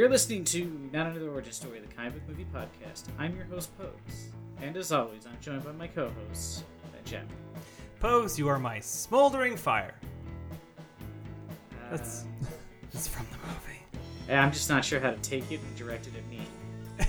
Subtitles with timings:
[0.00, 0.64] You're listening to
[0.94, 3.02] Not Another Origin Story, the comic book movie podcast.
[3.18, 4.30] I'm your host, Pose.
[4.62, 7.36] And as always, I'm joined by my co hosts, Ben Chapman.
[8.00, 9.92] Pose, you are my smoldering fire.
[11.90, 12.28] That's Um,
[12.94, 14.34] that's from the movie.
[14.34, 16.40] I'm just not sure how to take it and direct it at me.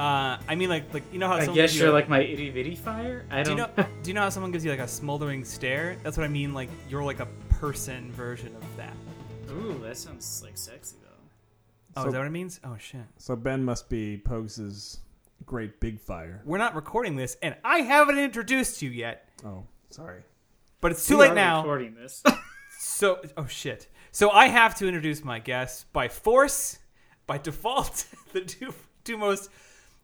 [0.00, 2.08] Uh, I mean, like, like you know how I guess gives you you're a- like
[2.08, 3.24] my itty bitty fire?
[3.30, 3.88] I Do don't you know?
[4.02, 5.96] do you know how someone gives you like a smoldering stare?
[6.02, 6.52] That's what I mean.
[6.54, 8.92] Like you're like a person version of that.
[9.56, 11.08] Ooh, that sounds like sexy, though.
[11.96, 12.60] Oh, So- is that what it means?
[12.64, 13.00] Oh shit.
[13.18, 14.98] So Ben must be Pogues'
[15.44, 16.42] great big fire.
[16.44, 19.28] We're not recording this, and I haven't introduced you yet.
[19.44, 20.22] Oh, sorry.
[20.80, 21.58] But it's too We late are now.
[21.62, 22.22] recording this.
[22.78, 23.88] So, oh shit.
[24.12, 26.78] So I have to introduce my guests by force,
[27.26, 28.04] by default.
[28.34, 29.50] the two two most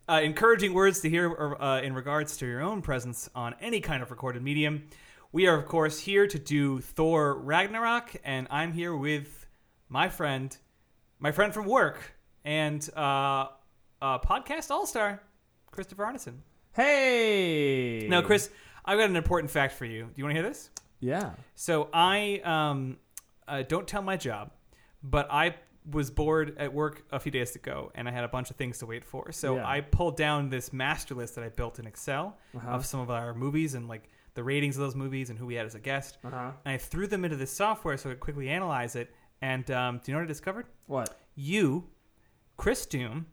[0.08, 4.03] uh, encouraging words to hear uh, in regards to your own presence on any kind
[4.03, 4.84] of recorded medium.
[5.33, 9.42] We are, of course, here to do Thor Ragnarok, and I'm here with
[9.93, 10.57] my friend,
[11.19, 12.15] my friend from work,
[12.47, 13.47] and uh,
[14.01, 15.23] uh, podcast all star,
[15.71, 16.39] Christopher Arneson.
[16.75, 18.07] Hey.
[18.09, 18.48] Now, Chris,
[18.87, 20.05] I've got an important fact for you.
[20.05, 20.70] Do you want to hear this?
[21.01, 21.33] Yeah.
[21.55, 22.97] So I um,
[23.47, 24.51] uh, don't tell my job,
[25.03, 25.57] but I
[25.91, 28.79] was bored at work a few days ago, and I had a bunch of things
[28.79, 29.31] to wait for.
[29.33, 29.69] So Yeah.
[29.69, 32.70] I pulled down this master list that I built in Excel Uh-huh.
[32.70, 35.55] of some of our movies and like the ratings of those movies and who we
[35.57, 36.17] had as a guest.
[36.25, 36.51] Uh huh.
[36.64, 39.13] And I threw them into this software so I could quickly analyze it.
[39.42, 40.67] And um, do you know what I discovered?
[40.86, 41.19] What?
[41.35, 41.85] You,
[42.57, 43.27] Chris Doom,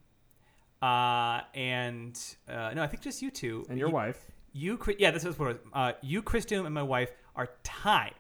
[0.82, 3.66] uh, and uh, no, I think just you two.
[3.70, 4.26] And your you, wife?
[4.52, 5.72] you, Chris- yeah, this is what it was.
[5.74, 8.16] Uh, you, Chris Doom, and my wife are tied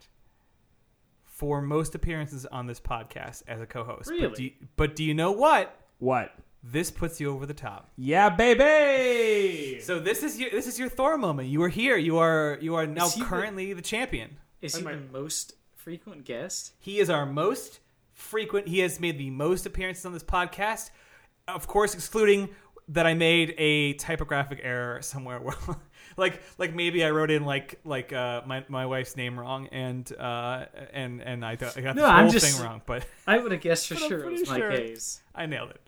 [1.26, 4.10] for most appearances on this podcast as a co-host.
[4.10, 4.28] Really?
[4.28, 5.76] But do you, but do you know what?
[6.00, 6.32] What?
[6.62, 7.90] This puts you over the top.
[7.98, 9.80] Yeah, baby.
[9.82, 11.48] So this is your this is your Thor moment.
[11.48, 11.96] You are here.
[11.98, 14.38] You are you are now Is he the- currently the champion.
[14.62, 15.54] Is he Am I- the most
[15.90, 16.74] frequent guest?
[16.80, 17.80] He is our most
[18.14, 18.68] frequent.
[18.68, 20.92] He has made the most appearances on this podcast.
[21.48, 22.50] Of course, excluding
[22.90, 25.40] that I made a typographic error somewhere.
[25.40, 25.56] Where,
[26.18, 30.12] like, like maybe I wrote in like like uh, my my wife's name wrong, and
[30.16, 33.04] uh, and and I, got- I got No, the I'm whole just- thing wrong, but
[33.26, 34.70] I would have guessed for sure it was Mike sure.
[34.70, 35.22] Hayes.
[35.34, 35.82] I nailed it.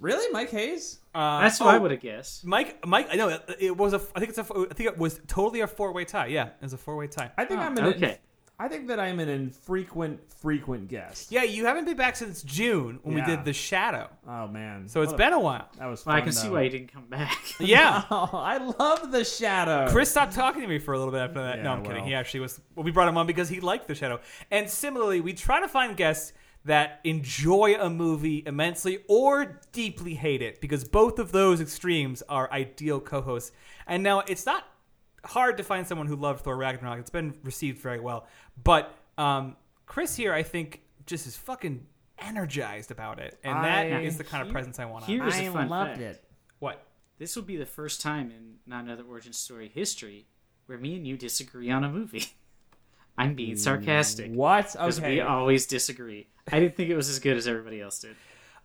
[0.00, 0.98] Really, Mike Hayes?
[1.14, 2.44] Uh, That's what I oh, would have guessed.
[2.44, 4.00] Mike, Mike, I know it- it was a.
[4.16, 4.42] I think it's a.
[4.70, 6.26] I think it was totally a four way tie.
[6.26, 7.30] Yeah, it was a four way tie.
[7.38, 7.84] I think Oh, I'm an.
[7.84, 8.18] okay.
[8.62, 11.32] I think that I'm an infrequent, frequent guest.
[11.32, 13.26] Yeah, you haven't been back since June when we Yeah.
[13.36, 14.08] did the Shadow.
[14.28, 14.86] Oh man.
[14.86, 15.68] So it's What been a while.
[15.78, 16.04] That was.
[16.04, 16.54] Well, I can see though.
[16.54, 17.38] why you didn't come back.
[17.60, 18.02] Yeah.
[18.10, 19.90] Oh, I love the shadow.
[19.90, 21.58] Chris stopped talking to me for a little bit after that.
[21.58, 21.98] no, Yeah, I'm kidding.
[21.98, 22.06] well.
[22.06, 22.60] He actually was.
[22.74, 24.20] Well, we brought him on because he liked the Shadow.
[24.50, 26.32] And similarly, we try to find guests
[26.66, 32.52] that enjoy a movie immensely or deeply hate it because both of those extremes are
[32.52, 33.52] ideal co-hosts.
[33.86, 34.64] And now it's not
[35.24, 36.98] hard to find someone who loved Thor Ragnarok.
[36.98, 38.26] It's been received very well,
[38.64, 39.56] but um,
[39.86, 41.86] Chris here, I think, just is fucking
[42.18, 45.04] energized about it, and that I- is the kind of Here- presence I want.
[45.04, 45.08] on.
[45.08, 46.00] Here's I a fun loved fact.
[46.02, 46.24] it.
[46.58, 46.86] What?
[47.18, 50.26] This will be the first time in Not Another Origin Story history
[50.66, 52.24] where me and you disagree on a movie.
[53.18, 54.32] I'm being sarcastic.
[54.32, 54.72] What?
[54.72, 55.16] Because Okay.
[55.16, 56.28] we always disagree.
[56.50, 58.16] I didn't think it was as good as everybody else did.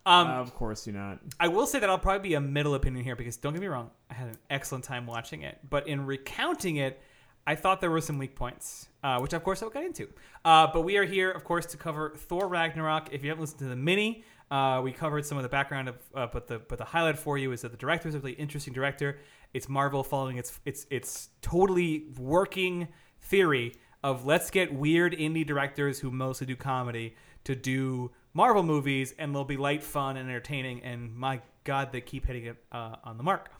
[0.06, 1.18] Um, of course you're not.
[1.40, 3.66] I will say that I'll probably be a middle opinion here because don't get me
[3.66, 7.00] wrong, I had an excellent time watching it, but in recounting it,
[7.46, 10.08] I thought there were some weak points, uh, which of course I'll get into.
[10.44, 13.08] Uh, but we are here, of course, to cover Thor Ragnarok.
[13.12, 15.96] If you haven't listened to the mini, uh, we covered some of the background of,
[16.14, 18.32] uh, but the but the highlight for you is that the director is a really
[18.32, 19.18] interesting director.
[19.54, 22.88] It's Marvel following its its its totally working
[23.20, 27.14] theory of let's get weird indie directors who mostly do comedy
[27.44, 30.82] to do Marvel movies, and they'll be light, fun, and entertaining.
[30.82, 33.50] And my God, they keep hitting it uh, on the mark.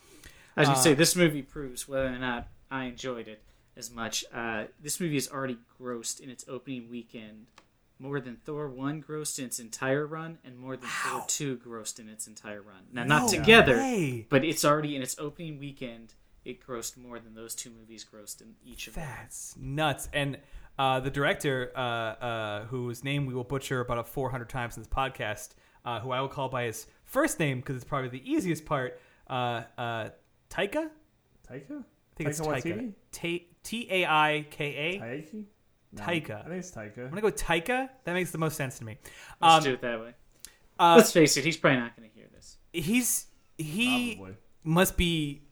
[0.57, 3.43] As you going Uh, say, this movie proves whether or not I enjoyed it
[3.77, 4.25] as much.
[4.33, 7.47] Uh, this movie has already grossed in its opening weekend
[7.99, 11.99] more than Thor 1 grossed in its entire run, and more than Thor 2 grossed
[11.99, 12.83] in its entire run.
[12.93, 14.27] Now, not together, way.
[14.29, 16.15] but it's already in its opening weekend.
[16.45, 19.05] It grossed more than those two movies grossed in each of them.
[19.19, 20.09] That's nuts.
[20.13, 20.39] And
[20.79, 24.83] uh, the director, uh, uh, whose name we will butcher about a 400 times in
[24.83, 28.31] this podcast, uh, who I will call by his first name because it's probably the
[28.31, 30.09] easiest part, uh, uh,
[30.51, 30.91] Taika?
[31.51, 31.85] I Taika?
[32.15, 32.93] think it's Taika Taika.
[33.13, 33.39] Waititi?
[33.39, 35.01] Ta- T A I K A.
[35.01, 35.45] Taiki?
[35.93, 36.41] No, Taika.
[36.45, 36.99] I think it's Taika.
[37.05, 37.89] I'm gonna go Taika.
[38.05, 38.99] That makes the most sense to me.
[39.41, 40.15] Let's Um, do it that way.
[40.79, 42.59] uh, Let's face it, he's probably not going to hear this.
[42.73, 43.27] he's
[43.59, 44.35] he Probably.
[44.65, 45.43] must be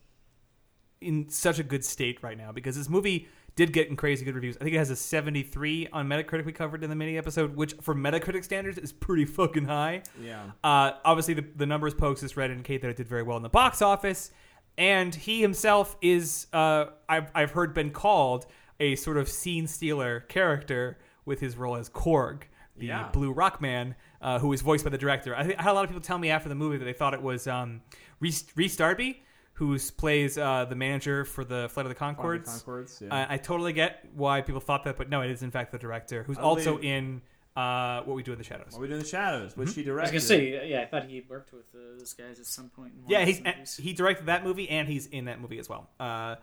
[1.01, 4.35] in such a good state right now because this movie did get in crazy good
[4.35, 4.57] reviews.
[4.61, 7.75] I think it has a 73 on Metacritic we covered in the mini episode, which
[7.81, 10.03] for Metacritic standards is pretty fucking high.
[10.21, 10.43] Yeah.
[10.65, 13.43] Uh, obviously, the, the numbers pokes this read indicate that it did very well in
[13.45, 14.33] the box office,
[14.77, 18.47] and he himself is uh, I've I've heard been called
[18.81, 22.43] a sort of scene stealer character with his role as Korg,
[22.77, 23.09] the Yeah.
[23.13, 25.35] Blue Rock Man, uh, who was voiced by the director.
[25.35, 27.15] I, I had a lot of people tell me after the movie that they thought
[27.15, 27.83] it was um,
[28.21, 29.23] Reese, Rhys Darby,
[29.55, 32.65] who plays uh, the manager for the Flight of the Conchords.
[32.65, 33.27] Conchords, yeah.
[33.29, 35.79] I, I totally get why people thought that, but no, it is in fact the
[35.79, 37.23] director, who's I also in
[37.57, 38.73] uh, What We Do in the Shadows.
[38.73, 40.11] what we do in the shadows, which he I was directed.
[40.13, 42.93] gonna say, yeah, I thought he worked with uh, those guys at some point.
[42.95, 45.89] In Yeah, he's he directed that movie and he's in that movie as well.
[46.01, 46.37] Uh,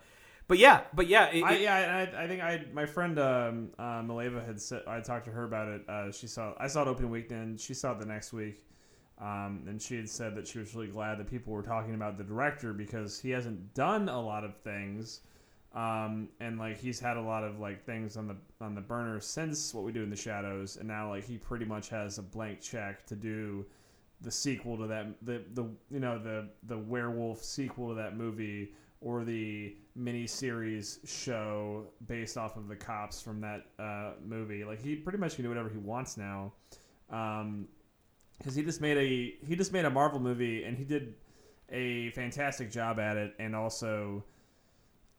[0.48, 4.02] but yeah, but yeah, it, I, yeah, I, I think I my friend um, uh,
[4.02, 5.88] Maleva had said I talked to her about it.
[5.88, 7.60] Uh, she saw I saw it opening weekend.
[7.60, 8.62] She saw it the next week,
[9.20, 12.18] um, and she had said that she was really glad that people were talking about
[12.18, 15.20] the director because he hasn't done a lot of things,
[15.74, 19.20] um, and like he's had a lot of like things on the on the burner
[19.20, 22.22] since what we do in the shadows, and now like he pretty much has a
[22.22, 23.64] blank check to do
[24.20, 28.72] the sequel to that the the you know the the werewolf sequel to that movie
[29.00, 34.64] or the mini series show based off of the cops from that uh, movie.
[34.64, 36.52] Like he pretty much can do whatever he wants now,
[37.10, 37.66] um
[38.38, 41.14] because he just made a he just made a Marvel movie and he did
[41.70, 43.34] a fantastic job at it.
[43.38, 44.24] And also,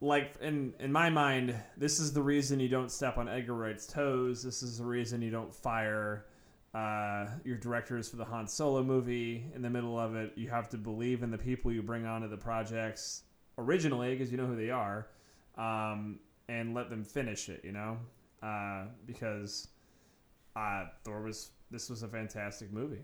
[0.04, 3.86] like in in my mind, this is the reason you don't step on Edgar Wright's
[3.86, 4.42] toes.
[4.42, 6.26] This is the reason you don't fire.
[6.74, 10.32] Uh, your directors for the Han Solo movie in the middle of it.
[10.34, 13.22] You have to believe in the people you bring onto the projects
[13.58, 15.06] originally because you know who they are,
[15.56, 16.18] um,
[16.48, 17.60] and let them finish it.
[17.64, 17.96] You know,
[18.42, 19.68] uh, because
[20.56, 23.02] uh, Thor was this was a fantastic movie.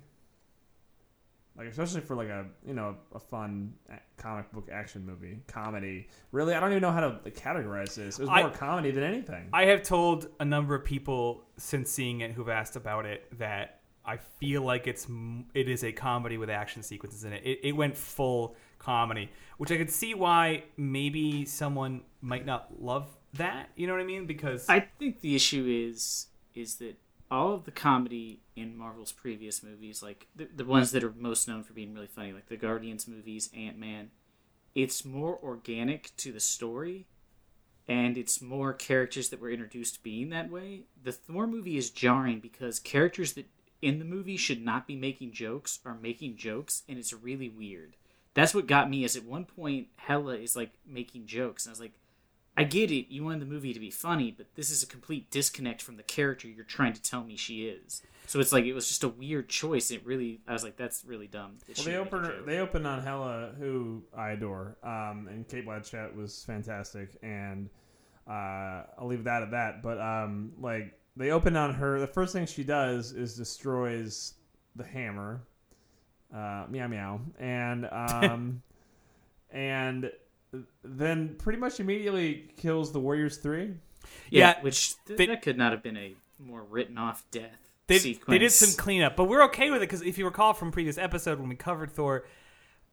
[1.57, 3.75] Like especially for like a you know a fun
[4.17, 6.09] comic book action movie comedy.
[6.33, 8.19] Really, I don't even know how to like, categorize this.
[8.19, 9.49] It was I- more comedy than anything.
[9.53, 13.81] I have told a number of people since seeing it who've asked about it that
[14.05, 15.07] I feel like it's
[15.55, 17.43] it is a comedy with action sequences in it.
[17.45, 23.07] It, it went full comedy, which I could see why maybe someone might not love
[23.35, 23.69] that.
[23.77, 24.27] You know what I mean?
[24.27, 26.97] Because I think the issue is is that
[27.31, 31.47] all of the comedy in Marvel's previous movies, like the, the ones that are most
[31.47, 34.11] known for being really funny, like the Guardians movies, Ant Man,
[34.75, 37.07] it's more organic to the story,
[37.89, 40.83] and it's more characters that were introduced being that way.
[41.03, 43.47] The Thor movie is jarring because characters that
[43.83, 47.97] in the movie should not be making jokes are making jokes, and it's really weird.
[48.35, 49.05] That's what got me.
[49.05, 51.95] Is at one point Hela is like making jokes, and I was like,
[52.61, 53.07] I get it.
[53.09, 56.03] You wanted the movie to be funny, but this is a complete disconnect from the
[56.03, 58.03] character you're trying to tell me she is.
[58.27, 59.91] So it's like it was just a weird choice.
[59.91, 61.57] It really, I was like, that's really dumb.
[61.67, 66.15] that Well, they opened they opened on Hela, who I adore, um, and Cate Blanchett
[66.15, 67.71] was fantastic, and
[68.29, 69.83] uh, I'll leave that at that.
[69.83, 74.35] But um, like they opened on her, the first thing she does is destroys
[74.77, 75.41] the hammer,
[76.33, 78.63] uh, meow meow, and um,
[79.51, 80.11] and
[80.83, 83.75] then pretty much immediately kills the Warriors Three.
[84.31, 87.51] yeah, Yeah, which th- they- that could not have been a more written off death
[87.87, 88.27] they, sequence.
[88.29, 90.97] they did some cleanup, but we're okay with it because if you recall from previous
[90.99, 92.25] episode when we covered Thor,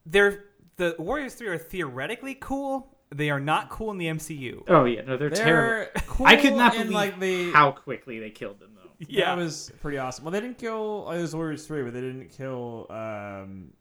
[0.06, 0.44] they're
[0.76, 2.94] the Warriors Three are theoretically cool.
[3.10, 4.64] They are not cool in the MCU.
[4.68, 5.90] Oh yeah, no, they're, terrible.
[5.94, 8.90] They're cool I could not believe like the how quickly they killed them though.
[9.08, 10.24] Yeah, that was pretty awesome.
[10.24, 11.06] Well, they didn't kill.
[11.08, 13.72] Oh, it was Warriors three, but they didn't kill um,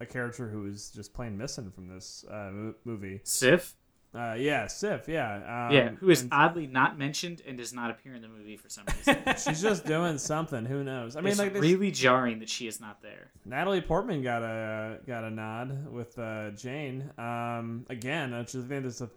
[0.00, 2.50] a character who is just plain missing from this uh,
[2.84, 3.20] movie.
[3.24, 3.74] Sif,
[4.14, 5.08] Uh, yeah, Sif.
[5.08, 8.28] Yeah, um, yeah, who is and oddly not mentioned and does not appear in the
[8.28, 9.16] movie for some reason.
[9.44, 10.64] she's just doing something.
[10.64, 11.16] Who knows?
[11.16, 13.30] I mean, it's like this, really jarring that she is not there.
[13.44, 17.10] Natalie Portman got a got a nod with uh, Jane.
[17.18, 19.10] Um, again, I think is the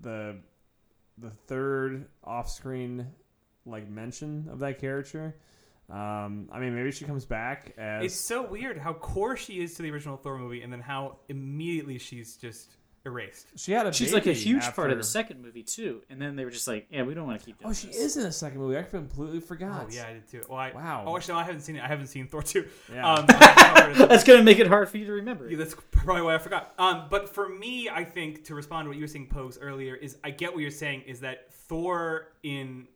[0.00, 0.36] the
[1.18, 3.06] the third off screen
[3.66, 5.36] like mention of that character.
[5.90, 9.74] Um, I mean, maybe she comes back as it's so weird how core she is
[9.74, 12.76] to the original Thor movie, and then how immediately she's just
[13.06, 13.48] erased.
[13.56, 13.92] she had a.
[13.92, 16.44] She's like a baby huge part of after- the second movie too, and then they
[16.46, 18.24] were just like, "Yeah, we don't want to keep doing Oh, she this." is in
[18.24, 18.78] a second movie.
[18.78, 19.84] I completely forgot.
[19.84, 20.40] Oh yeah, I did too.
[20.48, 21.04] Well, I, Wow.
[21.06, 21.82] Oh, actually, no, I haven't seen it.
[21.84, 22.66] I haven't seen Thor two.
[22.90, 23.12] Yeah.
[23.16, 25.54] Um, That's gonna make it hard for you to remember.
[25.54, 26.72] that's probably why I forgot.
[26.78, 29.94] Um, but for me, I think to respond to what you were saying, Pose earlier,
[29.96, 31.02] is I get what you're saying.
[31.02, 32.86] Is that Thor in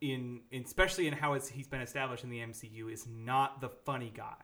[0.00, 3.68] in, in especially in how it's, he's been established in the MCU is not the
[3.68, 4.34] funny guy.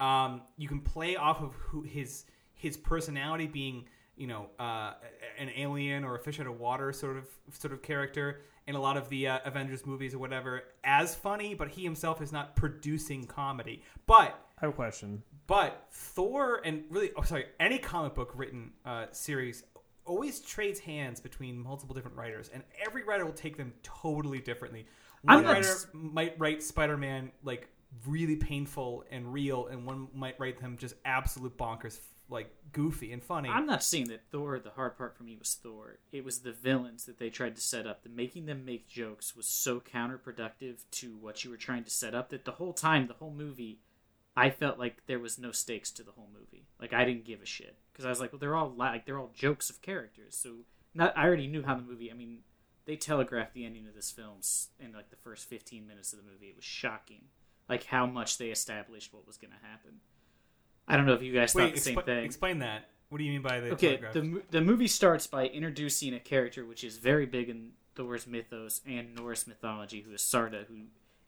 [0.00, 3.84] Um, you can play off of who his his personality being
[4.16, 4.94] you know uh,
[5.38, 8.80] an alien or a fish out of water sort of sort of character in a
[8.80, 12.56] lot of the uh, Avengers movies or whatever as funny, but he himself is not
[12.56, 13.82] producing comedy.
[14.06, 15.22] But I have a question.
[15.46, 19.64] but Thor and really, oh sorry, any comic book written uh, series
[20.04, 24.86] always trades hands between multiple different writers, and every writer will take them totally differently.
[25.26, 27.68] I'm One writer s- might write Spider-Man like
[28.06, 33.22] really painful and real, and one might write them just absolute bonkers like goofy and
[33.22, 33.48] funny.
[33.50, 34.58] I'm not saying that Thor.
[34.58, 35.98] The hard part for me was Thor.
[36.10, 38.02] It was the villains that they tried to set up.
[38.02, 42.14] The making them make jokes was so counterproductive to what you were trying to set
[42.14, 43.80] up that the whole time, the whole movie,
[44.36, 46.64] I felt like there was no stakes to the whole movie.
[46.80, 49.18] Like I didn't give a shit because I was like, well, they're all like they're
[49.18, 50.36] all jokes of characters.
[50.36, 50.56] So
[50.94, 52.10] not I already knew how the movie.
[52.10, 52.38] I mean,
[52.86, 54.38] they telegraphed the ending of this film
[54.80, 56.46] in like the first 15 minutes of the movie.
[56.48, 57.22] It was shocking,
[57.68, 60.00] like how much they established what was going to happen.
[60.86, 62.24] I don't know if you guys thought Wait, the same thing.
[62.24, 62.90] explain that.
[63.08, 66.64] What do you mean by the Okay, the the movie starts by introducing a character
[66.66, 70.74] which is very big in Thor's mythos and Norse mythology, who is Surtur, who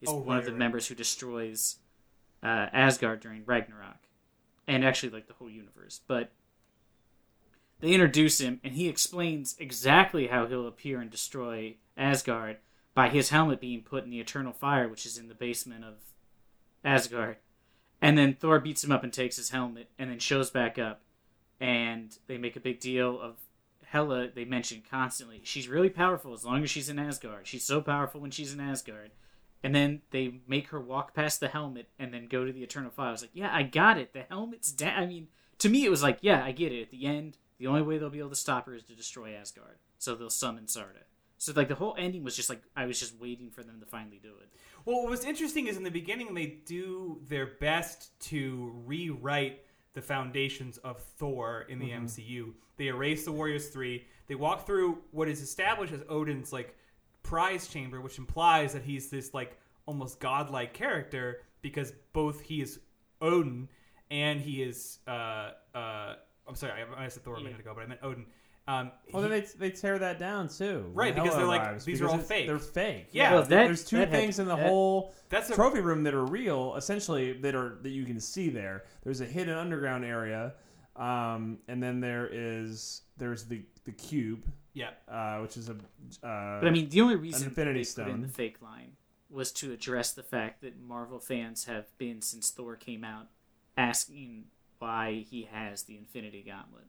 [0.00, 0.58] is Oh, one right, of the right.
[0.58, 1.76] members who destroys
[2.46, 4.08] uh, Asgard during Ragnarok,
[4.66, 6.00] and actually like the whole universe.
[6.06, 6.30] But
[7.80, 12.58] they introduce him, and he explains exactly how he'll appear and destroy Asgard
[12.94, 15.94] by his helmet being put in the eternal fire, which is in the basement of
[16.84, 17.36] Asgard.
[18.00, 21.02] And then Thor beats him up and takes his helmet, and then shows back up
[21.60, 23.36] and they make a big deal of
[23.84, 24.28] Hela.
[24.34, 27.46] They mention constantly she's really powerful as long as she's in Asgard.
[27.46, 29.10] She's so powerful when she's in Asgard.
[29.66, 32.92] And then they make her walk past the helmet and then go to the Eternal
[32.92, 33.08] Fire.
[33.08, 34.12] I was like, yeah, I got it.
[34.12, 34.96] The helmet's down.
[34.96, 35.26] I mean,
[35.58, 36.82] to me, it was like, yeah, I get it.
[36.82, 39.34] At the end, the only way they'll be able to stop her is to destroy
[39.34, 39.78] Asgard.
[39.98, 41.08] So they'll summon Surtur.
[41.38, 43.86] So like the whole ending was just like I was just waiting for them to
[43.86, 44.48] finally do it.
[44.84, 50.00] Well, what was interesting is in the beginning they do their best to rewrite the
[50.00, 52.04] foundations of Thor in the mm-hmm.
[52.04, 52.52] MCU.
[52.76, 54.06] They erase the Warriors 3.
[54.28, 56.76] They walk through what is established as Odin's like
[57.26, 62.80] prize chamber, which implies that he's this like almost godlike character because both he is
[63.20, 63.68] Odin
[64.10, 66.14] and he is uh uh
[66.48, 68.26] I'm sorry, I, I said Thor a minute ago, but I meant Odin.
[68.68, 70.90] Um, Well, he- then they, they tear that down too.
[70.92, 72.46] Right, because Hela they're like, arrives, these are because all it's- fake.
[72.48, 73.08] They're fake.
[73.12, 73.32] Yeah.
[73.32, 76.02] Well, that- there's two that had- things in the that- whole That's a- trophy room
[76.04, 78.84] that are real, essentially that are that you can see there.
[79.04, 80.54] There's a hidden underground area,
[80.96, 84.44] um, and then there is there's the the cube,
[84.76, 84.90] yeah.
[85.08, 85.72] uh, which is a.
[85.72, 88.34] Uh, But I mean, the only reason Infinity they put in the Stone.
[88.34, 88.92] fake line
[89.30, 93.26] was to address the fact that Marvel fans have been since Thor came out
[93.76, 94.44] asking
[94.78, 96.84] why he has the Infinity Gauntlet,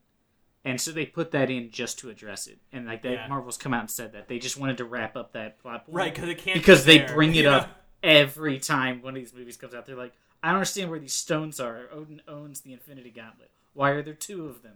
[0.65, 2.59] and so they put that in just to address it.
[2.71, 3.27] And like that, Yeah.
[3.27, 5.95] Marvel's come out and said that they just wanted to wrap up that plot point,
[5.95, 7.51] Right, because it can't because be they there, bring it you know?
[7.57, 7.69] up
[8.03, 9.85] every time one of these movies comes out.
[9.85, 10.13] They're like,
[10.43, 11.87] I don't understand where these stones are.
[11.91, 13.49] Odin owns the Infinity Gauntlet.
[13.73, 14.75] Why are there two of them?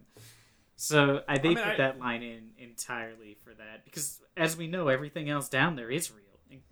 [0.82, 4.68] So I, they mean, put I- that line in entirely for that because, as we
[4.68, 6.22] know, everything else down there is real.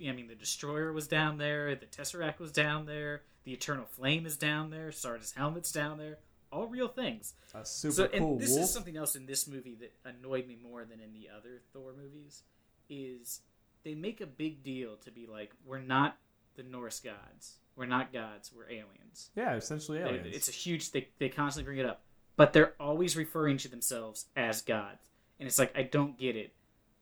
[0.10, 4.25] I mean, the Destroyer was down there, the Tesseract was down there, the Eternal Flame
[4.25, 6.18] is down there, Surtur's helmet's down there.
[6.51, 7.34] All real things.
[7.54, 8.63] a super So, cool and this wolf.
[8.63, 11.94] is something else in this movie that annoyed me more than in the other Thor
[11.96, 12.42] movies.
[12.89, 13.42] Is
[13.84, 16.18] they make a big deal to be like, we're not
[16.56, 17.60] the Norse gods.
[17.75, 18.51] We're not gods.
[18.54, 19.30] We're aliens.
[19.36, 20.36] yeah, essentially They- aliens.
[20.36, 20.92] It's a huge.
[20.92, 22.01] They they constantly bring it up,
[22.39, 26.53] but they're always referring to themselves as gods, and it's like I don't get it.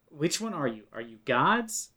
[0.09, 0.83] Which one are you?
[0.91, 1.89] Are you gods?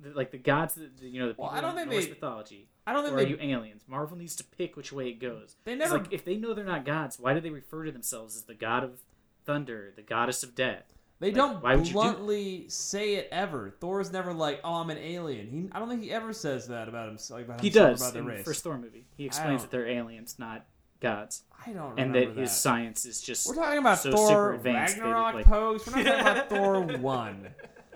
[0.00, 2.04] The, like the gods, that you know, the people Well, I don't in think Norse
[2.04, 3.82] they- mythology, I don't or think are you aliens?
[3.88, 5.56] Marvel needs to pick which way it goes.
[5.64, 8.36] They never- like if they know they're not gods, why do they refer to themselves
[8.36, 9.00] as the god of
[9.46, 10.84] thunder, the goddess of death?
[11.20, 13.70] They Like, don't why would you do- bluntly say it ever.
[13.80, 16.88] Thor's never like, "Oh, I'm an alien." He, I don't think he ever says that
[16.88, 17.40] about himself.
[17.42, 18.44] About He himself, does about the in the race.
[18.44, 19.06] first Thor movie.
[19.16, 20.66] He explains that they're aliens, not
[21.04, 23.46] gods, I don't and remember that his science is just.
[23.48, 25.86] We're talking about so Thor super advanced, they look Ragnarok like- pose.
[25.86, 26.48] We're not talking about
[26.90, 27.48] Thor one.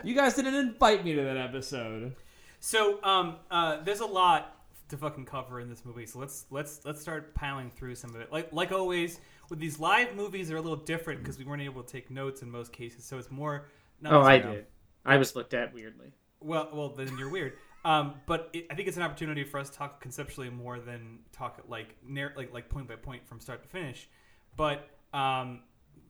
[0.05, 2.15] You guys didn't invite me to that episode.
[2.61, 4.55] So, um, uh, there's a lot
[4.89, 6.07] to fucking cover in this movie.
[6.07, 8.33] So let's let's let's start piling through some of it.
[8.33, 11.83] Like like always with these live movies, they're a little different because we weren't able
[11.83, 13.05] to take notes in most cases.
[13.05, 13.67] So it's more.
[14.01, 14.67] Not Oh, I did.
[15.05, 16.13] I was looked at weirdly.
[16.41, 17.55] Well, well, then you're weird.
[17.85, 21.21] Um, but it, I think it's an opportunity for us to talk conceptually more than
[21.33, 24.09] talk like narr- like like point by point from start to finish.
[24.57, 25.61] But um,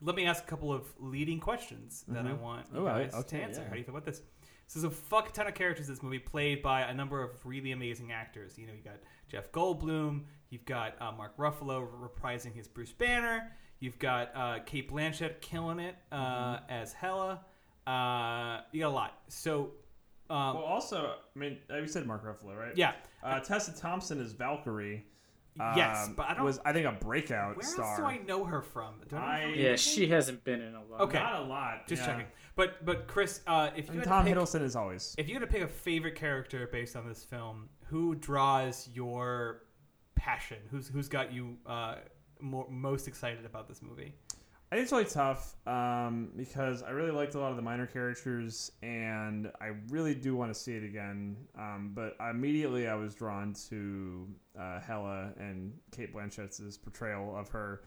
[0.00, 3.38] let me ask a couple of leading questions that I want you Oh, guys okay,
[3.38, 3.60] to answer.
[3.60, 3.66] yeah.
[3.68, 4.22] How do you feel about this?
[4.66, 7.30] So there's a fuck ton of characters in this movie, played by a number of
[7.44, 8.58] really amazing actors.
[8.58, 8.96] You know, you got
[9.28, 14.90] Jeff Goldblum, you've got uh, Mark Ruffalo reprising his Bruce Banner, you've got uh, Cate
[14.90, 16.70] Blanchett killing it uh, Mm-hmm.
[16.70, 17.40] as Hela.
[17.86, 19.18] Uh, you got a lot.
[19.28, 19.72] So.
[20.30, 22.76] Um, Well, also, I mean, uh, you said Mark Ruffalo, right?
[22.76, 22.92] yeah.
[23.22, 25.06] Uh, Tessa Thompson is Valkyrie.
[25.56, 27.84] Yes, um, but I don't- was I think a breakout Where star.
[27.86, 29.00] else do I know her from?
[29.08, 29.76] Do I know her I- from Yeah, anything?
[29.76, 31.00] she hasn't been in a lot.
[31.00, 31.18] Okay.
[31.18, 31.88] Not a lot.
[31.88, 32.06] Just yeah.
[32.06, 32.26] checking.
[32.54, 35.16] But but Chris, uh, if you And had Tom to pick, Hiddleston is always.
[35.18, 39.62] if you had to pick a favorite character based on this film, who draws your
[40.14, 40.58] passion?
[40.70, 41.96] Who's who's got you uh,
[42.40, 44.14] more, most excited about this movie?
[44.70, 47.86] I think it's really tough um, because I really liked a lot of the minor
[47.86, 51.36] characters, and I really do want to see it again.
[51.58, 54.28] Um, but immediately I was drawn to
[54.60, 57.80] uh, Hela and Cate Blanchett's portrayal of her.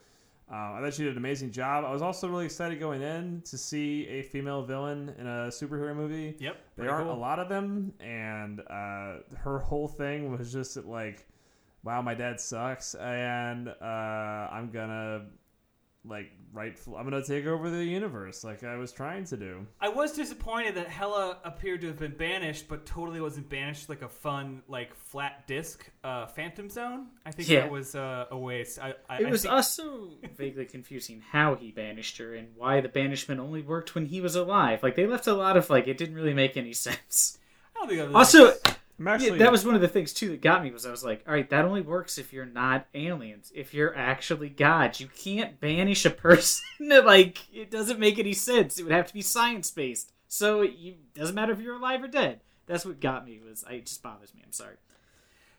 [0.50, 1.84] Uh, I thought she did an amazing job.
[1.84, 5.94] I was also really excited going in to see a female villain in a superhero
[5.94, 6.34] movie.
[6.40, 6.56] Yep.
[6.76, 7.16] There aren't cool.
[7.16, 11.26] a lot of them, and uh, her whole thing was just that, like,
[11.84, 15.26] wow, my dad sucks, and uh, I'm gonna
[16.04, 19.66] like rightful, I'm gonna take over the universe, like I was trying to do.
[19.80, 24.02] I was disappointed that Hela appeared to have been banished, but totally wasn't banished like
[24.02, 27.06] a fun, like flat disc, uh, Phantom Zone.
[27.24, 27.60] I think Yeah.
[27.62, 28.78] that was uh, a waste.
[28.78, 32.80] I, I, It I was think- also vaguely confusing how he banished her and why
[32.80, 34.82] the banishment only worked when he was alive.
[34.82, 37.38] Like they left a lot of like it didn't really make any sense.
[37.74, 38.52] I don't think that was Also,
[39.08, 41.04] I'm yeah, that was one of the things too that got me was I was
[41.04, 43.52] like, all right, that only works if you're not aliens.
[43.54, 46.64] If you're actually gods, you can't banish a person.
[46.80, 48.78] like it doesn't make any sense.
[48.78, 50.12] It would have to be science based.
[50.28, 52.40] So it you, doesn't matter if you're alive or dead.
[52.66, 53.40] That's what got me.
[53.46, 54.42] Was I, it just bothers me.
[54.44, 54.76] I'm sorry.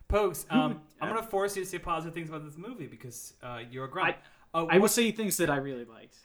[0.07, 0.45] Pokes.
[0.49, 3.85] Um, I'm gonna force you to say positive things about this movie because uh, you're
[3.85, 4.15] a grunt.
[4.53, 6.17] uh, I will say things that I really liked.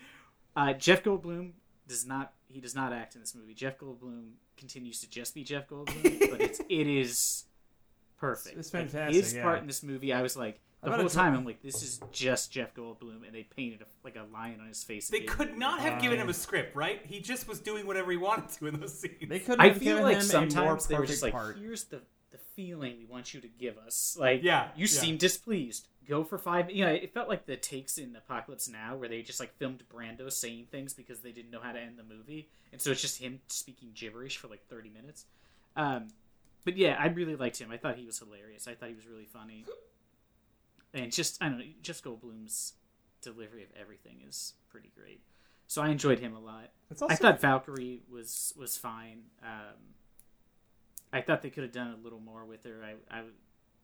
[0.56, 1.52] Uh, Jeff Goldblum
[1.88, 2.32] does not.
[2.48, 3.54] He does not act in this movie.
[3.54, 7.44] Jeff Goldblum continues to just be Jeff Goldblum, but it's it is
[8.18, 8.56] perfect.
[8.58, 9.42] It's Like, fantastic, his yeah.
[9.42, 11.34] part in this movie, I was like the bet whole time.
[11.34, 14.68] I'm like, this is just Jeff Goldblum, and they painted a, like a lion on
[14.68, 15.08] his face.
[15.08, 17.00] They could not have given him a script, right?
[17.04, 19.28] He just was doing whatever he wanted to in those scenes.
[19.28, 21.58] they could I feel given like him sometimes they were perfect just like, part.
[21.58, 24.16] here's the the feeling we want you to give us.
[24.20, 24.86] Like, Yeah, you yeah.
[24.86, 25.88] seem displeased.
[26.08, 26.70] Go for five.
[26.70, 29.82] You know, it felt like the takes in Apocalypse Now, where they just like filmed
[29.92, 33.02] Brando saying things because they didn't know how to end the movie, and so it's
[33.02, 35.26] just him speaking gibberish for like thirty minutes.
[35.76, 36.08] Um,
[36.64, 37.70] but yeah, I really liked him.
[37.70, 38.66] I thought he was hilarious.
[38.66, 39.66] I thought he was really funny,
[40.94, 42.72] and just I don't know, just Goldblum's
[43.20, 45.20] delivery of everything is pretty great.
[45.66, 46.70] So I enjoyed him a lot.
[46.90, 49.24] Also I thought Valkyrie was was fine.
[49.42, 49.76] Um,
[51.12, 52.82] I thought they could have done a little more with her.
[52.82, 53.22] I, I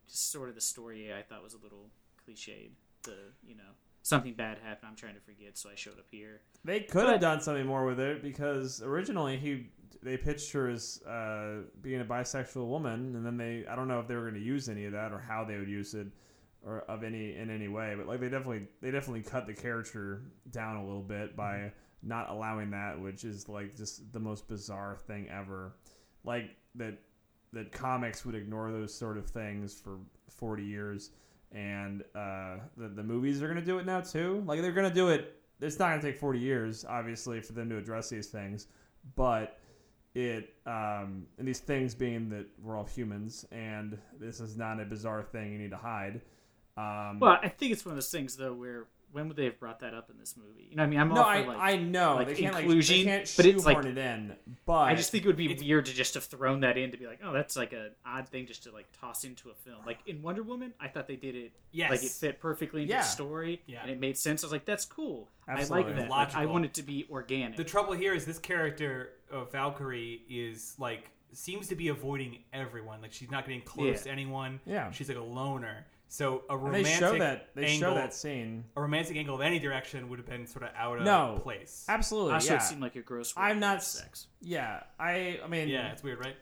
[0.08, 1.90] just sort of the story I thought was a little
[2.28, 2.70] cliched.
[3.02, 3.62] The you know
[4.02, 4.88] something bad happened.
[4.90, 6.40] I'm trying to forget, so I showed up here.
[6.64, 9.68] They could But- have done something more with it because originally he
[10.02, 14.00] they pitched her as uh, being a bisexual woman, and then they I don't know
[14.00, 16.06] if they were going to use any of that or how they would use it
[16.62, 20.22] or of any in any way, but like they definitely they definitely cut the character
[20.50, 24.96] down a little bit by not allowing that, which is like just the most bizarre
[25.06, 25.74] thing ever.
[26.24, 26.98] Like that
[27.52, 31.10] that comics would ignore those sort of things for 40 years
[31.54, 34.42] and uh, the, the movies are to do it now too.
[34.46, 37.76] Like they're to do it it's not to take 40 years obviously for them to
[37.76, 38.66] address these things
[39.16, 39.58] but
[40.14, 44.84] it um, and these things being that we're all humans and this is not a
[44.84, 46.20] bizarre thing you need to hide
[46.76, 49.58] um, Well, I think it's one of those things though where when would they have
[49.60, 50.66] brought that up in this movie?
[50.70, 51.56] You know, I mean, I'm no all for I, like.
[51.58, 54.34] I know like they can't inclusion, like but it's like- it in
[54.66, 56.96] but I just think it would be weird to just have thrown that in to
[56.98, 59.78] be like, oh, that's like an odd thing just to like toss into a film.
[59.86, 61.90] Like in Wonder Woman, I thought they did it Yes.
[61.90, 63.00] like it fit perfectly into Yeah.
[63.02, 63.80] the story Yeah.
[63.82, 64.42] and it made sense.
[64.42, 65.28] I was like, that's cool.
[65.46, 66.08] I like that.
[66.10, 67.56] Like, I want it to be organic.
[67.56, 73.00] The trouble here is this character of Valkyrie is like seems to be avoiding everyone.
[73.02, 74.02] Like she's not getting close Yeah.
[74.04, 74.60] to anyone.
[74.66, 74.90] Yeah.
[74.92, 75.86] she's like a loner.
[76.14, 79.34] So a and romantic they show that they angle, show that scene a romantic angle
[79.34, 81.40] of any direction would have been sort of out of No.
[81.42, 81.84] place.
[81.88, 83.34] absolutely also, yeah it seemed like a gross.
[83.36, 84.28] I'm not for sex.
[84.40, 86.36] yeah I I mean Yeah, it's weird, right?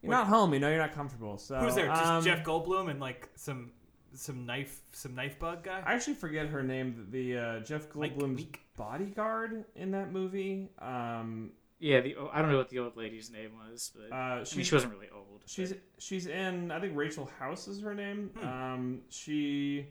[0.00, 0.54] You're not home.
[0.54, 1.38] You know you're not comfortable.
[1.38, 1.88] So Who's there?
[1.88, 3.72] Just um, Jeff Goldblum and like some
[4.14, 5.82] some knife some knife bug guy.
[5.84, 7.08] I actually forget her name.
[7.10, 8.56] The uh, Jeff Mike Goldblum's Miek?
[8.76, 10.68] bodyguard in that movie.
[10.78, 14.36] Um, Yeah, the I don't know what the old lady's name was, but uh, I
[14.38, 15.42] mean, she wasn't really old.
[15.46, 16.70] she's but- she's in.
[16.70, 18.30] I think Rachel House is her name.
[18.38, 18.46] Hmm.
[18.48, 19.86] Um, she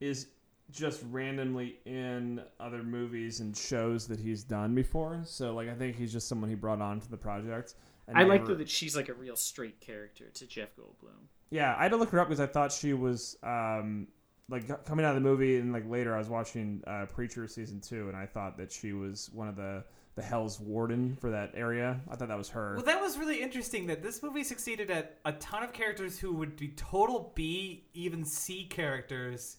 [0.00, 0.28] is
[0.72, 5.22] just randomly in other movies and shows that he's done before.
[5.24, 7.74] So like I think he's just someone he brought on to the project.
[8.08, 11.28] and I like never- though that she's like a real straight character to Jeff Goldblum.
[11.50, 14.08] Yeah, I had to look her up because I thought she was um,
[14.48, 17.80] like coming out of the movie, and like later I was watching uh, Preacher season
[17.80, 19.84] two, and I thought that she was one of the
[20.16, 22.00] the Hell's Warden for that area.
[22.10, 22.74] I thought that was her.
[22.76, 26.32] Well, that was really interesting that this movie succeeded at a ton of characters who
[26.32, 29.58] would be total B, even C characters,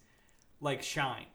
[0.59, 1.25] like shined.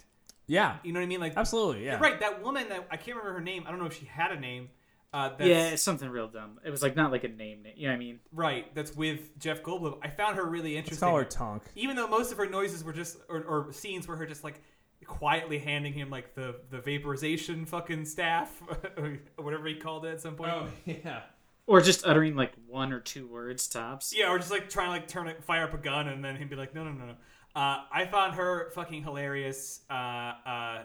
[0.48, 1.20] yeah, You know what I mean?
[1.20, 1.84] Like, absolutely.
[1.84, 2.18] Yeah, right.
[2.18, 3.64] That woman, that I can't remember her name.
[3.66, 4.70] I don't know if she had a name.
[5.14, 6.58] Uh, that's, yeah, it's something real dumb.
[6.64, 7.62] It was like not like a name.
[7.62, 7.74] name.
[7.76, 8.18] You know what I mean?
[8.32, 8.74] right.
[8.74, 9.98] That's with Jeff Goldblum.
[10.02, 11.06] I found her really Let's interesting.
[11.08, 11.62] call her Tonk.
[11.76, 14.60] Even though most of her noises were just, or, or scenes were her just like
[15.06, 18.62] quietly handing him like the the vaporization fucking staff,
[18.96, 20.52] or whatever he called it at some point.
[20.52, 21.22] Oh, yeah.
[21.66, 24.12] Or just uttering like one or two words tops.
[24.16, 26.36] Yeah, or just like trying to like turn it, fire up a gun, and then
[26.36, 27.14] he'd be like, no, no, no, no.
[27.54, 29.80] Uh, I found her fucking hilarious.
[29.88, 30.82] Uh, uh,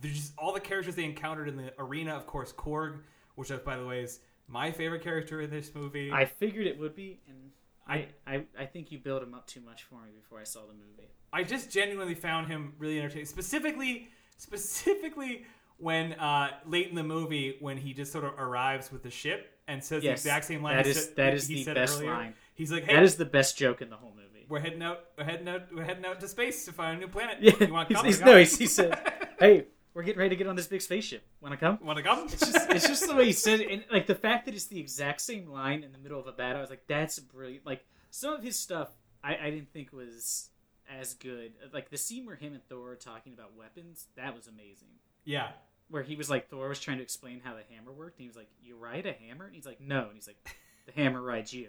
[0.00, 2.14] there's just all the characters they encountered in the arena.
[2.14, 3.00] Of course, Korg,
[3.36, 6.10] which uh, by the way is my favorite character in this movie.
[6.10, 7.50] I figured it would be, and
[7.86, 10.60] I, I, I think you built him up too much for me before I saw
[10.66, 11.08] the movie.
[11.32, 13.26] I just genuinely found him really entertaining.
[13.26, 15.44] Specifically, specifically
[15.78, 19.52] when uh, late in the movie when he just sort of arrives with the ship
[19.68, 20.76] and says Yes, the exact same line.
[20.76, 22.10] that he is- said- that is he the best earlier.
[22.12, 22.34] line.
[22.54, 24.46] He's like, "Hey, That is the best joke in the whole movie.
[24.48, 25.00] we're heading out.
[25.18, 25.62] We're heading out.
[25.74, 27.38] We're heading out to space to find a new planet.
[27.40, 28.06] Yeah, you want to he's, come?
[28.06, 28.98] he's, no, he's, he said,
[29.38, 29.66] "Hey,
[29.96, 31.24] we're getting ready to get on this big spaceship.
[31.40, 32.24] Want to come?" want to come?
[32.26, 34.66] It's just, it's just the way he said it, and like the fact that it's
[34.66, 36.58] the exact same line in the middle of a battle.
[36.58, 38.90] I was like, "That's brilliant." Like some of his stuff,
[39.24, 40.50] I, I didn't think was
[41.00, 41.52] as good.
[41.72, 44.88] Like the scene where him and Thor are talking about weapons, that was amazing.
[45.24, 45.48] yeah.
[45.88, 48.28] Where he was like, Thor was trying to explain how the hammer worked, and he
[48.28, 50.36] was like, "You ride a hammer?" And he's like, "No," and he's like,
[50.86, 51.68] "The hammer rides you."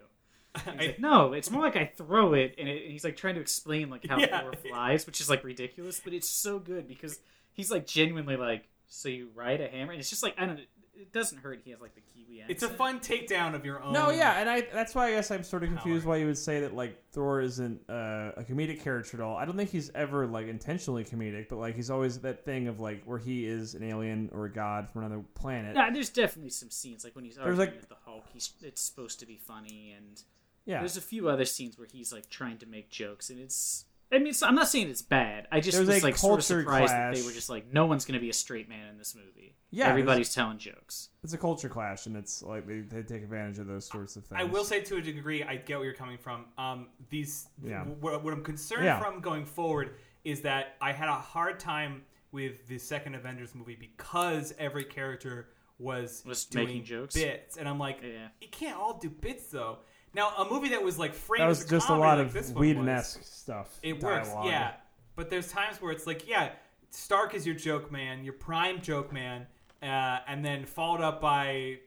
[0.65, 3.03] And he's I- like, no, it's more like I throw it, and, it, and he's
[3.03, 4.41] like trying to explain like how Yeah.
[4.41, 7.19] Thor flies, which is like ridiculous, but it's so good because
[7.57, 10.59] he's like genuinely like, so you ride a hammer, and it's just like I don't,
[10.95, 11.59] it doesn't hurt.
[11.63, 12.51] He has like the Kiwi accent.
[12.51, 13.91] it's a fun takedown of your own.
[13.93, 16.13] No, yeah, and I that's why I guess I'm sort of confused Power.
[16.13, 19.35] why you would say that like Thor isn't uh, a comedic character at all.
[19.35, 22.79] I don't think he's ever like intentionally comedic, but like he's always that thing of
[22.79, 25.75] like where he is an alien or a god from another planet.
[25.75, 28.23] Nah, there's definitely some scenes like when he's arguing like- with the Hulk.
[28.33, 30.23] He's it's supposed to be funny, and
[30.65, 33.85] yeah, there's a few other scenes where he's like trying to make jokes, and it's.
[34.11, 35.47] I mean, it's, I'm not saying it's bad.
[35.51, 37.85] I just There's was like sort of culture surprised that they were just like, no
[37.87, 39.55] one's going to be a straight man in this movie.
[39.69, 41.09] Yeah, everybody's telling jokes.
[41.25, 44.25] it's a culture clash, and it's like they, they take advantage of those sorts of
[44.25, 44.39] things.
[44.39, 46.45] I will say to a degree, I get where you're coming from.
[46.57, 47.83] Um, these, Yeah.
[47.83, 48.97] what, what I'm concerned Yeah.
[48.99, 53.75] from going forward is that I had a hard time with the second Avengers movie
[53.75, 57.13] because every character was Was doing making jokes?
[57.15, 58.29] bits, and I'm like, Yeah.
[58.41, 59.79] you can't all do bits though.
[60.13, 62.27] Now, a movie that was like framed that as was a just a lot like
[62.27, 63.79] of this one Whedon esque stuff.
[63.83, 64.45] It works, dialogue.
[64.47, 64.71] yeah.
[65.15, 66.51] But there's times where it's like, yeah,
[66.91, 69.47] Stark is your joke man, your prime joke man,
[69.81, 71.79] uh, and then followed up by,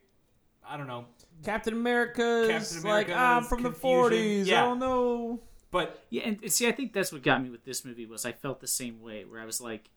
[0.68, 1.06] I don't know,
[1.44, 4.46] Captain America's Captain like America's I'm from the 40s.
[4.46, 4.62] Yeah.
[4.62, 5.40] I don't know.
[5.70, 8.24] but Yeah, and and see, I think that's what got me with this movie was
[8.26, 9.90] I felt the same way, where I was like,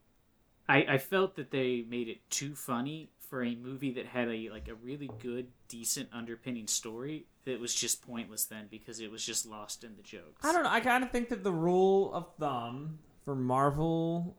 [0.67, 4.51] I, I felt that they made it too funny for a movie that had a
[4.51, 9.25] like a really good, decent underpinning story that was just pointless then because it was
[9.25, 10.45] just lost in the jokes.
[10.45, 10.69] I don't know.
[10.69, 14.37] I kind of think that the rule of thumb for Marvel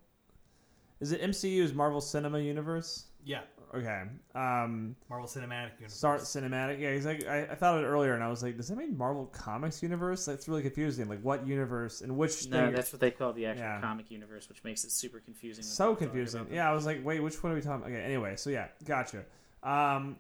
[1.01, 3.07] is it MCU's Marvel Cinema Universe.
[3.25, 3.41] yeah,
[3.75, 4.03] Okay.
[4.37, 5.95] Um, Marvel Cinematic Universe.
[5.95, 6.79] start cinematic.
[6.81, 8.97] Yeah, 'cause I, I, I thought it earlier, and I was like, does that mean
[8.97, 10.25] Marvel Comics Universe?
[10.25, 11.09] That's really confusing.
[11.09, 12.75] Like, what universe and which No, thing?
[12.75, 13.81] that's what they call the actual Yeah.
[13.81, 15.65] comic universe, which makes it super confusing.
[15.65, 16.47] so confusing.
[16.53, 17.87] Yeah, I was like, wait, which one are we talking?
[17.87, 19.25] Okay, anyway, so yeah, gotcha.
[19.65, 20.17] Um,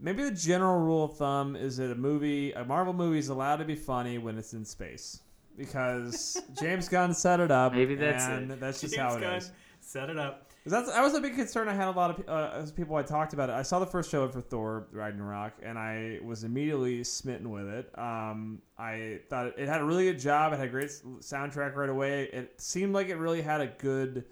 [0.00, 3.56] maybe the general rule of thumb is that a movie, a Marvel movie, is allowed
[3.56, 5.20] to be funny when it's in space
[5.56, 7.72] because James Gunn set it up.
[7.72, 8.60] Maybe that's and it.
[8.60, 9.52] That's just James how it Gunn is.
[9.80, 10.45] set it up.
[10.68, 11.86] That's that was a big concern I had.
[11.86, 13.52] A lot of uh, as people I talked about it.
[13.52, 17.96] I saw the first trailer for Thor Ragnarok, and I was immediately smitten with it.
[17.96, 20.52] Um, I thought it had a really good job.
[20.52, 22.24] It had a great soundtrack right away.
[22.32, 24.24] It seemed like it really had a good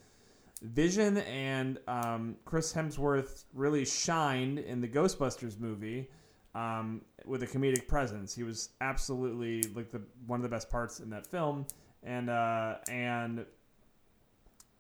[0.61, 6.11] vision, and um, Chris Hemsworth really shined in the Ghostbusters movie
[6.57, 8.35] um, with a comedic presence.
[8.35, 11.66] He was absolutely like the one of the best parts in that film,
[12.03, 13.47] and uh, and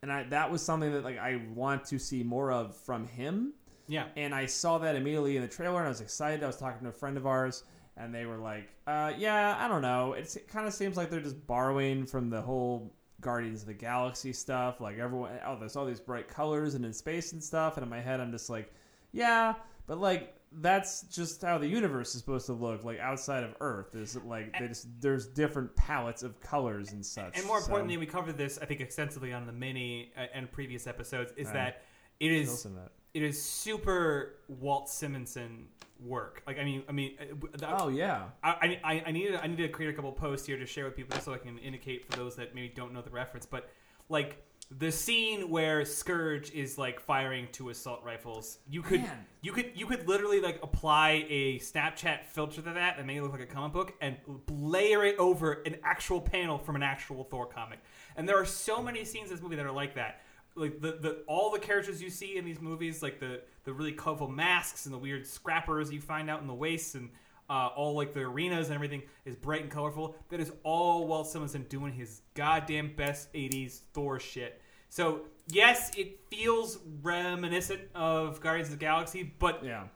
[0.04, 3.54] and I, that was something that like I want to see more of from him.
[3.86, 6.42] Yeah, And I saw that immediately in the trailer, and I was excited.
[6.42, 7.64] I was talking to a friend of ours,
[7.96, 10.12] and they were like, uh, "Yeah, I don't know.
[10.12, 13.74] It's, it kind of seems like they're just borrowing from the whole Guardians of the
[13.74, 14.78] Galaxy stuff.
[14.78, 17.88] Like everyone, oh, there's all these bright colors and in space and stuff." And in
[17.88, 18.70] my head, I'm just like,
[19.12, 19.54] "Yeah,
[19.86, 23.94] but like." That's just how the universe is supposed to look, like outside of Earth.
[23.94, 27.36] Is it like just, there's different palettes of colors and such.
[27.36, 30.50] and more so- importantly, we covered this I think extensively on the mini uh, and
[30.50, 31.32] previous episodes.
[31.36, 31.54] Is Right.
[31.54, 31.82] that
[32.20, 32.92] it is that.
[33.14, 35.66] it is super Walt Simonson
[36.00, 36.42] work.
[36.46, 37.24] Like I mean, I mean, uh,
[37.58, 40.56] the- Oh yeah, I, I, I needed I need to create a couple posts here
[40.58, 43.02] to share with people just so I can indicate for those that maybe don't know
[43.02, 43.46] the reference.
[43.46, 43.70] But
[44.08, 44.44] like
[44.78, 49.26] the scene where Scourge is like firing two assault rifles, you could Man.
[49.42, 53.22] you could you could literally like apply a Snapchat filter to that and make it
[53.22, 54.16] look like a comic book and
[54.50, 57.78] layer it over an actual panel from an actual Thor comic.
[58.16, 60.22] And there are so many scenes in this movie that are like that.
[60.56, 63.92] Like the, the all the characters you see in these movies, like the the really
[63.92, 67.10] colorful masks and the weird scrappers you find out in the wastes and
[67.48, 70.16] uh, all like the arenas and everything is bright and colorful.
[70.30, 74.60] That is all Walt Simonson doing his goddamn best '80s Thor shit.
[74.94, 79.88] So yes, it feels reminiscent of Guardians of the Galaxy, but yeah.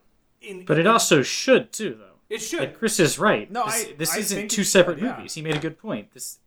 [0.43, 2.17] in But it also should too, though.
[2.29, 2.59] it should.
[2.59, 3.49] Like Chris is right.
[3.49, 5.17] No, this, I- this I isn't two separate should, yeah.
[5.17, 5.35] movies.
[5.35, 6.11] He made a good point.
[6.15, 6.39] This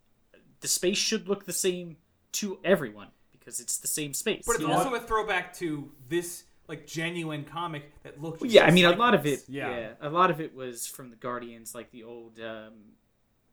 [0.60, 1.96] the space should look the same
[2.32, 4.44] to everyone because it's the same space.
[4.44, 4.74] but it's you know?
[4.74, 8.42] also a throwback to this like genuine comic that looked.
[8.42, 9.44] Well, yeah, I mean, like a lot of it.
[9.48, 9.70] Yeah.
[9.70, 9.88] Yeah.
[10.02, 12.74] a lot of it was from the Guardians, like the old, um,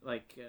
[0.03, 0.43] like uh,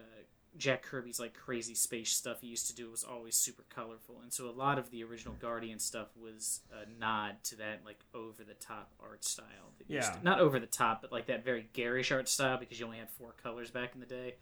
[0.56, 4.32] Jack Kirby's like crazy space stuff he used to do was always super colorful, and
[4.32, 8.42] so a lot of the original Guardian stuff was a nod to that like over
[8.44, 9.46] the top art style.
[9.78, 10.16] that used Yeah.
[10.16, 12.98] to- not over the top, but like that very garish art style because you only
[12.98, 14.34] had four colors back in the day,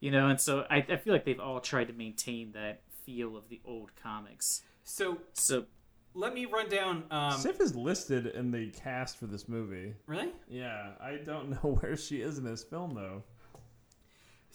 [0.00, 0.28] you know.
[0.28, 3.60] And so I, I feel like they've all tried to maintain that feel of the
[3.64, 4.62] old comics.
[4.84, 5.66] So So
[6.14, 7.04] let me run down.
[7.10, 9.94] Um, Sif is listed in the cast for this movie.
[10.06, 10.32] really?
[10.48, 13.22] Yeah, I don't know where she is in this film though.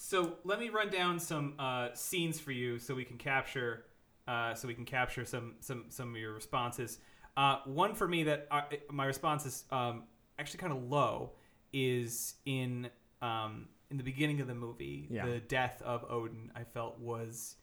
[0.04, 3.86] So let me run down some uh, scenes for you, so we can capture,
[4.28, 6.98] uh, so we can capture some some some of your responses.
[7.38, 10.04] Uh, one for me that uh, my response is um,
[10.40, 11.34] actually kind of low
[11.72, 12.90] is in
[13.22, 15.08] um, in the beginning of the movie.
[15.12, 15.28] Yeah.
[15.28, 17.56] The death of Odin, I felt was.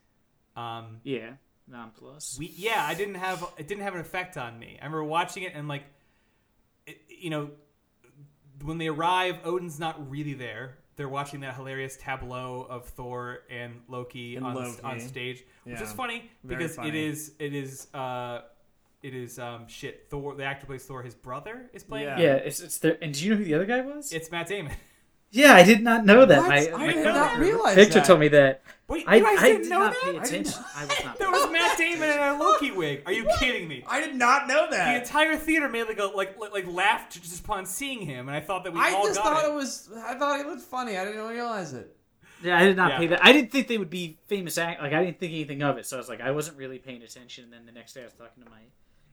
[0.57, 1.33] Um, yeah,
[1.71, 2.39] nonplus.
[2.39, 5.43] we yeah i didn't have it didn't have an effect on me i remember watching
[5.43, 5.85] it and like
[6.87, 7.51] it, you know
[8.65, 13.81] when they arrive odin's not really there they're watching that hilarious tableau of thor and
[13.89, 14.83] loki, And on, Loki.
[14.83, 15.83] on stage which Yeah.
[15.83, 16.89] is funny Very because funny.
[16.91, 18.43] it is it is uh
[19.03, 22.19] it is um shit thor the actor plays thor his brother is playing Yeah.
[22.21, 22.99] yeah, it's it's there.
[23.01, 24.13] And do you know who the other guy was?
[24.13, 24.73] it's matt damon
[25.31, 26.39] yeah, I did not know that.
[26.39, 26.49] What?
[26.49, 28.05] My, I my did not realize Victor that.
[28.07, 28.63] told me that.
[28.89, 30.65] wait I, you guys I didn't did know not that pay I attention.
[30.77, 31.19] I was not.
[31.19, 34.49] that was matt damon in a loki wig are you kidding me I did not
[34.49, 34.93] know that.
[34.95, 38.37] the entire theater made like a like like, like laughed just upon seeing him, and
[38.37, 39.49] I thought that we I all just thought it.
[39.49, 39.91] it was.
[40.07, 40.97] I thought it looked funny.
[40.97, 41.95] I didn't realize it.
[42.43, 42.99] Yeah, I did not Yeah.
[42.99, 43.25] pay that.
[43.25, 44.81] I didn't think they would be famous act.
[44.81, 45.87] Like I didn't think anything of it.
[45.87, 47.45] So I was like, I wasn't really paying attention.
[47.45, 48.61] And then the next day, I was talking to my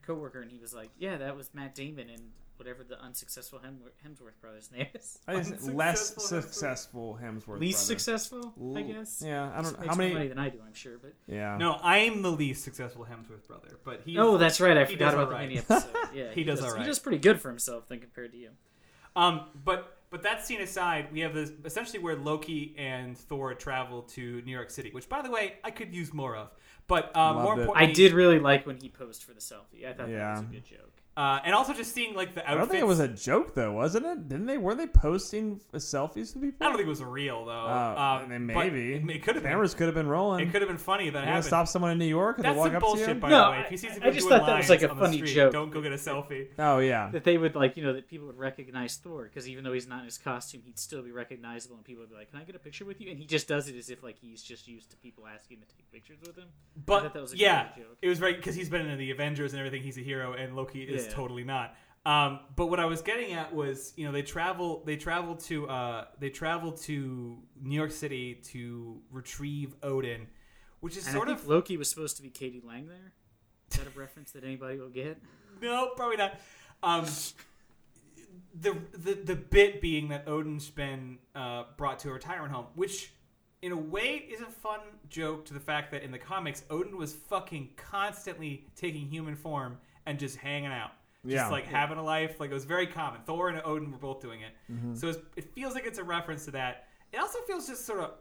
[0.05, 2.21] coworker, and he was like, "Yeah, that was Matt Damon and
[2.57, 5.19] whatever the unsuccessful Hem- Hemsworth brothers' name is.
[5.27, 6.21] I just Unsuccessful less Hemsworth.
[6.21, 7.59] successful Hemsworth.
[7.59, 7.99] Least brother.
[7.99, 9.23] successful, I guess.
[9.25, 9.79] Yeah, I don't.
[9.79, 10.13] makes How more many?
[10.13, 10.97] money than I do, I'm sure.
[11.01, 11.57] But Yeah.
[11.57, 14.17] No, I'm the least successful Hemsworth brother, but he.
[14.17, 14.77] oh, that's right.
[14.77, 15.41] I forgot about alright.
[15.49, 15.89] the mini episode.
[16.13, 16.81] Yeah, He does alright.
[16.81, 18.49] He does pretty good for himself, then compared to you.
[19.15, 24.03] Um, but but that scene aside, we have this essentially where Loki and Thor travel
[24.03, 26.49] to New York City, which by the way I could use more of.
[26.87, 29.85] But um, more importantly, I did really like when he posed for the selfie.
[29.87, 31.01] I thought that was a good joke.
[31.17, 32.55] Uh, and also just seeing like the outfits.
[32.55, 34.27] I don't think it was a joke though, wasn't it?
[34.27, 34.57] Didn't they?
[34.57, 36.57] Were they posting selfies to people?
[36.61, 37.51] I don't think it was real though.
[37.51, 40.47] Uh, um, I mean, maybe it, it could have cameras could have been rolling.
[40.47, 41.45] It could have been funny if that You gonna happened.
[41.45, 43.13] stop someone in New York and That's they walk some up to bullshit, you?
[43.21, 43.59] by No, the way.
[43.61, 45.53] If he sees I- people I just thought that was like a funny street, joke.
[45.53, 46.47] Don't go get a selfie.
[46.59, 47.09] Oh yeah.
[47.11, 49.87] that they would like you know that people would recognize Thor because even though he's
[49.87, 52.43] not in his costume, he'd still be recognizable, and people would be like, "Can I
[52.43, 54.67] get a picture with you?" And he just does it as if like he's just
[54.67, 56.47] used to people asking to take pictures with him.
[56.85, 57.97] But thought that was a yeah, joke.
[58.01, 59.81] it was right because he's been in the Avengers and everything.
[59.83, 61.04] He's a hero, and Loki is Yeah.
[61.13, 61.75] Totally not.
[62.05, 65.67] Um, but what I was getting at was, you know, they travel, they travel to,
[65.67, 70.27] uh, they travel to New York City to retrieve Odin,
[70.81, 73.13] which is And sort of Loki was supposed to be Katie Lang there.
[73.71, 75.19] Is that a reference that anybody will get?
[75.61, 76.39] no, probably not.
[76.83, 77.05] Um,
[78.53, 83.13] the the the bit being that Odin's been uh, brought to a retirement home, which
[83.61, 86.97] in a way is a fun joke to the fact that in the comics Odin
[86.97, 90.91] was fucking constantly taking human form and just hanging out.
[91.23, 91.49] Just Yeah.
[91.49, 93.21] like having a life, like it was very common.
[93.25, 94.95] Thor and Odin were both doing it, Mm-hmm.
[94.95, 96.87] so it's, it feels like it's a reference to that.
[97.11, 98.11] It also feels just sort of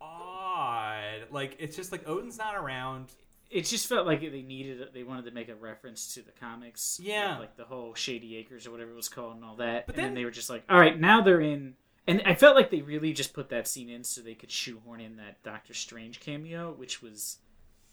[0.00, 3.12] odd, like it's just like Odin's not around.
[3.50, 4.88] It just felt like they needed.
[4.92, 6.98] They wanted to make a reference to the comics.
[7.02, 7.32] Yeah.
[7.32, 9.86] with, like the whole Shady Acres or whatever it was called and all that.
[9.86, 11.74] But and then, then- they were just like, "All right, now they're in."
[12.08, 15.00] And I felt like they really just put that scene in so they could shoehorn
[15.00, 17.38] in that Doctor Strange cameo, which was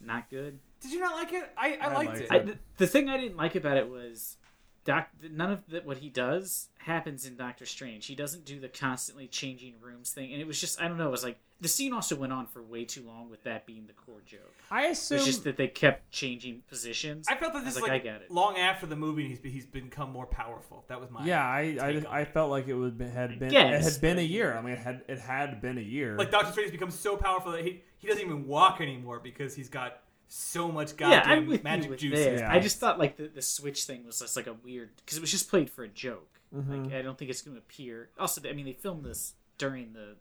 [0.00, 0.58] not good.
[0.84, 1.50] Did you not like it?
[1.56, 2.28] I, I, I liked liked it.
[2.30, 4.36] I, the, the thing I didn't like about it was
[4.84, 5.08] Doc.
[5.32, 8.04] None of the, what he does happens in Doctor Strange.
[8.04, 11.08] He doesn't do the constantly changing rooms thing, and it was just I don't know.
[11.08, 13.86] It was like the scene also went on for way too long with that being
[13.86, 14.54] the core joke.
[14.70, 15.16] I assume.
[15.16, 17.26] it's just that they kept changing positions.
[17.28, 18.30] I felt that I this was like, like, I get it.
[18.30, 20.84] long after the movie, he's he's become more powerful.
[20.88, 23.48] That was my yeah, I I, on I felt like it would be, had been
[23.48, 24.54] guess, it had been a year.
[24.54, 26.16] I mean, it had it had been a year.
[26.18, 29.54] like Doctor Strange has become so powerful that he he doesn't even walk anymore because
[29.54, 32.40] he's got so much yeah, goddamn I'm magic you juice.
[32.40, 32.52] Yeah.
[32.52, 35.20] I just thought like the, the switch thing was just like a weird because it
[35.20, 36.40] was just played for a joke.
[36.54, 36.84] Mhm.
[36.84, 38.10] Like I don't think it's going to appear.
[38.18, 40.16] Also, I mean, they filmed this during the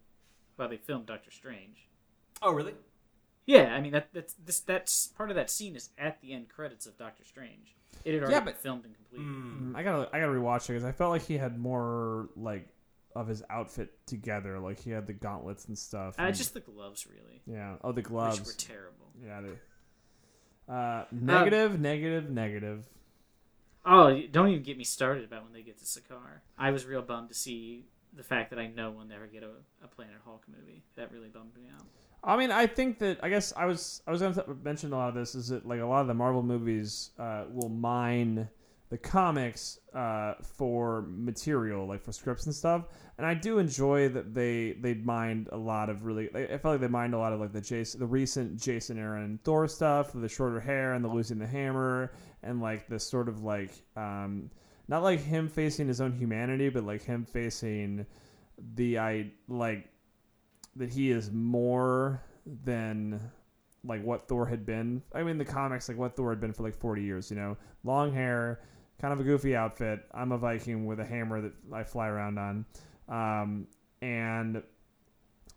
[0.58, 1.88] well, they filmed Doctor Strange.
[2.42, 2.74] Oh really?
[3.46, 6.50] Yeah, I mean that that's this that's part of that scene is at the end
[6.50, 7.76] credits of Doctor Strange.
[8.06, 9.26] It had already Yeah, been but- filmed and completed.
[9.28, 9.72] Mm.
[9.72, 12.68] Mm, I gotta I gotta rewatch it because I felt like he had more like
[13.16, 14.60] of his outfit together.
[14.60, 16.16] Like he had the gauntlets and stuff.
[16.18, 17.76] Uh, just the gloves, really, yeah.
[17.84, 18.40] Oh, the which gloves.
[18.46, 19.12] were terrible.
[19.24, 19.42] yeah.
[19.42, 19.50] They,
[20.70, 22.86] uh, negative, negative, negative.
[23.86, 26.40] Oh, don't even get me started about when they get to Sakaar.
[26.58, 29.50] I was real bummed to see the fact that I know we'll never get a,
[29.84, 30.84] a Planet Hulk movie.
[30.96, 31.86] That really bummed me out.
[32.24, 34.98] I mean, I think that I guess I was I was going to mention a
[34.98, 38.48] lot of this is that like a lot of the Marvel movies uh, will mine
[38.94, 42.90] the comics uh, for material, like for scripts and stuff.
[43.18, 46.30] And I do enjoy that they they mined a lot of really.
[46.36, 49.40] I felt like they mined a lot of like the Jason, the recent Jason Aaron
[49.44, 53.42] Thor stuff, the shorter hair and the losing the hammer, and like the sort of
[53.42, 54.52] like um,
[54.88, 58.06] not like him facing his own humanity, but like him facing
[58.76, 59.90] the I like
[60.76, 62.24] that he is more
[62.64, 63.20] than
[63.84, 65.02] like what Thor had been.
[65.16, 67.58] I mean, the comics, like what Thor had been for like 40 years, you know,
[67.84, 68.62] long hair,
[69.04, 70.00] kind of a goofy outfit.
[70.14, 72.66] I'm a Viking with a hammer that I fly around on.
[73.10, 73.68] Um,
[74.02, 74.64] and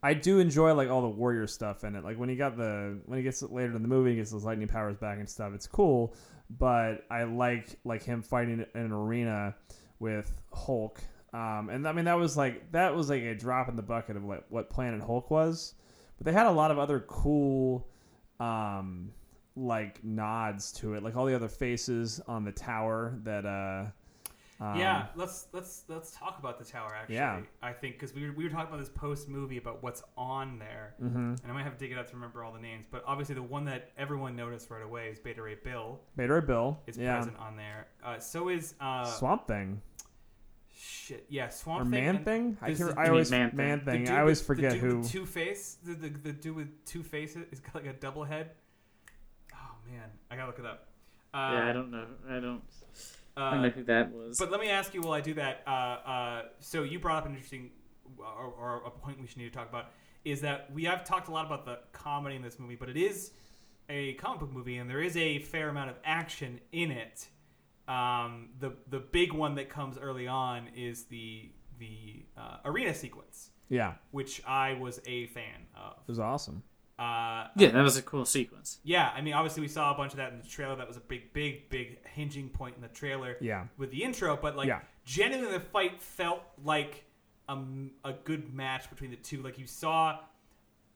[0.03, 2.03] I do enjoy like all the warrior stuff in it.
[2.03, 4.43] Like when he got the, when he gets later in the movie, he gets his
[4.43, 5.53] lightning powers back and stuff.
[5.55, 6.17] It's cool.
[6.59, 9.55] But I like, like him fighting in an arena
[10.01, 11.01] with Hulk.
[11.33, 14.17] Um, and I mean, that was like, that was like a drop in the bucket
[14.17, 15.75] of what, what Planet Hulk was.
[16.19, 17.87] But they had a lot of other cool,
[18.41, 19.13] um,
[19.57, 23.45] like nods to it, like all the other faces on the tower that.
[23.47, 23.87] uh
[24.59, 26.95] um, yeah, let's let's let's talk about the tower.
[26.99, 27.41] Actually, Yeah.
[27.63, 30.59] I think because we were, we were talking about this post movie about what's on
[30.59, 31.19] there, Mm-hmm.
[31.19, 32.87] and I might have to dig it up to remember all the names.
[32.91, 36.41] But obviously, the one that everyone noticed right away is Beta Ray Bill Beta Ray
[36.41, 36.81] Bill.
[36.87, 37.17] is yeah.
[37.17, 37.89] present on there.
[38.03, 39.83] Uh, so is uh, Swamp Thing
[40.75, 42.57] shit, yeah, Swamp or Thing Man and Thing.
[42.63, 44.07] I, hear, I always mean Man Man Thing.
[44.07, 44.15] Thing.
[44.17, 44.99] I always with- forget the dude who.
[45.01, 45.77] with two face.
[45.85, 47.45] The, the the dude with two faces.
[47.51, 48.53] He's got like a double head.
[49.91, 50.89] Man, I gotta look it up.
[51.33, 52.07] Uh, yeah, I don't know.
[52.29, 52.63] I don't.
[53.37, 54.39] I uh, don't know who that was.
[54.39, 55.63] But let me ask you while I do that.
[55.67, 57.71] Uh, uh, so you brought up an interesting,
[58.19, 59.91] or, or a point we should need to talk about
[60.25, 62.97] is that we have talked a lot about the comedy in this movie, but it
[62.97, 63.31] is
[63.89, 67.29] a comic book movie, and there is a fair amount of action in it.
[67.87, 73.51] Um, the the big one that comes early on is the the uh, arena sequence,
[73.69, 75.93] yeah, which I was a fan of.
[75.93, 76.65] it was awesome.
[76.99, 78.79] Uh, yeah, that was a cool sequence.
[78.83, 80.77] yeah, I mean, obviously we saw a bunch of that in the trailer.
[80.77, 84.37] That was a big, big, big hinging point in the trailer Yeah, with the intro,
[84.41, 84.81] but like Yeah.
[85.05, 87.05] genuinely the fight felt like
[87.49, 87.59] a,
[88.05, 89.43] a good match between the two.
[89.43, 90.21] Like you saw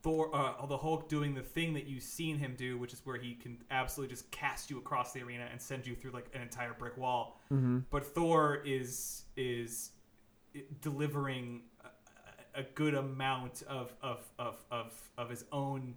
[0.03, 3.19] Thor, uh, the Hulk doing the thing that you've seen him do, which is where
[3.19, 6.41] he can absolutely just cast you across the arena and send you through like an
[6.41, 7.39] entire brick wall.
[7.53, 7.81] mm-hmm.
[7.91, 9.91] But Thor is is
[10.81, 11.63] delivering
[12.55, 15.95] a, good amount of of, of of of his own.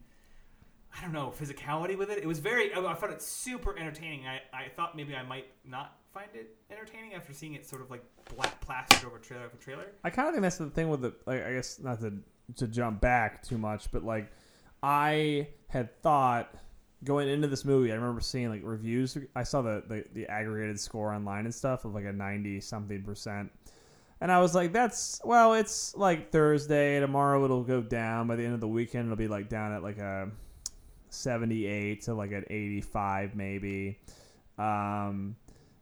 [0.95, 2.19] I don't know physicality with it.
[2.19, 2.73] It was very.
[2.73, 4.27] I I found it super entertaining.
[4.27, 7.89] I, I thought maybe I might not find it entertaining after seeing it sort of
[7.89, 8.03] like
[8.35, 9.91] black plastered over trailer after trailer.
[10.03, 11.13] I kind of think that's the thing with the.
[11.25, 12.13] Like, I guess not to
[12.57, 14.31] to jump back too much, but like
[14.83, 16.53] I had thought
[17.03, 19.17] going into this movie, I remember seeing like reviews.
[19.35, 23.03] I saw the the, the aggregated score online and stuff of like a ninety something
[23.03, 23.51] percent.
[24.23, 26.97] And I was like, that's well, it's like Thursday.
[27.01, 28.25] Tomorrow it'll go down.
[28.25, 30.31] By the end of the weekend, it'll be like down at like a
[31.09, 33.99] 78 to like an 85 maybe.
[34.57, 35.35] Um,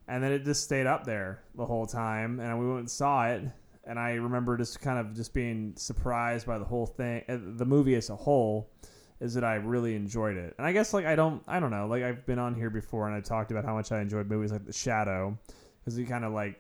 [0.07, 3.27] and then it just stayed up there the whole time, and we went and saw
[3.27, 3.43] it.
[3.83, 7.65] And I remember just kind of just being surprised by the whole thing, uh, the
[7.65, 8.71] movie as a whole,
[9.19, 10.55] is that I really enjoyed it.
[10.57, 13.07] And I guess like I don't, I don't know, like I've been on here before
[13.07, 15.37] and I talked about how much I enjoyed movies like The Shadow,
[15.79, 16.59] because he kind of like,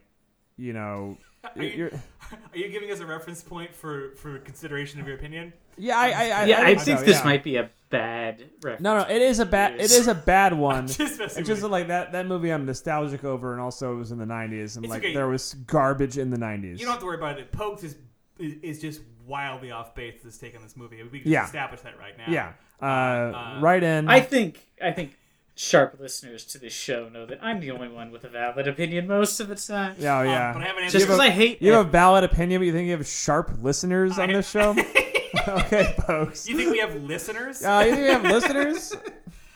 [0.57, 1.17] you know,
[1.55, 5.15] Are you, you're, are you giving us a reference point for for consideration of your
[5.15, 5.53] opinion?
[5.77, 7.23] yeah, I, I, I yeah, I, think think so, this yeah.
[7.23, 8.81] might be a bad reference.
[8.81, 10.87] No, no, it is a bad, it is a bad one.
[10.87, 14.19] Just It's just like that that movie I'm nostalgic over, and also it was in
[14.19, 15.13] the '90s, and It's like okay.
[15.13, 16.73] there was garbage in the '90s.
[16.79, 17.51] You don't have to worry about it.
[17.51, 17.95] Pokes is
[18.37, 21.01] is just wildly off base with his take on this movie.
[21.03, 21.45] We can Yeah.
[21.45, 22.25] establish that right now.
[22.27, 24.07] yeah, uh, uh, right in.
[24.09, 25.17] I think I think
[25.55, 29.07] sharp listeners to this show know that I'm the only one with a valid opinion
[29.07, 29.95] most of the time.
[29.99, 30.53] yeah, oh, Um, yeah.
[30.53, 32.71] but I have an Just because I hate You have a valid opinion, but you
[32.73, 34.71] think you have sharp listeners on I- this show?
[35.47, 36.47] okay, folks.
[36.49, 37.63] you think we have listeners?
[37.63, 38.93] Uh, you think we have listeners?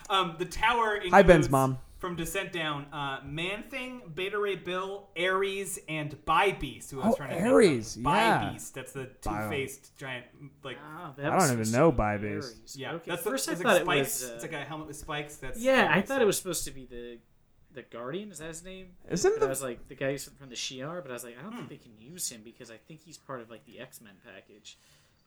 [0.07, 0.93] Um, the tower.
[0.97, 1.79] Includes, Hi, Ben's mom.
[2.05, 6.91] From Descent Down, uh, Man Thing, Beta Ray Bill, Ares, and Bi Beast.
[6.91, 8.03] Who I was Oh, trying to think Ares, of.
[8.03, 8.37] yeah.
[8.45, 8.75] Bi Beast.
[8.75, 10.25] That's the two-faced giant.
[10.63, 12.47] Like, Oh, I don't even know to be Bi-Beast.
[12.61, 12.75] Ares.
[12.77, 12.91] yeah.
[12.93, 13.09] Okay.
[13.09, 14.21] That's First, the, I it's thought like it spikes.
[14.21, 14.29] was.
[14.29, 15.35] uh, it's like a helmet with spikes.
[15.37, 17.17] That's yeah, I thought it was supposed to be the
[17.73, 18.31] the Guardian.
[18.31, 18.89] Is that his name?
[19.09, 21.37] Isn't But the- I was like the guy from the Shi'ar, but I was like,
[21.39, 21.57] I don't Hmm.
[21.57, 24.13] think they can use him because I think he's part of like the X Men
[24.23, 24.77] package.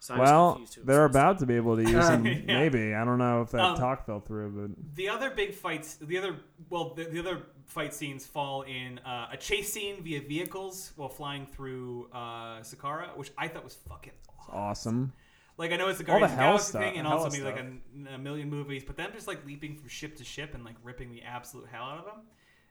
[0.01, 2.25] So Well, confused who it was they're about to be able to use him.
[2.25, 2.35] Yeah.
[2.47, 5.97] Maybe I don't know if that Um, talk fell through, but The other big fights,
[5.97, 6.37] the other
[6.71, 11.09] well, the, the other fight scenes fall in uh, a chase scene via vehicles while
[11.09, 14.13] flying through uh, Sakaar, which I thought was fucking
[14.49, 14.55] awesome.
[14.55, 15.13] awesome.
[15.59, 17.59] Like I know it's a the Guardians the Galaxy stuff- thing, and also maybe like
[17.59, 20.77] a, a million movies, but them just like leaping from ship to ship and like
[20.85, 22.21] ripping the absolute hell out of them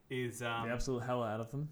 [0.10, 1.68] is um, the absolute hell out of them.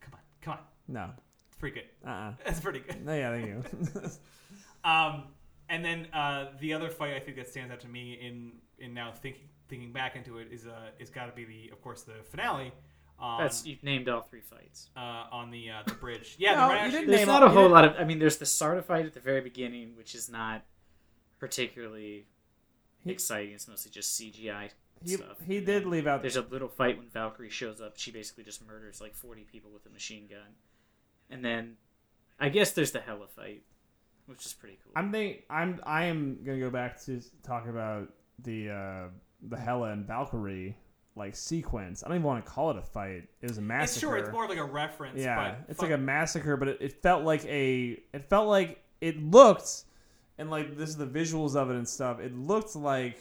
[0.00, 1.10] come on, come on, No.
[1.46, 1.84] it's pretty good.
[2.04, 2.10] Uh.
[2.10, 3.04] uh That's pretty good.
[3.06, 3.62] No, yeah, thank you.
[4.86, 5.24] Um,
[5.68, 8.94] and then uh, the other fight I think that stands out to me in in
[8.94, 12.02] now thinking thinking back into it is uh is got to be the of course
[12.02, 12.70] the finale
[13.18, 14.90] on That's you've named all three fights.
[14.96, 15.00] uh,
[15.32, 16.36] on the uh, the bridge.
[16.38, 17.94] Yeah, No, the right you didn't There's not all- a whole lot of.
[17.98, 20.62] I mean, there's the Surtur fight at the very beginning, which is not
[21.38, 22.26] particularly
[23.04, 23.54] He- exciting.
[23.54, 24.70] It's mostly just CGI
[25.02, 25.38] He, stuff.
[25.46, 26.22] he And did leave out.
[26.22, 27.94] There's a little fight when Valkyrie shows up.
[27.96, 30.54] She basically just murders like 40 people with a machine gun,
[31.30, 31.76] and then
[32.38, 33.62] I guess there's the Hela fight,
[34.26, 34.92] which is pretty cool.
[34.94, 38.08] I'm think I'm I am gonna go back to talk about
[38.40, 39.08] the uh,
[39.48, 40.76] the Hela and Valkyrie
[41.16, 42.02] like sequence.
[42.04, 43.28] I don't even want to call it a fight.
[43.40, 43.90] It was a massacre.
[43.92, 45.20] It's sure it's more like a reference.
[45.20, 47.98] yeah, but it's fuck- like a massacre, but it, it felt like a.
[48.12, 49.84] It felt like it looked,
[50.38, 52.20] and like this is the visuals of it and stuff.
[52.20, 53.18] It looked like.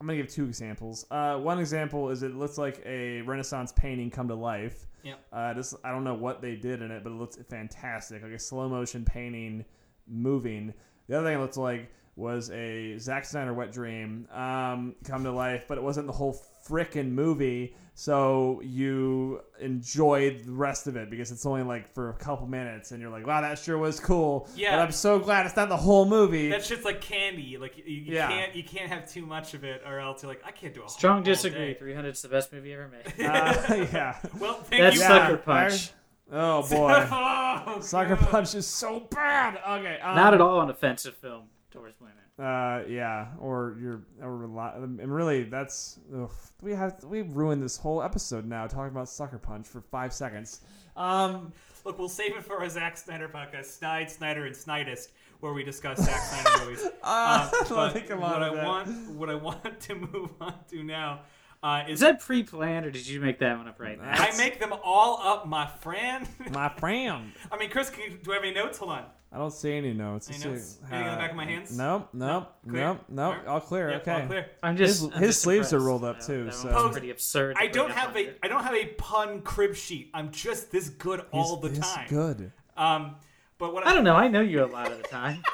[0.00, 1.06] I'm gonna give two examples.
[1.10, 4.86] Uh, one example is it looks like a Renaissance painting come to life.
[5.02, 5.18] Yep.
[5.32, 8.32] Uh, this I don't know what they did in it, but it looks fantastic, like
[8.32, 9.64] a slow motion painting
[10.10, 10.74] moving.
[11.08, 15.30] The other thing it looked like was a Zack Snyder wet dream um, come to
[15.32, 16.36] life, but it wasn't the whole
[16.68, 17.74] frickin' movie.
[17.94, 22.92] So you enjoyed the rest of it because it's only like for a couple minutes,
[22.92, 24.76] and you're like, "Wow, that sure was cool." Yeah.
[24.76, 26.48] but I'm so glad it's not the whole movie.
[26.50, 27.56] that shit's like candy.
[27.58, 28.28] Like you, you Yeah.
[28.28, 30.84] can't you can't have too much of it, or else you're like I can't do
[30.84, 31.72] a Strong whole disagree.
[31.72, 31.74] day.
[31.74, 33.26] 300 is the best movie ever made.
[33.26, 34.16] uh, yeah.
[34.38, 35.02] Well, thank That's you.
[35.02, 35.08] Yeah.
[35.08, 35.90] Sucker Punch.
[36.30, 38.28] Oh boy, oh, Sucker God.
[38.28, 39.58] Punch is so bad.
[39.68, 42.14] Okay, um, Not at all an offensive film towards women.
[42.38, 46.30] Uh, yeah, or you're, or rely, and really, that's ugh,
[46.62, 50.60] we have we ruined this whole episode now talking about Sucker Punch for five seconds.
[50.96, 51.52] Um,
[51.84, 55.08] Look, we'll save it for our Zack Snyder podcast, Snide, Snyder, and Snidest,
[55.40, 56.86] where we discuss Zack Snyder movies.
[57.02, 58.64] uh, Um, let but me come what on I that.
[58.66, 61.20] want, what I want to move on to now,
[61.62, 64.12] uh, is Is that pre-planned or did you make that one up right now?
[64.12, 66.26] I make them all up, my friend.
[66.52, 67.32] my friend.
[67.50, 68.78] I mean, Chris, can you, do I have any notes?
[68.78, 69.04] Hold on.
[69.30, 70.30] I don't see any notes.
[70.30, 70.78] Any notes?
[70.78, 70.78] see.
[70.90, 71.76] Anything on the back of my hands?
[71.76, 72.84] Nope, nope, Clear?
[72.84, 73.32] nope, nope.
[73.34, 73.46] Alright.
[73.46, 73.90] All clear.
[73.90, 74.12] Yeah, okay.
[74.22, 74.46] all clear.
[74.62, 76.92] I'm just His- I'm his just sleeves are rolled up, That- too, That so- one's
[76.92, 77.56] pretty absurd.
[77.58, 78.34] I don't have on a here.
[78.42, 80.10] I don't have a pun crib sheet.
[80.14, 82.06] I'm just this good all He's the this time.
[82.08, 82.52] good.
[82.76, 83.16] Um,
[83.58, 84.16] but what I don't know.
[84.16, 85.42] I know you a lot of the time.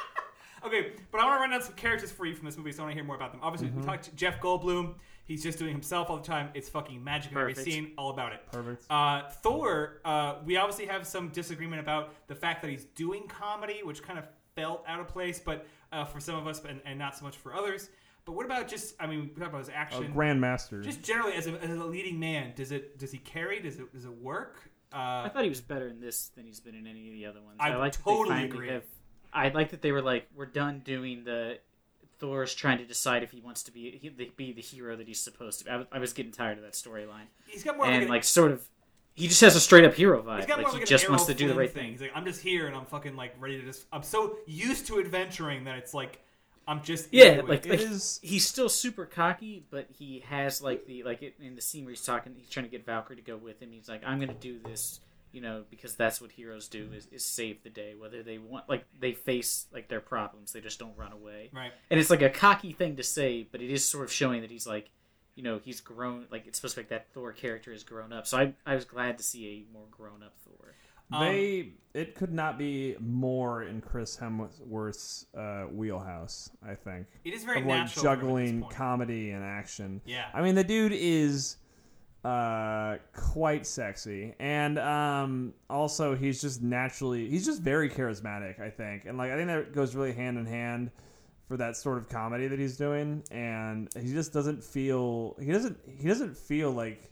[0.67, 2.79] Okay, but I want to run down some characters for you from this movie, so
[2.83, 3.41] I want to hear more about them.
[3.43, 3.81] Obviously, Mm-hmm.
[3.81, 4.95] we talked to Jeff Goldblum.
[5.27, 6.51] He's just doing himself all the time.
[6.55, 7.73] It's fucking magic in every Perfect.
[7.73, 7.93] scene.
[7.97, 8.41] All about it.
[8.53, 8.85] Perfect.
[8.91, 13.81] Uh, Thor, uh, we obviously have some disagreement about the fact that he's doing comedy,
[13.83, 16.99] which kind of felt out of place, but uh, for some of us, and, and
[16.99, 17.89] not so much for others.
[18.27, 18.95] But what about just?
[19.01, 20.13] I mean, we talked about his A action.
[20.15, 20.83] grandmaster.
[20.83, 23.61] just generally, as a, as a leading man, does it does he carry?
[23.61, 24.71] Does it does it work?
[24.93, 27.27] I Uh, thought he was better in this than he's been in any of the
[27.27, 27.57] other ones.
[27.61, 28.69] I like that totally finally agree.
[28.69, 28.85] Have,
[29.33, 31.59] I like that they were like, we're done doing the
[32.19, 35.21] Thor's trying to decide if he wants to be he, be the hero that he's
[35.21, 35.65] supposed to.
[35.65, 35.71] be.
[35.71, 38.25] I was, I was getting tired of that storyline, he's got more and like, like
[38.25, 38.67] sort of,
[39.15, 40.49] he just has a straight up hero He's vibe.
[40.49, 41.83] got Like more he like just an wants to do the right thing.
[41.85, 41.93] thing.
[41.93, 43.87] He's like, I'm just here and I'm fucking like ready to just.
[43.93, 46.21] I'm so used to adventuring that it's like
[46.67, 51.03] I'm just Yeah, like, like is- he's still super cocky, but he has like the
[51.03, 53.37] like it, in the scene where he's talking, he's trying to get Valkyrie to go
[53.37, 53.71] with him.
[53.71, 55.01] He's like, I'm gonna do this,
[55.35, 57.95] you know, because that's what heroes do is, is save the day.
[57.99, 61.51] Whether they want like they face like their problems, they just don't run away.
[61.53, 61.73] right.
[61.91, 64.51] And it's like a cocky thing to say, but it is sort of showing that
[64.51, 64.91] he's like,
[65.35, 66.27] you know, he's grown.
[66.31, 68.27] Like it's supposed to be like that Thor character has grown up.
[68.29, 70.75] So I I was glad to see a more grown up Thor.
[71.13, 76.51] Um, They it could not be more in Chris Hemsworth's uh, wheelhouse.
[76.67, 78.03] I think It is very of like natural.
[78.05, 80.01] for him at this juggling comedy and action.
[80.07, 80.27] Yeah.
[80.33, 81.57] I mean the dude is
[82.25, 88.61] uh, quite sexy, and um, also he's just naturally he's just very charismatic.
[88.61, 90.91] I think, and like I think that goes really hand in hand
[91.49, 95.79] for that sort of comedy that he's doing, and he just doesn't feel he doesn't
[95.99, 97.11] he doesn't feel like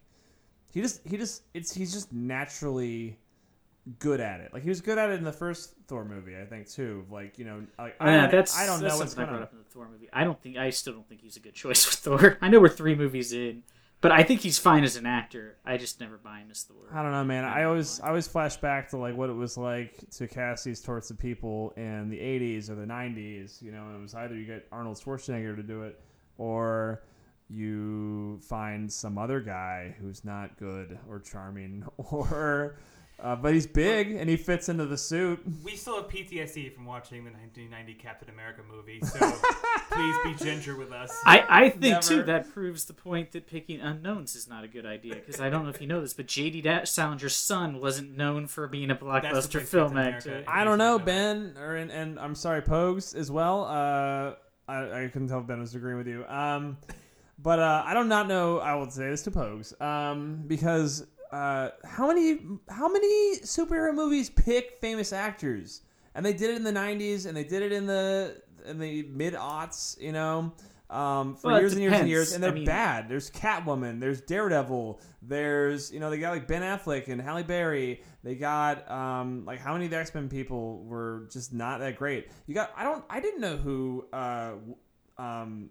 [0.72, 3.18] he just he just it's he's just naturally
[3.98, 4.54] good at it.
[4.54, 7.04] Like he was good at it in the first Thor movie, I think too.
[7.10, 9.28] Like you know, like I, Oh, don't- that's I don't that's know what's I going
[9.28, 9.42] brought on.
[9.42, 10.08] up in the Thor movie.
[10.10, 12.38] I don't think I still don't think he's a good choice for Thor.
[12.40, 13.62] I know we're three movies in,
[14.02, 15.56] but I think he's fine as an actor.
[15.64, 16.76] I just never buy him as Thor.
[16.92, 17.44] I don't know, man.
[17.44, 20.82] I always I always flash back to like what it was like to cast these
[20.82, 23.62] sorts of people in the '80s or the '90s.
[23.62, 26.00] You know, and it was either you get Arnold Schwarzenegger to do it,
[26.36, 27.04] or
[27.48, 32.76] you find some other guy who's not good or charming, or
[33.22, 35.40] uh, but he's big and he fits into the suit.
[35.64, 39.18] We still have PTSD from watching the 1990 Captain America movie, so
[39.92, 41.16] please be ginger with us.
[41.24, 42.02] I, I think Never.
[42.02, 45.50] too that proves the point that picking unknowns is not a good idea because I
[45.50, 46.62] don't know if you know this, but J.D.
[46.62, 50.42] Da- Salinger's son wasn't known for being a That's blockbuster film actor.
[50.48, 53.66] I don't know, Ben, or and, and I'm sorry, Pogues as well.
[53.66, 54.34] Uh,
[54.66, 56.24] I, I couldn't tell if Ben was agreeing with you.
[56.26, 56.76] Um,
[57.38, 58.58] but uh, I do not know.
[58.58, 64.30] I will say this to Pogues, um, because uh, how many how many superhero movies
[64.30, 65.80] pick famous actors?
[66.14, 69.02] And they did it in the '90s, and they did it in the in the
[69.04, 69.98] mid aughts.
[70.00, 70.52] You know,
[70.90, 73.08] um, for Well, years and years and years, and they're I mean- bad.
[73.08, 78.02] There's Catwoman, there's Daredevil, there's you know they got like Ben Affleck and Halle Berry.
[78.22, 81.96] They got um, like how many of the X Men people were just not that
[81.96, 82.28] great.
[82.46, 84.52] You got I don't I didn't know who uh,
[85.16, 85.70] um,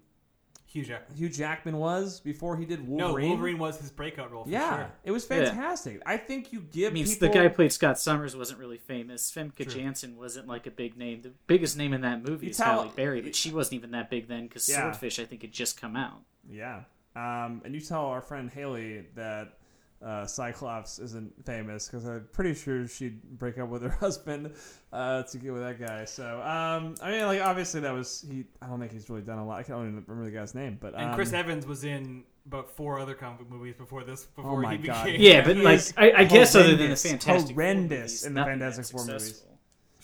[0.72, 1.18] Hugh Jackman.
[1.18, 3.30] Hugh Jackman was before he did No, Wolverine.
[3.30, 4.46] Wolverine was his breakout role.
[4.46, 4.92] For yeah, sure.
[5.04, 5.46] it was Yeah.
[5.46, 6.02] fantastic.
[6.06, 8.78] I think you give I mean, people the guy who played Scott Summers wasn't really
[8.78, 9.30] famous.
[9.32, 9.66] Famke True.
[9.66, 11.22] Janssen wasn't like a big name.
[11.24, 13.92] The biggest name in that movie You is tell- Halle Berry, but she wasn't even
[13.92, 14.82] that big then because Yeah.
[14.82, 16.22] Swordfish, I think, had just come out.
[16.50, 16.84] Yeah.
[17.16, 19.58] Um, and you tell our friend Haley that
[20.04, 24.54] uh, Cyclops isn't famous because I'm pretty sure she'd break up with her husband
[24.92, 26.06] uh, to get with that guy.
[26.06, 28.46] So, um, I mean, like, obviously that was he.
[28.62, 29.60] I don't think he's really done a lot.
[29.60, 32.70] I don't even remember the guy's name, but um, And Chris Evans was in about
[32.70, 34.26] four other comic book movies before this.
[34.26, 35.06] Before Oh my he God.
[35.06, 35.22] became.
[35.22, 38.34] Yeah, but like I, I guess other than the horrendous, Fantastic Four horrendous movies, in
[38.34, 39.44] the Fantastic that Four movies.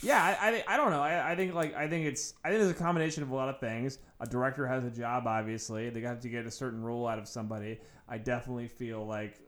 [0.01, 1.01] Yeah, I, I, I don't know.
[1.01, 3.49] I, I think like I think it's I think it's a combination of a lot
[3.49, 3.99] of things.
[4.19, 5.89] A director has a job, obviously.
[5.89, 7.79] They have to get a certain role out of somebody.
[8.09, 9.39] I definitely feel like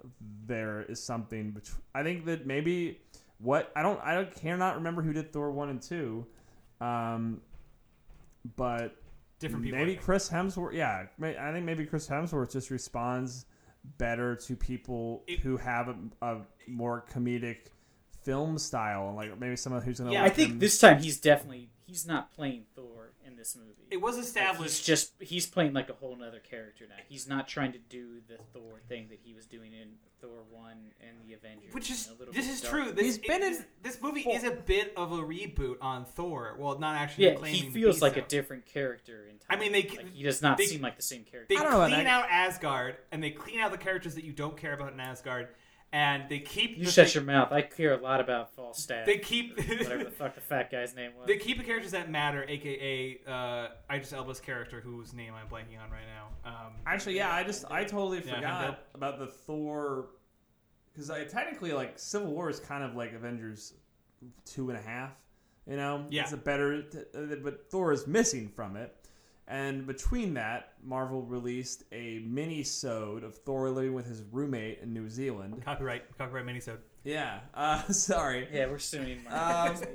[0.46, 1.52] there is something.
[1.52, 3.00] Bet- I think that maybe
[3.38, 6.26] what I don't I don't cannot remember who did Thor one and two,
[6.82, 7.42] um,
[8.56, 8.96] but
[9.40, 9.80] Different people.
[9.80, 10.74] Maybe Chris Hemsworth.
[10.74, 13.46] Yeah, I think maybe Chris Hemsworth just responds
[13.98, 16.38] better to people It- who have a, a
[16.68, 17.68] more comedic
[18.30, 20.12] film style, and like maybe someone who's gonna.
[20.12, 23.88] Yeah, I think them- this time he's definitely he's not playing Thor in this movie.
[23.90, 24.78] It was Like, established.
[24.78, 26.96] he's just he's playing like a whole nother character now.
[27.08, 29.90] He's not trying to do the Thor thing that he was doing in
[30.22, 31.74] Thor one and the Avengers.
[31.74, 32.84] Which is a little this bit is darker.
[32.84, 32.92] true.
[32.92, 36.06] This, He's been in- this, this movie Four- is a bit of a reboot on
[36.06, 36.56] Thor.
[36.60, 37.26] Well, not actually.
[37.26, 38.20] Yeah, claiming he feels like so.
[38.22, 39.26] a different character.
[39.28, 39.48] In time.
[39.50, 41.54] I mean, they- like, he does not they- seem like the same character.
[41.56, 44.24] They I don't know about clean out Asgard and they clean out the characters that
[44.26, 45.48] you don't care about in Asgard,
[45.92, 47.52] and they keep you the shut thing- your mouth.
[47.52, 49.06] I care a lot about Volstagg.
[49.06, 51.28] They keep whatever the fuck the fat guy's name was.
[51.28, 55.82] they keep the characters that matter, aka uh, Idris Elba's character, whose name I'm blanking
[55.84, 56.06] on right
[56.46, 56.50] now.
[56.50, 58.76] Um, Actually, yeah, I just I totally Yeah, forgot Heimdall.
[58.94, 60.08] about the Thor
[60.94, 63.74] because I technically like Civil War is kind of like Avengers
[64.46, 65.12] two and a half.
[65.68, 66.24] You know, Yeah.
[66.24, 66.84] it's a better,
[67.44, 68.96] but Thor is missing from it.
[69.50, 75.10] And between that, Marvel released a mini-sode of Thor living with his roommate in New
[75.10, 75.64] Zealand.
[75.66, 76.78] copyright, copyright mini minisode.
[77.04, 78.48] Yeah, uh, sorry.
[78.54, 79.24] yeah, we're suing.
[79.24, 79.78] Mark.
[79.78, 79.84] Um,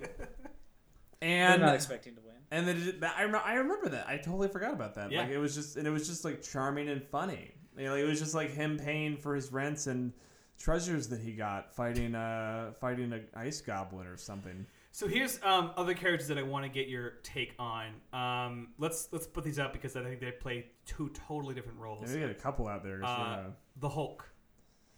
[1.22, 2.34] We're and not expecting to win.
[2.50, 4.06] and then that, I, rem- I remember that.
[4.06, 5.10] I totally forgot about that.
[5.10, 5.22] Yeah.
[5.22, 7.52] Like it was just and it was just like charming and funny.
[7.78, 10.12] You know, it was just like him paying for his rents and
[10.58, 14.66] treasures that he got fighting uh fighting an ice goblin or something.
[14.96, 17.94] So here's um, other characters that I want to get your take on.
[18.12, 22.08] Um, let's let's put these up because I think they play two totally different roles.
[22.08, 23.00] Yeah, we got a couple out there.
[23.00, 24.24] 'cause, Uh, uh, the Hulk.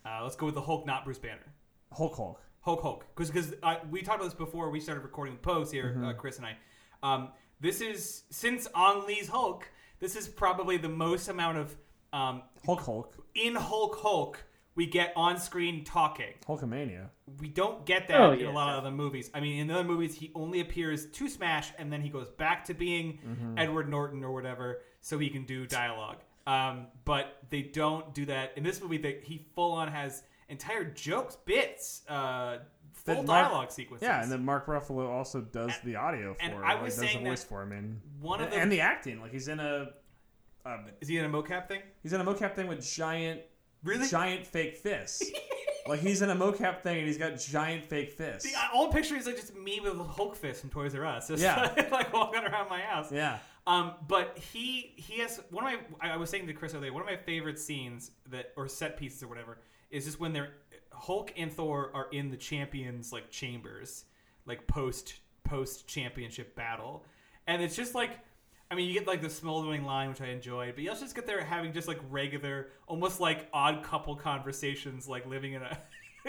[0.05, 1.47] Uh, let's go with the Hulk, not Bruce Banner.
[1.93, 2.43] Hulk Hulk.
[2.61, 3.07] Hulk Hulk.
[3.15, 3.55] Because because
[3.91, 6.05] we talked about this before we started recording the post here, Mm-hmm.
[6.05, 6.57] uh, Chris and I.
[7.03, 7.31] Um,
[7.61, 9.67] this is since Ang Lee's Hulk.
[9.99, 11.75] This is probably the most amount of
[12.13, 13.15] um, Hulk Hulk.
[13.35, 14.45] in Hulk Hulk
[14.77, 16.35] we get on screen talking.
[16.47, 17.09] Hulkamania.
[17.41, 19.31] We don't get that Oh, in yeah, a lot of other movies.
[19.35, 22.29] I mean, in the other movies, he only appears to Smash, and then he goes
[22.29, 23.59] back to being Mm-hmm.
[23.59, 26.19] Edward Norton or whatever, so he can do dialogue.
[26.47, 28.99] Um, but they don't do that in this movie.
[28.99, 32.59] That he full on has entire jokes, bits, uh,
[32.93, 34.07] full Mark- dialogue sequences.
[34.07, 36.57] Yeah, and then Mark Ruffalo also does And- the audio for and it.
[36.59, 38.71] I like, was does the saying voice that for him and one of the and
[38.71, 39.21] the acting.
[39.21, 39.89] Like he's in a
[40.65, 41.81] um, is he in a mocap thing?
[42.03, 43.41] he's in a mocap thing with giant
[43.87, 44.09] Really?
[44.09, 45.23] giant fake fists.
[45.89, 48.51] like he's in a mocap thing and he's got giant fake fists.
[48.51, 51.29] The old picture is like just me with a Hulk fist from Toys R Us.
[51.29, 51.73] Just Yeah.
[51.91, 53.11] like walking around my house.
[53.13, 53.39] Yeah.
[53.67, 57.03] Um, but he he has one of my I was saying to Chris earlier one
[57.03, 59.59] of my favorite scenes that or set pieces or whatever
[59.91, 60.51] is just when they're
[60.93, 64.05] Hulk and Thor are in the champions like chambers
[64.47, 65.15] like post
[65.45, 67.05] post championship battle
[67.47, 68.19] and it's just like
[68.71, 71.15] I mean you get like the smoldering line which I enjoyed but you also just
[71.15, 75.79] get there having just like regular almost like odd couple conversations like living in a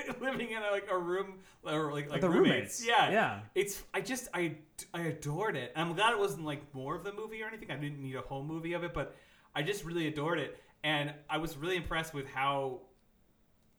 [0.22, 2.80] living in a, like a room or like like the roommates.
[2.82, 2.88] roommates.
[2.88, 3.40] yeah Yeah.
[3.56, 4.58] it's I just I
[4.94, 5.72] I adored it.
[5.76, 7.72] And I'm glad it wasn't like more of the movie or anything.
[7.72, 9.16] I didn't need a whole movie of it, but
[9.56, 10.62] I just really adored it.
[10.84, 12.82] And I was really impressed with how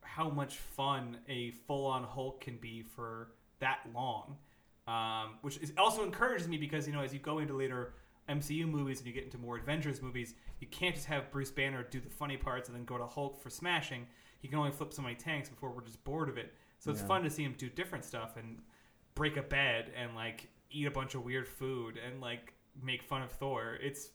[0.03, 3.29] how much fun a full on Hulk can be for
[3.61, 4.37] that long.
[4.89, 7.93] Um, which is, also encourages me because you know as you go into later
[8.29, 11.83] MCU movies and you get into more Avengers movies, you can't just have Bruce Banner
[11.91, 14.07] do the funny parts and then go to Hulk for smashing.
[14.41, 16.55] He can only flip so many tanks before we're just bored of it.
[16.79, 17.07] So it's Yeah.
[17.09, 18.63] fun to see him do different stuff and
[19.15, 23.23] break a bed and like eat a bunch of weird food and like make fun
[23.23, 23.79] of Thor.
[23.81, 24.11] It's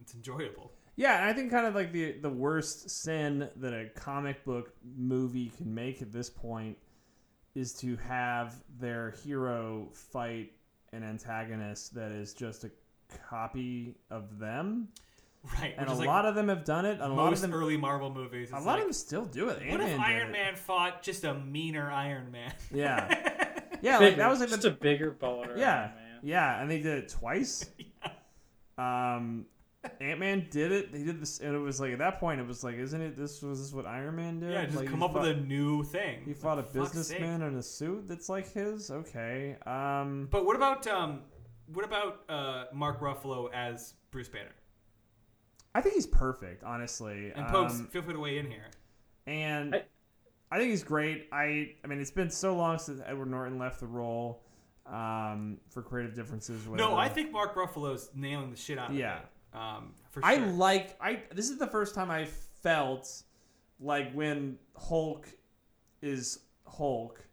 [0.00, 0.72] it's enjoyable.
[0.96, 4.74] Yeah, and I think kind of like the the worst sin that a comic book
[4.84, 6.76] movie can make at this point
[7.54, 10.52] is to have their hero fight
[10.92, 12.70] an antagonist that is just a
[13.28, 14.88] copy of them.
[15.60, 15.74] right?
[15.76, 17.00] and a like lot of them have done it.
[17.00, 18.50] And a lot of them, early Marvel movies.
[18.52, 19.56] a It's lot like, of them still do it.
[19.68, 20.32] What if Ant-Man did Iron.
[20.32, 22.52] Man fought just a meaner Iron Man?
[22.72, 25.56] Yeah, yeah, like that was like just the a bigger baller.
[25.58, 26.18] yeah, man.
[26.22, 27.66] yeah, and they did it twice.
[28.78, 29.46] Um,
[30.00, 30.92] Ant Man did it.
[30.92, 33.16] They did this, and it was like at that point, it was like, isn't it?
[33.16, 34.50] This was this what Iron Man did?
[34.52, 36.22] yeah, just Like, come he up with a new thing.
[36.24, 38.90] He fought a For fuck's businessman in a suit that's like his.
[38.90, 39.56] Okay.
[39.66, 41.20] Um, But what about um,
[41.72, 44.54] what about uh, Mark Ruffalo as Bruce Banner?
[45.74, 47.32] I think he's perfect, honestly.
[47.34, 48.66] And Pokes, Um, feel free to weigh in here.
[49.26, 49.84] and I-
[50.50, 51.28] I, think he's great.
[51.32, 54.42] I I mean, it's been so long since Edward Norton left the role
[54.84, 56.68] um, for creative differences.
[56.68, 56.90] Whatever.
[56.90, 59.20] No, I think Mark Ruffalo's nailing the shit out of Yeah.
[59.20, 59.56] it.
[59.56, 60.28] Um, for sure.
[60.30, 61.22] I like I.
[61.34, 63.22] This is the first time I felt
[63.80, 65.26] like when Hulk
[66.02, 67.24] is Hulk,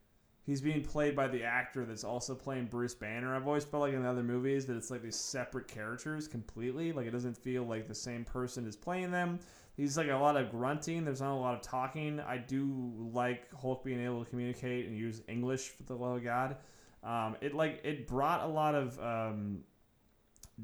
[0.49, 3.35] he's being played by the actor that's also playing Bruce Banner.
[3.35, 6.91] I've always felt like in other movies that it's like these separate characters completely.
[6.91, 9.37] Like it doesn't feel like the same person is playing them.
[9.77, 11.05] He's like a lot of grunting.
[11.05, 12.19] There's not a lot of talking.
[12.19, 16.23] I do like Hulk being able to communicate and use English for the love of
[16.23, 16.55] God.
[17.03, 19.59] Um, it like it brought a lot of um,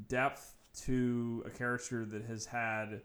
[0.08, 3.02] depth to a character that has had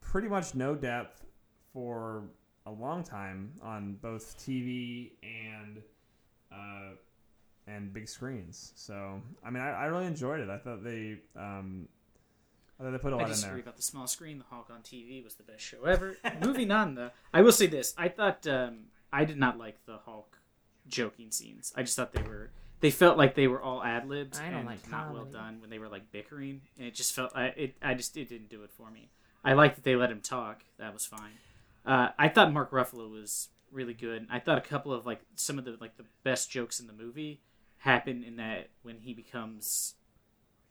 [0.00, 1.24] pretty much no depth
[1.72, 2.24] for
[2.66, 5.80] a long time on both TV and
[6.52, 6.94] uh,
[7.66, 8.72] and big screens.
[8.76, 10.48] So I mean, I, I really enjoyed it.
[10.48, 11.88] I thought they um,
[12.78, 13.62] I thought they put a I lot in disagree there.
[13.62, 14.38] about the small screen.
[14.38, 16.16] The Hulk on TV was the best show ever.
[16.44, 19.98] Moving on, though, I will say this: I thought um, I did not like the
[20.04, 20.38] Hulk
[20.88, 21.72] joking scenes.
[21.76, 24.60] I just thought they were they felt like they were all ad libbed I don't
[24.60, 27.46] and like not well done when they were like bickering, and it just felt I
[27.48, 29.10] it I just it didn't do it for me.
[29.44, 30.62] I liked that they let him talk.
[30.78, 31.32] That was fine.
[31.86, 34.26] Uh, I thought Mark Ruffalo was really good.
[34.30, 36.92] I thought a couple of like some of the like the best jokes in the
[36.92, 37.40] movie
[37.78, 39.94] happen in that when he becomes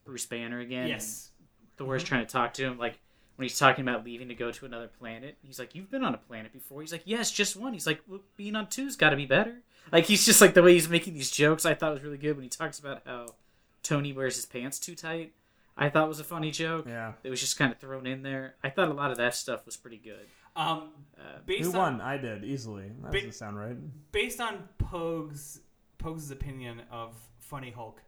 [0.06, 0.88] Bruce Banner again.
[0.88, 1.32] yes.
[1.78, 2.10] Thor's mm-hmm.
[2.10, 3.00] trying to talk to him, like
[3.36, 5.38] when he's talking about leaving to go to another planet.
[5.42, 8.02] He's like, "You've been on a planet before." He's like, "Yes, just one." He's like,
[8.08, 10.90] well, "Being on two's got to be better." Like he's just like the way he's
[10.90, 11.66] making these jokes.
[11.66, 13.28] I thought was really good when he talks about how
[13.82, 15.34] Tony wears his pants too tight.
[15.78, 16.86] I thought was a funny joke.
[16.86, 17.14] Yeah.
[17.24, 18.56] It was just kind of thrown in there.
[18.62, 20.28] I thought a lot of that stuff was pretty good.
[20.60, 22.02] Um, Uh, based Who on won?
[22.02, 22.92] I did easily.
[23.02, 23.76] That Ba- doesn't sound right.
[24.14, 25.60] based on Pogue's
[25.98, 28.02] Pogue's opinion of Funny Hulk,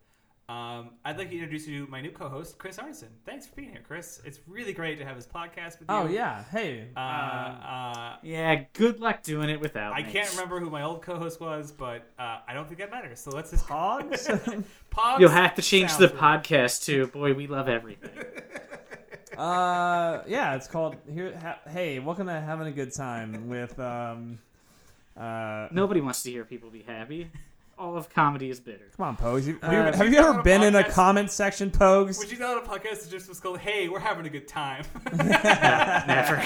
[0.48, 3.08] um, I'd like to introduce you to my new co-host, Chris Arneson.
[3.26, 4.22] Thanks for being here, Chris.
[4.26, 5.96] It's really great to have this podcast with you.
[5.96, 6.44] Oh yeah.
[6.52, 6.88] Hey.
[6.96, 10.12] Uh, uh, yeah, good luck doing it without I me.
[10.12, 13.20] can't remember who my old co-host was, but uh, I don't think that matters.
[13.20, 14.28] So let's just Pogs.
[14.92, 16.42] Pogs You'll have to change the right.
[16.44, 17.08] podcast too.
[17.08, 18.12] Boy, we love everything.
[19.38, 20.56] uh, yeah.
[20.56, 21.38] It's called here.
[21.42, 24.40] Ha, hey, welcome to having a good time with um.
[25.18, 27.30] Uh, Nobody wants to hear people be happy.
[27.78, 28.86] All of comedy is bitter.
[28.96, 29.46] Come on, Pogues.
[29.48, 31.72] You- have, Uh, you, have you you ever been on a in a comment section,
[31.72, 32.18] Pogues?
[32.20, 34.86] Would you know a podcast that just was called "Hey, we're having a good time"?
[35.14, 36.44] never.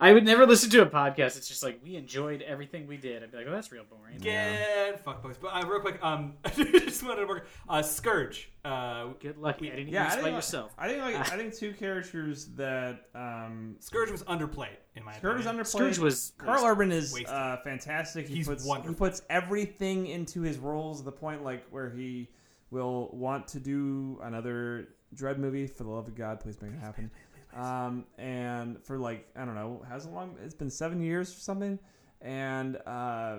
[0.00, 1.36] I would never listen to a podcast.
[1.36, 3.22] It's just like we enjoyed everything we did.
[3.22, 4.18] I'd be like, oh, that's real boring.
[4.18, 5.36] Get fuck boys.
[5.40, 7.46] But uh, real quick, um, I just wanted to work.
[7.68, 8.50] Uh, Scourge.
[8.64, 10.72] Uh, Good luck editing yeah, I this think, by like- yourself.
[10.78, 15.40] I think like I think two characters that um, Scourge was underplayed in my Scourge
[15.40, 15.64] is opinion.
[15.64, 15.68] underplayed.
[15.68, 18.26] Scourge was, Karl was Urban is uh, fantastic.
[18.28, 18.92] He He's puts wonderful.
[18.92, 20.98] he puts everything into his roles.
[21.00, 22.28] to The point like where he
[22.70, 25.68] will want to do another Dread movie.
[25.68, 27.10] For the love of God, please make it happen.
[27.54, 30.36] Um, and for like I don't know, has a long.
[30.44, 31.78] It's been seven years or something.
[32.20, 33.38] And uh,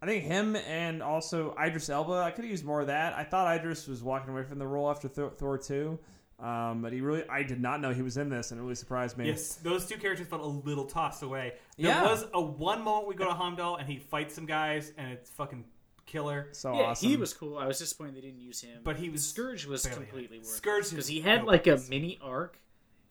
[0.00, 2.12] I think him and also Idris Elba.
[2.14, 3.14] I could have used more of that.
[3.14, 5.98] I thought Idris was walking away from the role after Thor, Thor two.
[6.40, 8.74] Um, but he really, I did not know he was in this, and it really
[8.74, 9.26] surprised me.
[9.28, 11.52] Yes, those two characters felt a little tossed away.
[11.78, 12.02] There Yeah.
[12.02, 15.30] was a one moment we go to Heimdall and he fights some guys and it's
[15.30, 15.64] fucking
[16.04, 16.48] killer.
[16.50, 17.08] So yeah, awesome.
[17.08, 17.56] he was cool.
[17.58, 18.80] I was disappointed they didn't use him.
[18.82, 20.38] But he was Scourge was completely in it.
[20.38, 22.58] worth Scourge because he had no like a mini arc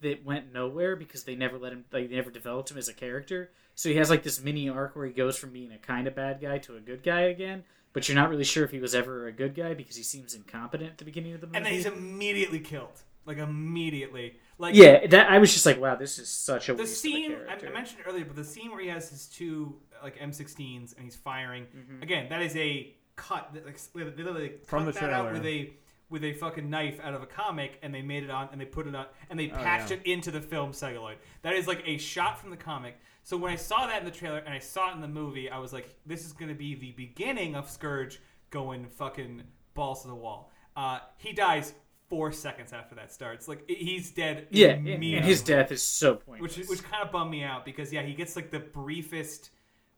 [0.01, 1.85] that went nowhere because they never let him.
[1.91, 3.51] They never developed him as a character.
[3.75, 6.15] So he has like this mini arc where he goes from being a kind of
[6.15, 7.63] bad guy to a good guy again.
[7.93, 10.33] But you're not really sure if he was ever a good guy because he seems
[10.33, 11.57] incompetent at the beginning of the movie.
[11.57, 13.01] And then he's immediately killed.
[13.25, 14.37] Like immediately.
[14.57, 17.31] Like yeah, that I was just like, wow, this is such a the waste scene
[17.33, 17.67] of a I, character.
[17.69, 21.03] I mentioned it earlier, but the scene where he has his two like M16s and
[21.03, 22.03] he's firing Mm-hmm.
[22.03, 22.29] again.
[22.29, 23.49] That is a cut.
[23.53, 25.71] that, Like they literally From cut the that out with a
[26.11, 28.65] with a fucking knife out of a comic, and they made it on and they
[28.65, 29.97] put it on and they Oh, patched yeah.
[29.97, 31.17] it into the film celluloid.
[31.41, 32.99] That is like a shot from the comic.
[33.23, 35.49] So when I saw that in the trailer and I saw it in the movie,
[35.49, 38.19] I was like, this is going to be the beginning of Scourge
[38.51, 39.43] going fucking
[39.73, 40.51] balls to the wall.
[40.75, 41.73] Uh, he dies
[42.09, 43.47] four seconds after that starts.
[43.47, 44.47] Like he's dead.
[44.51, 46.57] yeah, and, and his death is so pointless.
[46.57, 49.51] which which kind of bummed me out because yeah, he gets like the briefest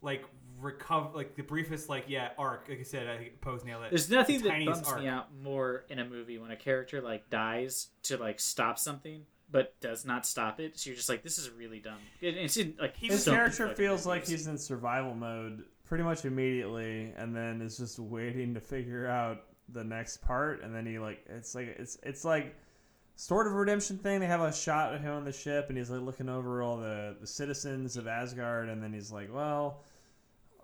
[0.04, 0.24] like
[0.64, 2.68] recover like the briefest like yeah arc.
[2.70, 3.90] Like I said, I think Pose nailed it.
[3.92, 7.02] There's nothing The that tiniest bums me out more in a movie when a character
[7.02, 10.78] like dies to like stop something but does not stop it.
[10.78, 12.00] So you're just like, this is really dumb.
[12.20, 16.04] It, it's in, like His so character fucking feels like he's in survival mode pretty
[16.04, 20.86] much immediately, and then is just waiting to figure out the next part, and then
[20.86, 22.56] he like it's like it's it's like
[23.16, 24.20] sort of a redemption thing.
[24.20, 26.78] They have a shot of him on the ship, and he's like looking over all
[26.78, 29.84] the, the citizens of Asgard, and then he's like, well.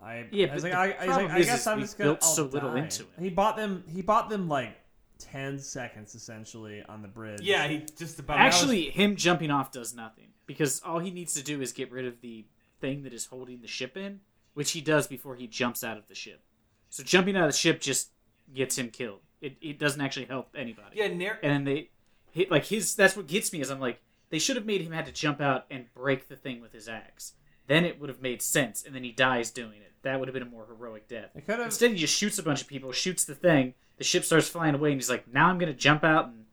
[0.04, 2.24] I, Yeah, I was like, I, I, was like, I guess I'm just gonna built
[2.24, 3.10] I'll so little into it.
[3.20, 3.84] He bought them.
[3.88, 4.78] He bought them like
[5.18, 7.42] ten seconds essentially on the bridge.
[7.42, 11.44] Yeah, he just about Actually, him jumping off does nothing because all he needs to
[11.44, 12.46] do is get rid of the
[12.80, 14.22] thing that is holding the ship in,
[14.54, 16.42] which he does before he jumps out of the ship.
[16.90, 18.12] So jumping out of the ship just
[18.54, 19.20] gets him killed.
[19.42, 20.98] It, it doesn't actually help anybody.
[20.98, 21.90] yeah, nar- And then they
[22.32, 22.96] hit like his.
[22.96, 25.42] That's what gets me is I'm like they should have made him had to jump
[25.42, 27.34] out and break the thing with his axe.
[27.68, 29.89] Then it would have made sense, and then he dies doing it.
[30.04, 31.30] That would have been a more heroic death.
[31.36, 31.66] It could have.
[31.66, 33.74] Instead, he just shoots a bunch of people, shoots the thing.
[33.98, 36.46] The ship starts flying away, and he's like, "Now I'm going to jump out and,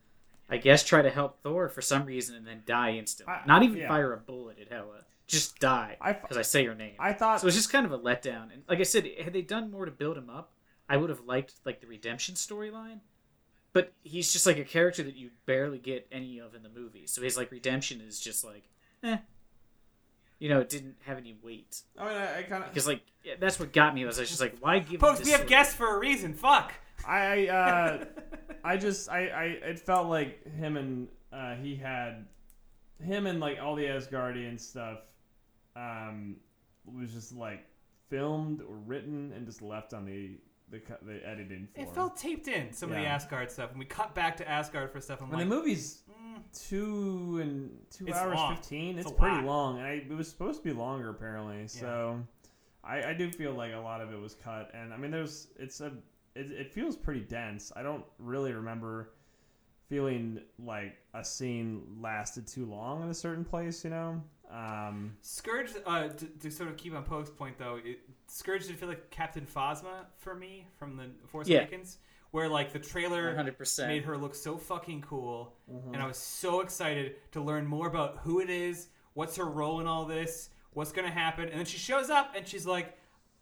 [0.51, 3.33] I guess, try to help Thor for some reason, and then die instantly.
[3.35, 3.89] I- Not even yeah.
[3.89, 7.41] fire a bullet at Hela, just die I- because I say your name." I thought
[7.41, 8.53] so it's just kind of a letdown.
[8.53, 10.53] And like I said, had they done more to build him up,
[10.89, 13.01] I would have liked like the redemption storyline.
[13.73, 17.07] But he's just like a character that you barely get any of in the movie.
[17.07, 18.65] So his like redemption is just like,
[19.05, 19.19] eh.
[20.39, 22.71] You know, it didn't have any weight I mean, I, I kind of.
[22.71, 24.05] because like yeah, that's what got me.
[24.05, 24.93] Was I was just like, why give?
[24.95, 26.35] him folks, we have sort of- guests for a reason.
[26.35, 26.73] Fuck.
[27.07, 28.05] I uh,
[28.65, 32.27] I just I, I it felt like him and uh, he had
[33.03, 34.99] him and like all the Asgardian stuff
[35.75, 36.37] um,
[36.85, 37.65] was just like
[38.09, 40.31] filmed or written and just left on the
[40.71, 41.87] the, cu- the editing floor.
[41.87, 44.91] It felt taped in some of the Asgard stuff, and we cut back to Asgard
[44.91, 45.21] for stuff.
[45.23, 48.57] I'm when like, the movie's mm, two and two It's hours long.
[48.57, 49.45] fifteen, It's it's, a pretty lot.
[49.45, 51.69] long, and I, it was supposed to be longer apparently.
[51.69, 52.21] So
[52.85, 55.49] I, I do feel like a lot of it was cut, and I mean, there's
[55.59, 55.93] it's a
[56.35, 57.73] it, it feels pretty dense.
[57.77, 59.11] I don't really remember
[59.89, 63.85] feeling like a scene lasted too long in a certain place.
[63.85, 68.01] You know, um, Scourge, uh, to, to sort of keep on Poke's point though, it,
[68.29, 71.59] Scourge did feel like Captain Phasma for me from the Force Yeah.
[71.61, 71.99] Awakens,
[72.33, 73.87] where like the trailer 100%.
[73.89, 75.95] made her look so fucking cool, Mm-hmm.
[75.95, 79.81] and I was so excited to learn more about who it is, what's her role
[79.81, 82.97] in all this, what's gonna happen, and then she shows up and she's like.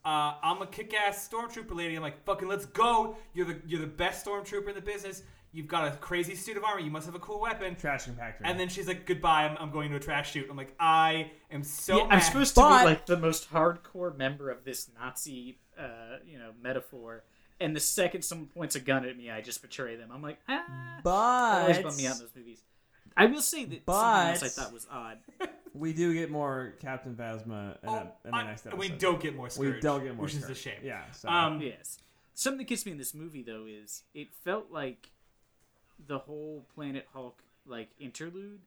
[0.06, 1.94] Uh, I'm a kick-ass stormtrooper lady.
[1.96, 3.16] I'm like, fucking, let's go.
[3.32, 5.22] You're the you're the best stormtrooper in the business.
[5.54, 6.80] You've got a crazy suit of armor.
[6.80, 7.76] You must have a cool weapon.
[7.76, 8.40] trash compactor.
[8.42, 11.30] And then she's like, "Goodbye, I'm, I'm going to a trash shoot." I'm like, I
[11.50, 11.96] am so.
[11.98, 12.18] yeah, I'm mad.
[12.20, 16.50] supposed to But- be like the most hardcore member of this Nazi, uh, you know,
[16.60, 17.22] metaphor.
[17.60, 20.10] And the second someone points a gun at me, I just betray them.
[20.12, 20.64] I'm like, ah.
[21.04, 21.10] That
[21.62, 22.60] always but bummed me out in those movies.
[23.16, 25.18] I will say that something else I thought was odd.
[25.72, 28.80] we do get more Captain Phasma in, Oh, that- in the I- next episode.
[28.80, 30.80] we don't get more We Scourge, don't get more, which is a shame.
[30.82, 31.08] Yeah.
[31.12, 31.28] So.
[31.28, 31.98] Um, Yes.
[32.36, 35.10] Something that gets me in this movie though is it felt like
[36.06, 38.60] the whole Planet Hulk like interlude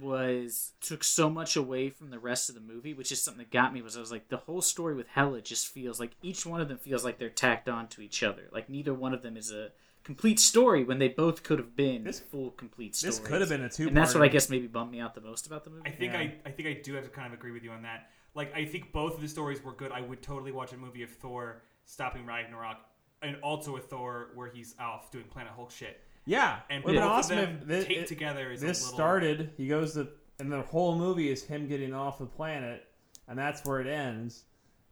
[0.00, 3.50] was took so much away from the rest of the movie, which is something that
[3.50, 6.46] got me was I was like the whole story with Hela just feels like each
[6.46, 8.44] one of them feels like they're tacked on to each other.
[8.52, 9.70] Like neither one of them is a
[10.02, 13.10] complete story when they both could have been This- full complete story.
[13.10, 13.88] this could have been a two.
[13.88, 15.82] and that's what I guess maybe bummed me out the most about the movie.
[15.86, 16.18] I think Yeah.
[16.20, 18.10] I, I think I do have to kind of agree with you on that.
[18.34, 19.92] Like, I think both of the stories were good.
[19.92, 22.78] I would totally watch a movie of Thor stopping Ragnarok,
[23.22, 26.00] and also a Thor where he's off doing Planet Hulk shit.
[26.24, 28.60] Yeah, And would have been both awesome of them if this, taped it- together is
[28.60, 29.50] this a little, started.
[29.56, 30.08] He goes to,
[30.38, 32.86] and the whole movie is him getting off the planet,
[33.28, 34.44] and that's where it ends.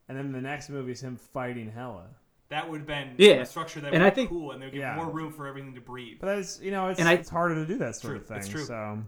[0.08, 2.06] And then the next movie is him fighting Hela.
[2.48, 3.34] That would have been Yeah.
[3.42, 4.96] a structure that And would I be think- cool, and they would give Yeah.
[4.96, 6.18] more room for everything to breathe.
[6.20, 8.26] But that's you know it's And I- it's harder to do that sort True, of
[8.26, 8.36] thing.
[8.38, 8.64] that's true.
[8.64, 9.04] So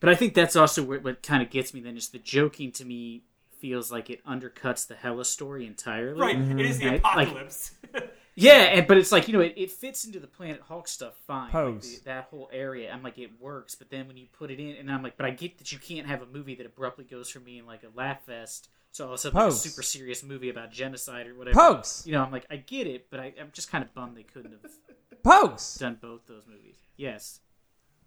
[0.00, 1.80] But I think that's also where, what kind of gets me.
[1.80, 3.24] Then is the joking to me
[3.58, 6.18] feels like it undercuts the Hela story entirely.
[6.20, 6.92] Right, it is the mm-hmm.
[7.06, 7.74] Right, like- apocalypse.
[8.40, 11.14] Yeah, and but it's like you know it, it fits into the Planet Hulk stuff
[11.26, 11.44] fine.
[11.44, 11.98] Like, Pose.
[11.98, 13.74] the- that whole area, I'm like it works.
[13.74, 15.78] But then when you put it in, and I'm like, but I get that you
[15.78, 19.08] can't have a movie that abruptly goes from being like a laugh fest to all
[19.10, 19.60] of a sudden like a Pose.
[19.60, 21.54] super serious movie about genocide or whatever.
[21.58, 24.16] pokes, You know, I'm like I get it, but I, I'm just kind of bummed
[24.16, 24.70] they couldn't have
[25.22, 25.76] pokes.
[25.76, 26.76] done both those movies.
[26.96, 27.40] Yes,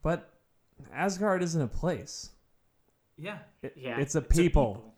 [0.01, 0.29] But
[0.93, 2.31] Asgard isn't a place.
[3.17, 3.37] yeah.
[3.61, 4.95] It- yeah, it's a people.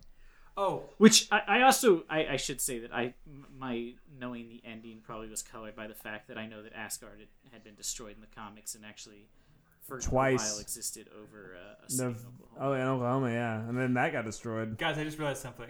[0.56, 3.14] Oh, Which I, I also I, I should say that I
[3.58, 7.20] my knowing the ending probably was colored by the fact that I know that Asgard
[7.20, 9.28] had, had been destroyed in the comics and actually
[9.82, 10.52] for a Twice.
[10.52, 12.60] while existed over uh, a city The- in Oklahoma.
[12.60, 14.78] oh, in Oklahoma, yeah, and then that got destroyed.
[14.78, 15.70] guys, I just realized something.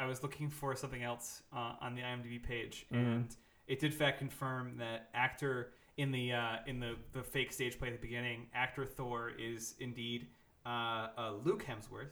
[0.00, 3.04] I was looking for something else uh, on the IMDb page, Mm-hmm.
[3.04, 3.36] and
[3.68, 7.88] it did fact confirm that actor in the uh, in the the fake stage play
[7.88, 10.26] at the beginning, actor Thor is indeed
[10.66, 10.68] uh,
[11.16, 12.10] uh, Luke Hemsworth,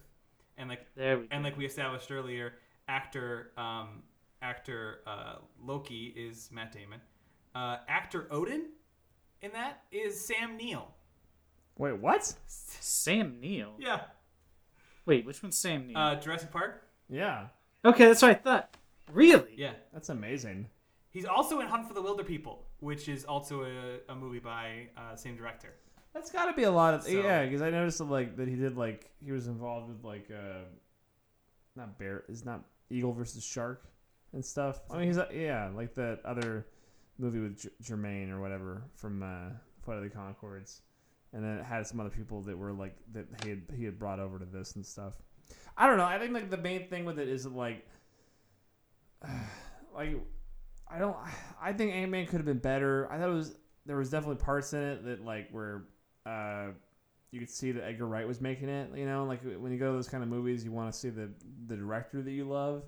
[0.58, 1.28] and like There we go.
[1.32, 2.54] and like we established earlier,
[2.88, 4.02] actor um,
[4.42, 7.00] actor uh, Loki is Matt Damon.
[7.54, 8.66] Uh, actor Odin
[9.42, 10.88] in that is Sam Neill.
[11.78, 12.34] Wait, what?
[12.46, 13.74] Sam Neill.
[13.78, 14.00] Yeah.
[15.04, 15.96] Wait, which one's Sam Neill?
[15.96, 16.82] Uh, Jurassic Park.
[17.08, 17.46] Yeah,
[17.84, 18.76] okay, that's what I thought.
[19.12, 19.54] Really?
[19.56, 19.74] Yeah.
[19.92, 20.68] that's amazing.
[21.10, 25.14] He's also in Hunt for the Wilderpeople, which is also a, a movie by uh,
[25.14, 25.74] same director.
[26.16, 28.48] That's got to be a lot of So- yeah, because I noticed that, like that
[28.48, 30.64] he did like he was involved with like uh,
[31.76, 33.84] not bear is not eagle versus shark
[34.32, 34.80] and stuff.
[34.90, 36.66] I mean, he's uh, yeah, like that other
[37.18, 39.50] movie with J- Jermaine or whatever from uh,
[39.84, 40.80] Flight of the Conchords,
[41.34, 43.98] and then it had some other people that were like that he had he had
[43.98, 45.12] brought over to this and stuff.
[45.76, 46.06] I don't know.
[46.06, 47.86] I think like the main thing with it is like,
[49.94, 50.16] like
[50.88, 51.16] I don't.
[51.60, 53.06] I think Ant Man could have been better.
[53.12, 53.54] I thought it was
[53.84, 55.84] there was definitely parts in it that like where
[56.26, 56.66] uh,
[57.30, 58.90] you could see that Edgar Wright was making it.
[58.96, 61.10] You know, like when you go to those kind of movies, you want to see
[61.10, 61.30] the
[61.66, 62.82] the director that you love.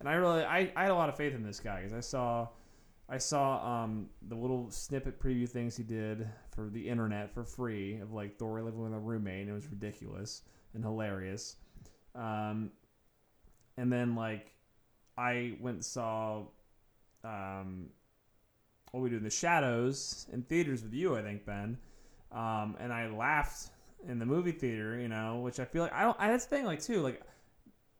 [0.00, 2.00] And I really, I, I had a lot of faith in this guy because I
[2.00, 2.48] saw,
[3.08, 8.00] I saw um, the little snippet preview things he did for the internet for free
[8.00, 9.42] of like Thor living with a roommate.
[9.42, 10.42] And it was ridiculous
[10.74, 11.56] and hilarious.
[12.14, 12.70] Um,
[13.76, 14.52] and then like
[15.16, 16.42] I went and saw
[17.22, 17.86] um,
[18.90, 21.78] what we do in the shadows in theaters with you, I think Ben,
[22.34, 23.70] um, and I laughed
[24.08, 26.16] in the movie theater, you know, which I feel like I don't.
[26.18, 27.22] I, that's the thing, like too, like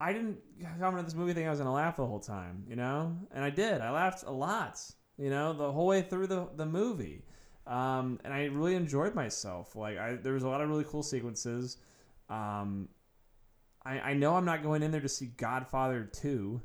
[0.00, 0.38] I didn't
[0.78, 3.44] come into this movie thinking I was gonna laugh the whole time, you know, and
[3.44, 3.80] I did.
[3.80, 4.80] I laughed a lot,
[5.16, 7.22] you know, the whole way through the the movie,
[7.66, 9.76] um, and I really enjoyed myself.
[9.76, 11.78] Like I, there was a lot of really cool sequences.
[12.28, 12.88] Um,
[13.86, 16.60] I, I know I'm not going in there to see Godfather two.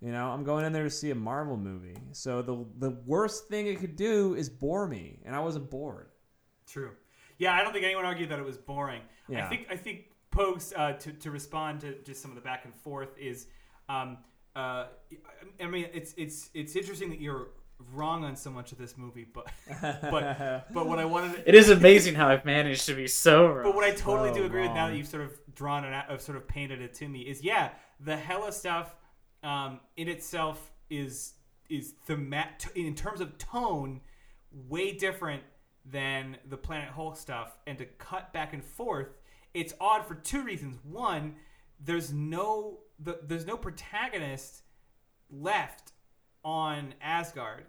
[0.00, 1.96] You know, I'm going in there to see a Marvel movie.
[2.12, 6.11] So the the worst thing it could do is bore me, and I wasn't bored.
[6.72, 6.92] True.
[7.38, 9.02] Yeah, I don't think anyone argued that it was boring.
[9.34, 12.64] I think I think Pogues uh, to to respond to just some of the back
[12.64, 13.46] and forth is,
[13.88, 14.18] um,
[14.56, 14.86] uh,
[15.60, 17.48] I mean, it's it's it's interesting that you're
[17.92, 19.46] wrong on so much of this movie, but
[19.82, 21.42] but but what I wanted.
[21.46, 23.64] It is amazing how I've managed to be so wrong.
[23.64, 25.92] But what I totally So do agree with now that you've sort of drawn it
[25.92, 27.70] out, of sort of painted it to me is yeah,
[28.00, 28.94] the Hela stuff
[29.42, 31.34] um, in itself is
[31.68, 34.00] is themat in terms of tone
[34.68, 35.42] way different
[35.84, 39.08] than the Planet Hulk stuff, and to cut back and forth,
[39.54, 40.78] it's odd for two reasons.
[40.84, 41.36] One,
[41.84, 44.62] there's no the, there's no protagonist
[45.30, 45.92] left
[46.44, 47.64] on Asgard,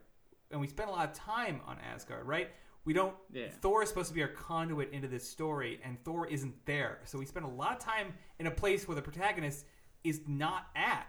[0.51, 2.49] and we spent a lot of time on Asgard, right?
[2.85, 3.15] We don't.
[3.31, 3.47] Yeah.
[3.61, 6.99] Thor is supposed to be our conduit into this story, and Thor isn't there.
[7.05, 9.65] So we spend a lot of time in a place where the protagonist
[10.03, 11.07] is not at,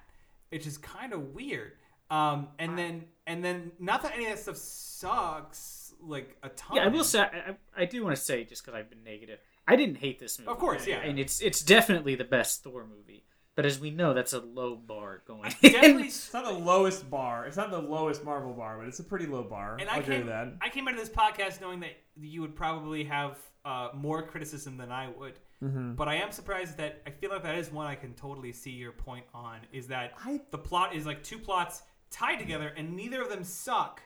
[0.50, 1.72] which is kind of weird.
[2.11, 6.76] Um, and then, and then, not that any of that stuff sucks like a ton.
[6.76, 9.05] yeah, I will say I, I, I do want to say just because I've been
[9.05, 10.50] negative, I didn't hate this movie.
[10.50, 10.98] Of course, yeah.
[10.98, 13.24] and it's it's definitely the best Thor movie.
[13.57, 15.55] But as we know, that's a low bar going.
[15.62, 16.05] definitely.
[16.05, 17.46] It's not the lowest bar.
[17.46, 19.76] It's not the lowest Marvel bar, but it's a pretty low bar.
[19.78, 20.55] And I'll I came, with that.
[20.61, 24.90] I came into this podcast knowing that you would probably have uh, more criticism than
[24.90, 25.38] I would.
[25.62, 25.94] Mm-hmm.
[25.94, 28.72] But I am surprised that I feel like that is one I can totally see
[28.72, 29.61] your point on.
[29.72, 33.44] Is that I- the plot is like two plots tied together, and neither of them
[33.44, 34.02] suck,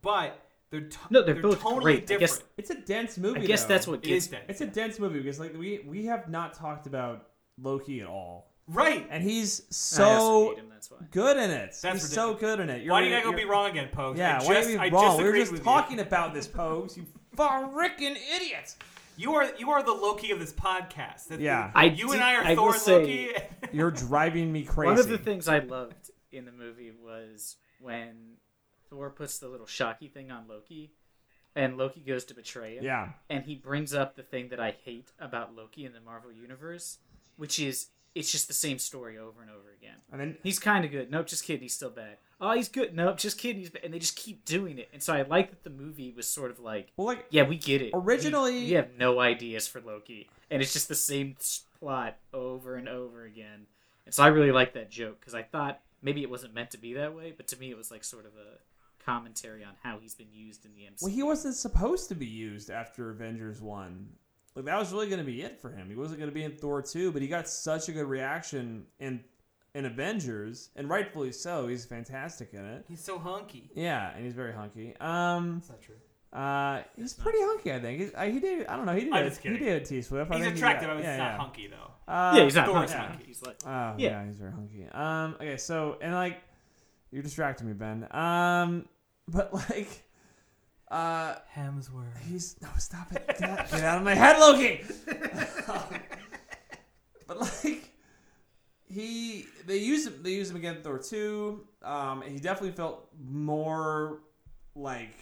[0.00, 2.10] but they're to- No, they're both totally great.
[2.10, 3.40] I guess- It's a dense movie.
[3.40, 3.68] I guess though.
[3.68, 4.44] that's what It gets is dense.
[4.48, 7.28] It's a dense movie because like we we have not talked about
[7.60, 9.06] Loki at all, right.
[9.10, 10.98] and he's so him, that's why.
[11.10, 11.74] good in it.
[11.80, 12.82] That's he's so good in it.
[12.82, 14.18] You're, Why do you gotta go be wrong again, Pogues?
[14.18, 15.04] Yeah, I why just, are you I wrong?
[15.04, 16.96] just we were just with talking about this, Pogues.
[16.96, 17.06] You
[17.36, 18.74] freaking idiot.
[19.16, 19.30] You.
[19.30, 21.28] you are you are the Loki of this podcast.
[21.28, 21.70] That- Yeah.
[21.74, 23.30] I you do- and I are I Thor will and say- Loki.
[23.72, 24.86] You're driving me crazy.
[24.90, 28.36] One of the things I loved in the movie was when
[28.88, 30.92] Thor puts the little shocky thing on Loki,
[31.54, 32.84] and Loki goes to betray him.
[32.84, 33.10] Yeah.
[33.30, 36.98] and he brings up the thing that I hate about Loki in the Marvel universe,
[37.36, 39.96] which is it's just the same story over and over again.
[40.10, 41.10] And then He's kind of good.
[41.10, 41.60] Nope, just kidding.
[41.62, 42.16] He's still bad.
[42.40, 42.94] Oh, he's good.
[42.94, 43.60] Nope, just kidding.
[43.60, 43.84] He's bad.
[43.84, 44.88] And they just keep doing it.
[44.94, 47.58] And so I like that the movie was sort of like, well, like yeah, we
[47.58, 47.90] get it.
[47.92, 51.36] Originally- we, we have no ideas for Loki, and it's just the same
[51.78, 53.66] plot over and over again.
[54.06, 56.78] And so I really like that joke because I thought maybe it wasn't meant to
[56.78, 58.58] be that way, but to me it was like sort of a
[59.06, 61.02] commentary on how he's been used in the MCU.
[61.02, 64.08] Well, he wasn't supposed to be used after Avengers one.
[64.56, 65.88] Like that was really going to be it for him.
[65.88, 68.84] He wasn't going to be in Thor two, but he got such a good reaction
[69.00, 69.20] in
[69.74, 71.66] in Avengers, and rightfully so.
[71.68, 72.84] He's fantastic in it.
[72.88, 73.70] He's so hunky.
[73.74, 74.94] Yeah, and he's very hunky.
[75.00, 75.94] Um, That's not true.
[76.32, 77.72] uh, he's pretty hunky.
[77.74, 78.00] I think.
[78.00, 78.66] He, uh, he did.
[78.66, 78.94] I don't know.
[78.94, 79.12] He did.
[79.12, 80.32] I'm it- just he did T Swift.
[80.32, 80.88] He's think he attractive.
[80.88, 81.36] got- but he's yeah, not yeah.
[81.38, 82.12] hunky though.
[82.12, 83.08] Uh, yeah, he's not Thor's hunky.
[83.08, 83.24] hunky.
[83.26, 83.94] He's like, Oh Yeah.
[83.98, 84.26] yeah.
[84.26, 84.86] he's very hunky.
[84.90, 86.40] Um, okay, so and like
[87.10, 88.06] you're distracting me, Ben.
[88.12, 88.86] Um,
[89.28, 90.04] but like,
[90.90, 92.16] uh, Hemsworth.
[92.28, 93.26] he's no stop it.
[93.38, 94.84] Get out, get out of my head, Loki.
[97.26, 97.90] but like,
[98.84, 100.22] he they use him.
[100.22, 101.66] They use him again in Thor two.
[101.82, 104.20] Um, he definitely felt more
[104.74, 105.14] like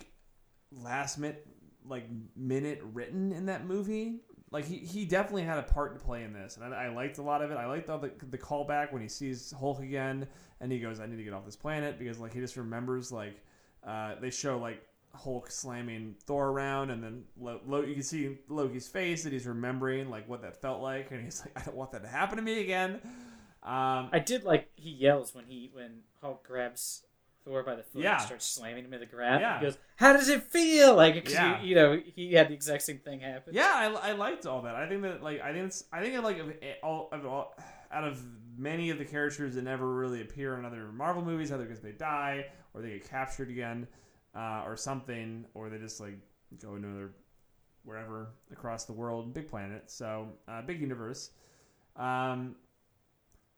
[0.71, 1.47] last minute,
[1.87, 2.05] like
[2.37, 4.21] minute written in that movie
[4.55, 7.19] like he, he definitely had a part to play in this, and I, I liked
[7.19, 7.57] a lot of it.
[7.57, 10.29] I liked all the the callback when he sees Hulk again,
[10.61, 13.11] and he goes, "I need to get off this planet," because like he just remembers
[13.11, 13.43] like
[13.87, 14.83] uh, they show like
[15.15, 19.47] Hulk slamming Thor around, and then Lo- Lo- you can see Loki's face that he's
[19.47, 22.37] remembering like what that felt like, and he's like, "I don't want that to happen
[22.37, 23.01] to me again."
[23.63, 27.03] Um, I did like he yells when he when Hulk grabs
[27.45, 28.15] Thor by the foot Yeah.
[28.15, 29.41] and starts slamming him in the ground.
[29.41, 29.59] Yeah.
[29.59, 31.61] He goes, "How does it feel?" Like Yeah.
[31.63, 33.55] you, you know he had the exact same thing happen.
[33.55, 34.75] Yeah, I, I liked all that.
[34.75, 37.55] I think that like I think it's, I think like of all, of all
[37.93, 38.21] out of
[38.59, 41.93] many of the characters that never really appear in other Marvel movies, either because they
[41.93, 43.87] die or they get captured again,
[44.35, 46.19] uh, or something, or they just like
[46.61, 47.11] go into another
[47.85, 51.31] wherever across the world, big planet, so uh, big universe.
[51.97, 52.57] Um,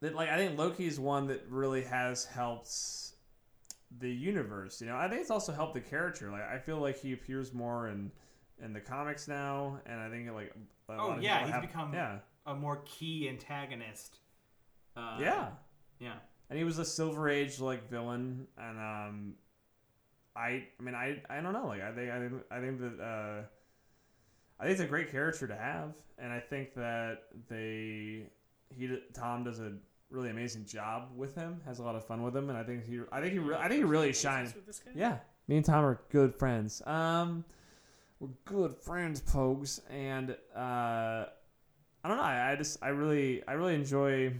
[0.01, 2.71] that like I think Loki is one that really has helped
[3.99, 4.81] the universe.
[4.81, 6.31] You know, I think it's also helped the character.
[6.31, 8.11] Like I feel like he appears more in
[8.63, 10.53] in the comics now, and I think like
[10.89, 14.19] a Oh, lot yeah, he's have- become- yeah A more key antagonist.
[14.97, 15.49] Uh, yeah,
[15.99, 16.15] Yeah.
[16.51, 19.35] And he was a Silver Age like villain, and um,
[20.37, 23.03] I I mean I I don't know like I think I think I think that
[23.03, 23.43] uh,
[24.61, 28.25] I think it's a great character to have, and I think that they
[28.77, 29.73] he Tom does a
[30.11, 32.87] really amazing job with him, has a lot of fun with him, and I think
[32.87, 34.55] he I think he re- I think he really shines.
[34.55, 34.93] With this guy?
[34.95, 35.19] Yeah,
[35.49, 36.83] me and Tom are good friends.
[36.87, 37.45] Um,
[38.21, 41.27] we're good friends, Pogues, and uh,
[42.05, 42.23] I don't know.
[42.23, 44.33] I, I just I really I really enjoy.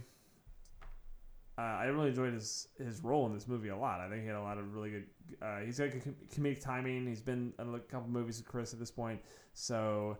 [1.57, 3.99] Uh, I really enjoyed his his role in this movie a lot.
[3.99, 5.05] I think he had a lot of really good.
[5.41, 7.07] Uh, he's got com- comedic timing.
[7.07, 9.19] He's been in a couple movies with Chris at this point,
[9.53, 10.17] so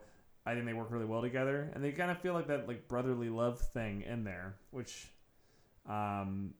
[0.47, 1.71] I think they work really well together.
[1.75, 5.09] And they kind of feel like that like brotherly love thing in there, which,
[5.87, 6.55] um,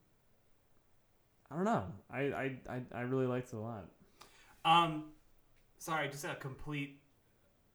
[1.49, 1.85] I don't know.
[2.11, 3.85] I I I, I really liked it a lot.
[4.63, 5.05] Um,
[5.79, 7.01] sorry, just a complete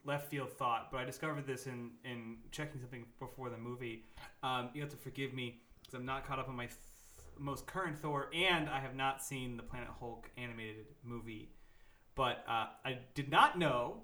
[0.05, 4.05] left field thought, but I discovered this in in checking something before the movie.
[4.41, 6.69] Um, you have to forgive me because I'm not caught up on my
[7.37, 11.49] most current Thor, and I have not seen the Planet Hulk animated movie.
[12.15, 14.03] But uh, I did not know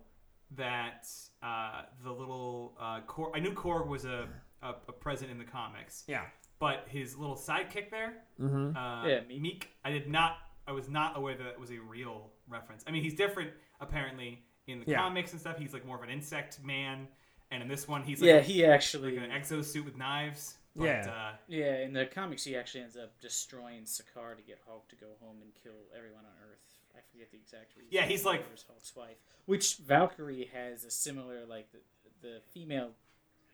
[0.55, 1.07] that
[1.43, 4.27] uh, the little uh, Korg, I knew Korg was a,
[4.63, 6.23] a, a present in the comics, Yeah.
[6.59, 8.75] but his little sidekick there, Mm-hmm.
[8.75, 9.41] uh, Yeah, Miek.
[9.41, 9.63] Miek.
[9.85, 10.37] I did not.
[10.67, 12.83] I was not aware that it was a real reference.
[12.87, 14.97] I mean, he's different apparently in the Yeah.
[14.97, 15.57] comics and stuff.
[15.57, 17.07] He's like more of an insect man,
[17.51, 19.17] and in this one, he's like, Yeah, he actually.
[19.17, 20.55] like an exosuit with knives.
[20.75, 21.09] But, Yeah.
[21.11, 24.95] Uh, Yeah, in the comics, he actually ends up destroying Sakaar to get Hulk to
[24.95, 26.59] go home and kill everyone on Earth.
[26.95, 27.89] I forget the exact reason.
[27.91, 31.79] Yeah, he's like- Murders Hulk's wife, which Valkyrie has a similar like the,
[32.21, 32.91] the female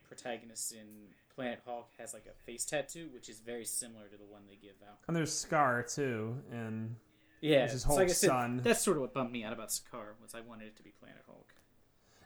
[0.07, 4.26] protagonist in Planet Hulk has like a face tattoo, which is very similar to the
[4.26, 5.03] one they give Valkyrie.
[5.07, 6.95] And there's Skaar too, and
[7.41, 8.61] Yeah, Which is so like I said, son.
[8.63, 10.91] That's sort of what bummed me out about Sakaar was I wanted it to be
[10.91, 11.53] Planet Hulk.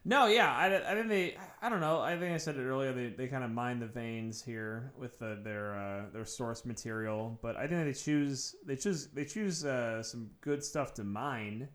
[0.06, 2.94] No, yeah, I, I think they, I don't know, I think I said it earlier.
[2.94, 7.38] They, they kind of mine the veins here with the, their uh, their source material,
[7.42, 11.68] but I think they choose they choose they choose uh, some good stuff to mine.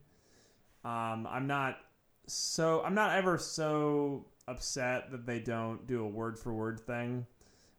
[0.84, 1.78] Um, I'm not
[2.26, 7.26] so I'm not ever so upset that they don't do a word for word thing,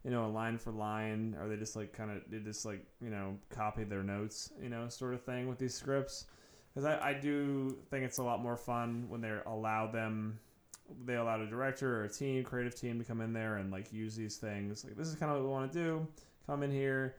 [0.03, 2.85] you know, a line for line, or they just like kind of they just like
[3.01, 6.25] you know copy their notes, you know, sort of thing with these scripts.
[6.75, 10.37] Because I, I do think it's a lot more fun when they allow them,
[11.05, 13.93] they allow a director or a team, creative team to come in there and like
[13.93, 14.83] use these things.
[14.83, 16.07] Like this is kind of what we want to do.
[16.45, 17.15] Come in here,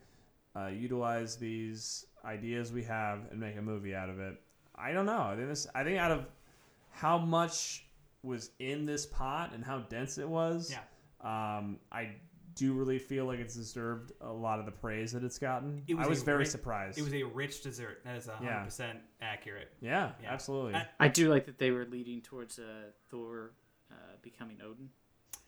[0.55, 4.41] uh, utilize these ideas we have, and make a movie out of it.
[4.75, 5.23] I don't know.
[5.23, 5.67] I think this.
[5.75, 6.27] I think out of
[6.91, 7.87] how much
[8.23, 10.79] was in this pot and how dense it was, Yeah.
[11.59, 12.11] um, I
[12.57, 15.83] do really feel like it's deserved a lot of the praise that it's gotten.
[15.87, 16.99] It was I was very rich- surprised.
[16.99, 18.01] it was a rich dessert.
[18.05, 18.65] That is hundred Yeah.
[18.65, 19.73] percent accurate.
[19.81, 20.33] yeah, Yeah.
[20.33, 20.75] absolutely.
[20.75, 23.53] I- I do like that they were leading towards uh, Thor
[23.93, 24.89] uh, becoming Odin,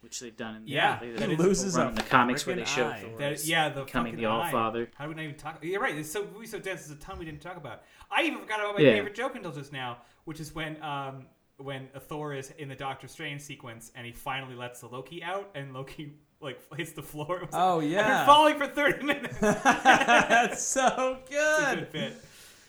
[0.03, 2.65] which they've done in the Yeah, they- that they loses in the comics where they
[2.65, 3.01] show eye.
[3.01, 4.49] Thor That, yeah, the becoming fucking the All.
[4.51, 4.89] Father.
[4.95, 5.59] How did we not even talk?
[5.65, 5.97] You're right.
[5.97, 6.87] It's so movie so dense.
[6.87, 7.83] There's a ton we didn't talk about.
[8.11, 8.93] I even forgot about my Yeah.
[8.93, 13.09] favorite joke until just now, which is when um when Thor is in the Doctor
[13.09, 17.37] Strange sequence and he finally lets the Loki out and Loki like hits the floor.
[17.43, 18.27] It like, Oh, I've been yeah.
[18.27, 19.39] falling for thirty minutes.
[19.41, 21.39] That's so good.
[21.39, 21.93] It's a good.
[21.93, 22.25] bit.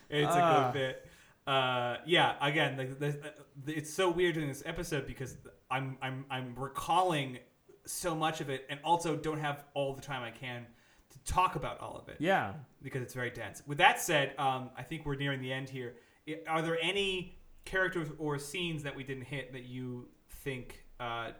[0.09, 0.69] It's Ah.
[0.69, 1.05] a good bit.
[1.47, 2.35] Uh, yeah.
[2.41, 3.33] Again, the, the,
[3.65, 5.37] the, it's so weird doing this episode because
[5.71, 7.39] I'm I'm I'm recalling
[7.85, 10.65] so much of it, and also don't have all the time I can
[11.11, 12.53] to talk about all of it Yeah.
[12.83, 13.63] because it's very dense.
[13.65, 15.95] With that said, um, I think we're nearing the end here.
[16.27, 20.07] I- Are there any characters or scenes that we didn't hit that you
[20.43, 21.31] think uh,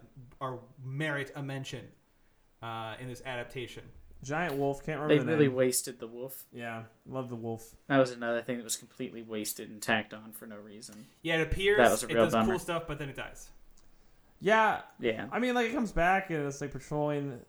[0.42, 1.86] are merit a mention
[2.62, 3.84] uh, in this adaptation?
[4.24, 4.86] Giant wolf.
[4.86, 5.56] Can't They remember the really name.
[5.56, 6.44] wasted the wolf.
[6.52, 6.84] Yeah.
[7.08, 7.74] Love the wolf.
[7.88, 11.06] That was another thing that was completely wasted and tacked on for no reason.
[11.22, 12.52] Yeah, it appears That was a it does bummer.
[12.52, 13.50] cool stuff, but then it dies.
[14.42, 15.28] Yeah, Yeah.
[15.32, 17.40] I mean, like it comes back and it's like patrolling.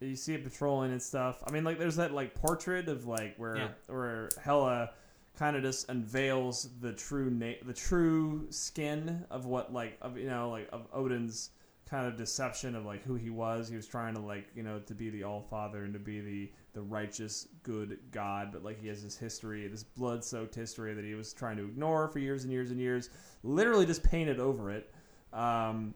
[0.00, 1.42] You see it patrolling and stuff.
[1.46, 3.68] I mean, like there's that like portrait of like where Yeah.
[3.86, 4.90] where Hela
[5.38, 10.28] kind of just unveils the true na- the true skin of what like of you
[10.28, 11.50] know like of Odin's
[11.88, 13.68] kind of deception of like who he was.
[13.68, 16.20] He was trying to like you know to be the All Father and to be
[16.20, 20.94] the the righteous good God, but like he has this history, this blood soaked history
[20.94, 23.10] that he was trying to ignore for years and years and years.
[23.42, 24.92] Literally just painted over it.
[25.32, 25.94] Um,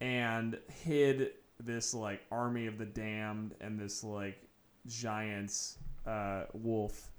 [0.00, 1.30] and hid
[1.60, 4.36] this like army of the damned and this like
[4.86, 7.10] giants uh, wolf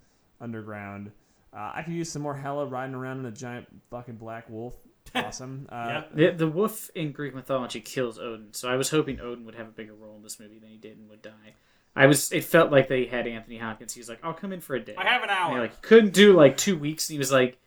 [0.42, 1.12] underground.
[1.54, 4.76] Uh, I could use some more Hela riding around in a giant fucking black wolf.
[5.16, 5.68] Awesome.
[5.72, 9.56] Uh, The, the wolf in Greek mythology kills Odin, so I was hoping Odin would
[9.56, 11.56] have a bigger role in this movie than he did and would die.
[11.96, 12.32] I was.
[12.32, 13.94] It felt like they had Anthony Hopkins.
[13.94, 15.56] He was like, "I'll come in for a day." I have an And hour.
[15.56, 17.08] he, like couldn't do like two weeks.
[17.08, 17.60] And he was like,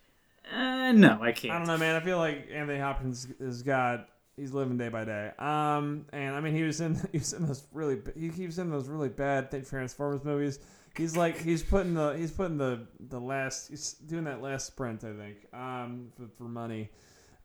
[0.53, 1.95] uh, "No, I can't." I don't know, man.
[1.95, 5.31] I feel like Anthony Hopkins has got he's living day by day.
[5.39, 8.59] Um, and I mean, he was in he was in those really he, he was
[8.59, 10.59] in those really bad Transformers movies.
[10.97, 15.05] He's like he's putting the he's putting the the last he's doing that last sprint
[15.05, 16.91] I think um for, for money,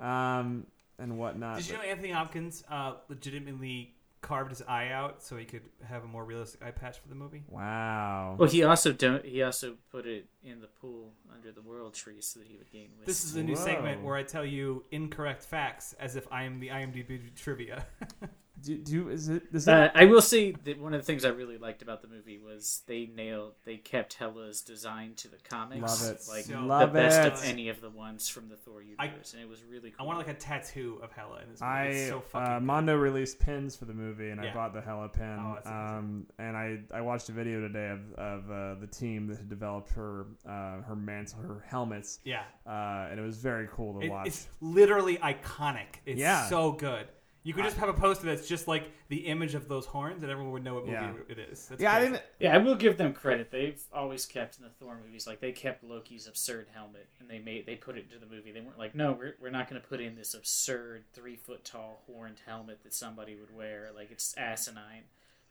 [0.02, 0.66] um
[1.00, 1.58] and whatnot.
[1.58, 6.04] Did you know Anthony Hopkins uh, legitimately carved his eye out so he could have
[6.04, 7.44] a more realistic eye patch for the movie?
[7.50, 8.36] Wow.
[8.38, 9.26] Well, he also don't.
[9.26, 12.72] He also put it in the pool under the world tree so that he would
[12.72, 13.06] gain wisdom.
[13.06, 13.66] This is a new Whoa.
[13.66, 17.86] segment where I tell you incorrect facts as if I am the IMDb trivia.
[18.64, 21.06] Do, do you, is it is Uh, it I will say that one of the
[21.06, 25.28] things I really liked about the movie was they nailed, they kept Hela's design to
[25.28, 26.22] the comics, Love it.
[26.30, 27.34] like So- the Love best it.
[27.34, 29.96] of any of the ones from the Thor universe, and it was really cool.
[29.96, 30.08] I cool.
[30.08, 31.72] want like a tattoo of Hela in this movie.
[31.72, 34.82] I it's so fucking uh, Mondo released pins for the movie, and I bought the
[34.82, 35.38] Hela pin.
[35.40, 35.98] Oh, that's amazing.
[35.98, 39.50] um, and I, I watched a video today of, of uh, the team that had
[39.50, 42.44] developed her uh, her mantle, her helmets, yeah.
[42.68, 44.28] uh, and it was very cool to It- watch.
[44.28, 45.88] it's literally iconic.
[46.06, 46.48] It's Yeah.
[46.48, 47.08] so good.
[47.44, 50.32] You could just have a poster that's just like the image of those horns, and
[50.32, 51.14] everyone would know what movie Yeah.
[51.28, 51.66] it is.
[51.68, 52.12] That's yeah, I crazy.
[52.12, 52.24] didn't.
[52.40, 53.50] Yeah, I will give them credit.
[53.50, 57.40] They've always kept in the Thor movies, like they kept Loki's absurd helmet, and they
[57.40, 58.52] made they put it into the movie.
[58.52, 61.66] They weren't like, no, we're we're not going to put in this absurd three foot
[61.66, 63.90] tall horned helmet that somebody would wear.
[63.96, 65.04] Like it's asinine,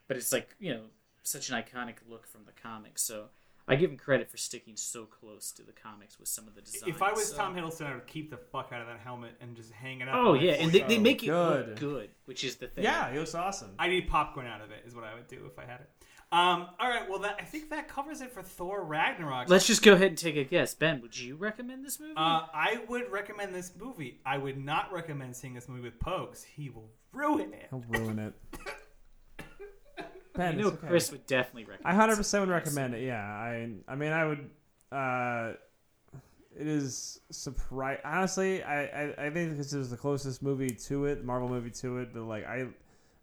[0.07, 0.82] but it's like you know
[1.24, 3.03] such an iconic look from the comics.
[3.03, 3.26] So
[3.71, 6.61] I give him credit for sticking so close to the comics with some of the
[6.62, 6.85] designs.
[6.95, 9.33] If I was so- Tom Hiddleston, I would keep the fuck out of that helmet
[9.41, 10.14] and just hang it up.
[10.16, 11.68] oh yeah, and they, they make it good.
[11.68, 12.85] look good, which is the thing.
[12.85, 13.71] Yeah, it looks awesome.
[13.79, 14.85] I need popcorn out of it.
[14.87, 15.91] Is what I would do if I had it.
[16.33, 19.49] Um, all right, well, that I think that covers it for Thor Ragnarok.
[19.49, 20.75] Let's just go ahead and take a guess.
[20.75, 22.12] Ben, would you recommend this movie?
[22.16, 24.21] Uh, I would recommend this movie.
[24.25, 26.45] I would not recommend seeing this movie with Pogues.
[26.45, 27.66] He will ruin it.
[27.71, 28.33] He'll ruin it.
[30.37, 30.89] I know okay.
[30.89, 31.87] Chris would definitely recommend.
[31.87, 33.03] I hundred percent would recommend it.
[33.03, 34.51] Yeah, I I mean I would.
[34.93, 35.53] Uh,
[36.59, 38.01] it is surprise.
[38.05, 41.99] Honestly, I, I I think this is the closest movie to it, Marvel movie to
[41.99, 42.12] it.
[42.12, 42.66] But like I,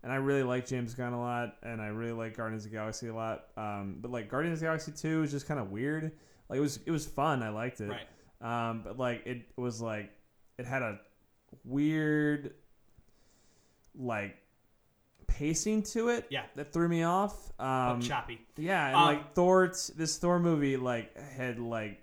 [0.04, 2.78] and I really like James Gunn a lot, and I really like Guardians of the
[2.78, 3.48] Galaxy a lot.
[3.58, 6.12] Um, but like Guardians of the Galaxy two is just kind of weird.
[6.50, 7.44] Like it was it was fun.
[7.44, 7.90] I liked it.
[7.90, 8.70] Right.
[8.70, 10.12] Um, but like it was like
[10.58, 11.00] it had a
[11.64, 12.54] weird
[13.96, 14.38] like
[15.38, 16.26] pacing to it.
[16.30, 16.44] Yeah.
[16.56, 17.52] That threw me off.
[17.60, 18.40] Um, choppy.
[18.58, 22.02] yeah, and Um, like Thor, this Thor movie like had like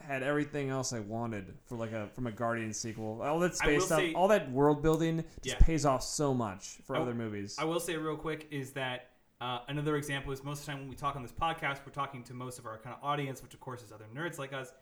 [0.00, 3.20] had everything else I wanted for like a from a Guardian sequel.
[3.22, 5.64] All that space stuff, say- all that world building just Yeah.
[5.66, 7.56] pays off so much for I- other movies.
[7.58, 9.06] I will say real quick is that
[9.40, 11.92] uh, another example is most of the time when we talk on this podcast, we're
[11.92, 14.52] talking to most of our kind of audience, which of course is other nerds like
[14.52, 14.72] us.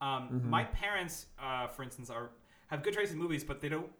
[0.00, 0.50] Um, Mm-hmm.
[0.50, 2.30] My parents, uh, for instance, are
[2.68, 3.90] have good taste in movies, but they don't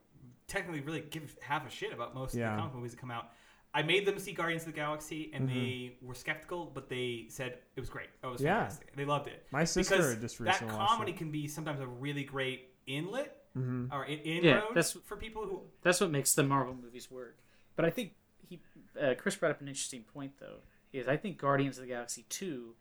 [0.46, 2.50] technically really give half a shit about most Yeah.
[2.50, 3.30] of the comic movies that come out.
[3.72, 5.58] I made them see Guardians of the Galaxy, and Mm-hmm.
[5.58, 8.08] they were skeptical, but they said it was great.
[8.22, 8.60] It was Yeah.
[8.60, 8.94] fantastic.
[8.94, 9.46] They loved it.
[9.50, 11.18] My sister because just that recently watched comedy it.
[11.18, 13.92] can be sometimes a really great inlet Mhm.
[13.92, 17.38] or in, inroad Yeah, that's- for people who That's what makes the Marvel movies work.
[17.74, 18.14] But I think
[18.48, 18.60] he,
[19.00, 20.60] uh, Chris brought up an interesting point though.
[20.92, 22.76] Is I think Guardians of the Galaxy two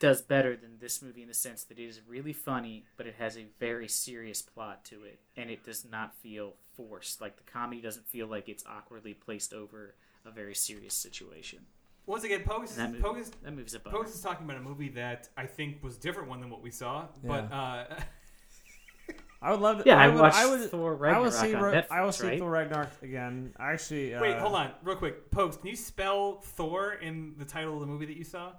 [0.00, 3.14] does better than this movie in the sense that it is really funny, but it
[3.18, 7.20] has a very serious plot to it, and it does not feel forced.
[7.20, 9.94] Like the comedy doesn't feel like it's awkwardly placed over
[10.26, 11.60] a very serious situation.
[12.06, 13.98] once again, Pogues, that movie, Pogues that movie's a bummer.
[13.98, 16.70] Pogues is talking about a movie that I think was different one than what we
[16.70, 17.84] saw, but uh,
[19.42, 19.84] I would love to.
[19.86, 20.20] Yeah, I I would.
[20.20, 20.70] watched I would.
[20.70, 21.54] Thor I will Ragnarok see.
[21.54, 22.38] on Ra- Netflix, I will see right?
[22.38, 23.54] Thor Ragnarok again.
[23.58, 24.14] I actually.
[24.14, 27.80] Uh, wait, hold on, real quick, Pogues, can you spell Thor in the title of
[27.80, 28.52] the movie that you saw?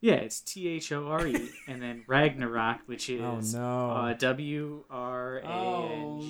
[0.00, 3.90] Yeah, it's T H O R E, and then Ragnarok, which is Oh no.
[3.90, 6.20] uh, W R A N oh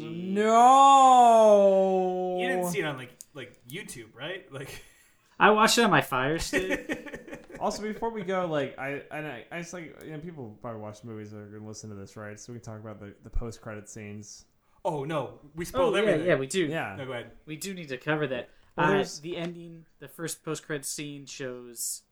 [1.18, 2.38] no.
[2.40, 4.50] You didn't see it on like like YouTube, right?
[4.52, 4.82] Like,
[5.40, 7.14] I watched it on my Fire Stick.
[7.60, 10.80] Also, before we go, like I, and I, I just like you know people probably
[10.80, 12.38] watch movies that are gonna listen to this, right?
[12.38, 14.44] So we can talk about the, the post credit scenes.
[14.84, 16.26] Oh no, we Oh yeah, everything.
[16.26, 16.66] yeah, we do.
[16.66, 16.94] Yeah.
[16.96, 17.32] No, go ahead.
[17.46, 18.50] We do need to cover that.
[18.76, 22.02] Well, uh, the ending, the first post credit scene shows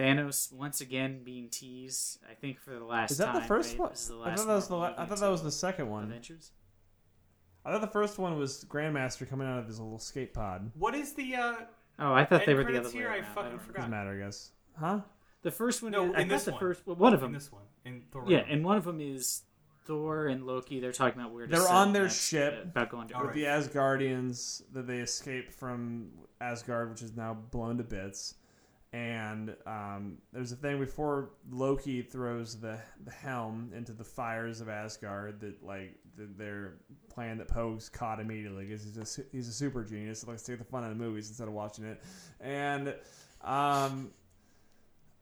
[0.00, 2.18] Thanos once again being teased.
[2.30, 3.34] I think for the last Is that time.
[3.42, 3.80] the first right?
[3.80, 3.90] one?
[3.90, 4.76] This is the I thought that was the.
[4.76, 6.04] La- I thought that was the second one.
[6.04, 6.52] Avengers.
[7.64, 10.70] I thought the first one was Grandmaster coming out of his little skate pod.
[10.78, 11.54] What is the uh,
[11.98, 13.10] Oh, I thought they were the credits other way here?
[13.10, 13.34] I around.
[13.34, 13.76] fucking don't forgot.
[13.76, 14.50] Doesn't matter, I guess.
[14.78, 15.00] Huh?
[15.42, 15.92] The first one.
[15.92, 16.60] No, is, I in thought this the one.
[16.60, 16.86] first.
[16.86, 17.32] Well, one of in them.
[17.34, 18.24] this one in Thor?
[18.26, 19.42] Yeah, and one of them is
[19.84, 20.80] Thor and Loki.
[20.80, 22.54] They're talking about where to They're on their that's, ship.
[22.58, 23.34] uh, about going to With Earth.
[23.34, 26.08] the Asgardians that they escape from
[26.40, 28.36] Asgard, which is now blown to bits.
[28.92, 34.68] And um, there's a thing before Loki throws the the helm into the fires of
[34.68, 36.72] Asgard that like the, their
[37.08, 40.58] plan that Pogue's caught immediately because he's a he's a super genius likes to take
[40.58, 42.02] the fun out of the movies instead of watching it,
[42.40, 42.92] and
[43.44, 44.10] um,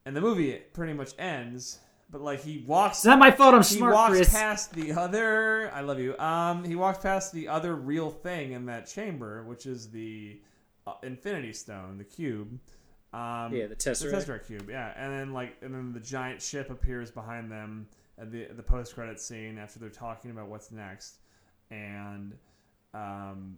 [0.07, 1.79] and the movie pretty much ends.
[2.11, 3.53] But like he walks It's not my fault.
[3.55, 4.31] I'm he smart, walks Chris.
[4.31, 8.65] past the other i love you um he walks past the other real thing in
[8.65, 10.41] that chamber which is the
[10.87, 12.59] uh, infinity stone the cube
[13.13, 14.13] um Yeah, the Tesseract.
[14.13, 17.87] Tesseract cube yeah and then like and then the giant ship appears behind them
[18.19, 21.19] at the the post credit scene after they're talking about what's next
[21.71, 22.35] and
[22.95, 23.57] um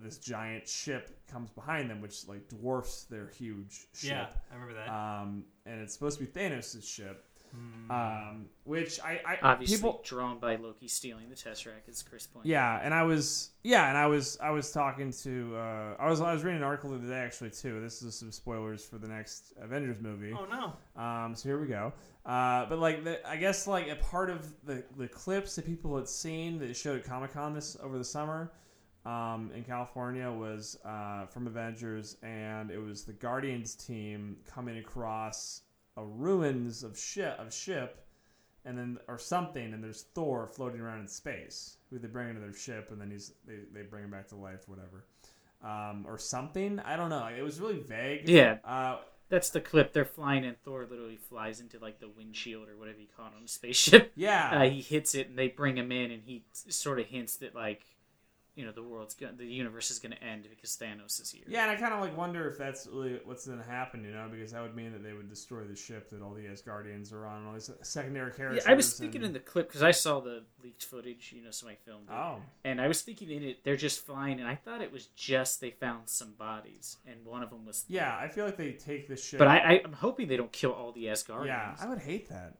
[0.00, 4.74] this giant ship comes behind them which like dwarfs their huge ship yeah, I remember
[4.74, 4.88] that.
[4.88, 7.90] um and it's supposed to be Thanos' ship Hmm.
[7.90, 12.50] um, which I, I Obviously, people, drawn by Loki stealing the Tesseract, as Chris pointed.
[12.50, 16.20] yeah, and I was, yeah, and I was, I was talking to, uh, I was,
[16.20, 17.80] I was reading an article the other day actually too.
[17.80, 20.34] This is some spoilers for the next Avengers movie.
[20.38, 21.02] oh no.
[21.02, 21.92] Um, so here we go.
[22.26, 25.96] Uh, but like, the, I guess like a part of the the clips that people
[25.96, 28.52] had seen that showed at Comic Con this over the summer.
[29.06, 35.62] Um, in California was uh, from Avengers, and it was the Guardians team coming across
[35.98, 38.04] a ruins of ship of ship,
[38.64, 42.40] and then or something, and there's Thor floating around in space, who they bring into
[42.40, 45.04] their ship, and then he's they, they bring him back to life, whatever,
[45.62, 46.78] um, or something.
[46.80, 47.26] I don't know.
[47.36, 48.28] It was really vague.
[48.28, 48.98] Yeah, Uh,
[49.28, 49.92] that's the clip.
[49.92, 53.32] They're flying, and Thor literally flies into like the windshield or whatever you call it
[53.36, 54.12] on a spaceship.
[54.16, 54.50] yeah.
[54.60, 57.54] Uh, he hits it, and they bring him in, and he sort of hints that
[57.54, 57.82] like,
[58.58, 61.44] you know, the world's going, the universe is going to end because Thanos is here.
[61.46, 64.10] Yeah, and I kind of like wonder if that's really what's going to happen, you
[64.10, 67.12] know, because that would mean that they would destroy the ship that all the Asgardians
[67.12, 68.64] are on, and all these secondary Yeah, characters.
[68.66, 71.32] I was thinking and- in the clip because I saw the leaked footage.
[71.34, 74.40] You know, somebody filmed it, Oh, and I was thinking in it they're just flying,
[74.40, 77.84] and I thought it was just they found some bodies, and one of them was.
[77.88, 79.38] yeah, I feel like they take the ship.
[79.38, 81.46] But I, I, I'm hoping they don't kill all the Asgardians.
[81.46, 82.58] yeah, I would hate that.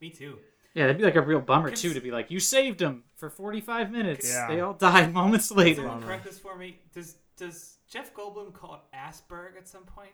[0.00, 0.38] Me too.
[0.74, 3.04] Yeah, that'd be like a real bummer Cons- too to be like, you saved them
[3.16, 4.28] for 45 minutes.
[4.30, 4.48] Yeah.
[4.48, 5.82] They all died moments later.
[5.82, 6.80] someone correct this for me?
[6.92, 10.10] Does does Jeff Goldblum call it Asperg at some point?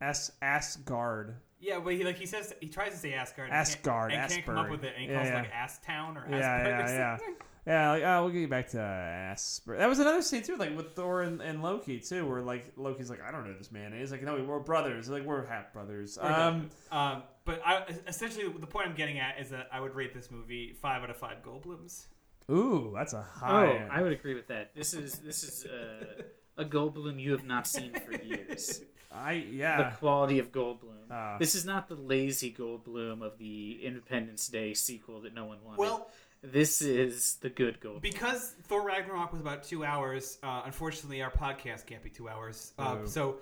[0.00, 1.34] As Asgard.
[1.60, 3.48] Yeah, but he like he says he tries to say Asgard.
[3.50, 4.92] and can't- Asgard, and can't come up with it.
[4.96, 5.38] And he Yeah, calls yeah.
[5.38, 6.64] it like Ass Town or Yeah, Asperg.
[6.66, 7.18] yeah, or yeah.
[7.66, 9.76] Yeah, like, oh, we'll get you back to Asper.
[9.76, 13.10] That was another scene too, like with Thor and, and Loki too, where like Loki's
[13.10, 13.92] like, I don't know who this man.
[13.92, 14.00] is.
[14.00, 15.10] He's like, no, we're brothers.
[15.10, 16.16] Like we're half brothers.
[16.18, 20.12] Um, Um, but I, essentially, the point I'm getting at is that I would rate
[20.14, 22.06] this movie five out of five Goldblums.
[22.50, 23.88] ooh, that's a Oh, high.
[23.90, 24.74] I would agree with that.
[24.74, 26.22] This is this is uh,
[26.56, 28.82] a Goldblum you have not seen for years.
[29.12, 29.90] I yeah.
[29.90, 31.10] The quality of Goldblum.
[31.10, 31.36] Ah.
[31.38, 35.78] this is not the lazy Goldblum of the Independence Day sequel that no one wanted.
[35.80, 36.10] Well,
[36.42, 38.02] this is the good Goldblum.
[38.02, 42.74] because Thor Ragnarok was about two hours, uh, unfortunately, our podcast can't be two hours.
[42.78, 43.06] Uh, Oh.
[43.06, 43.38] so,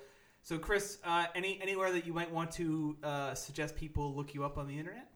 [0.47, 4.44] so Chris, uh, any anywhere that you might want to uh, suggest people look you
[4.44, 5.09] up on the internet?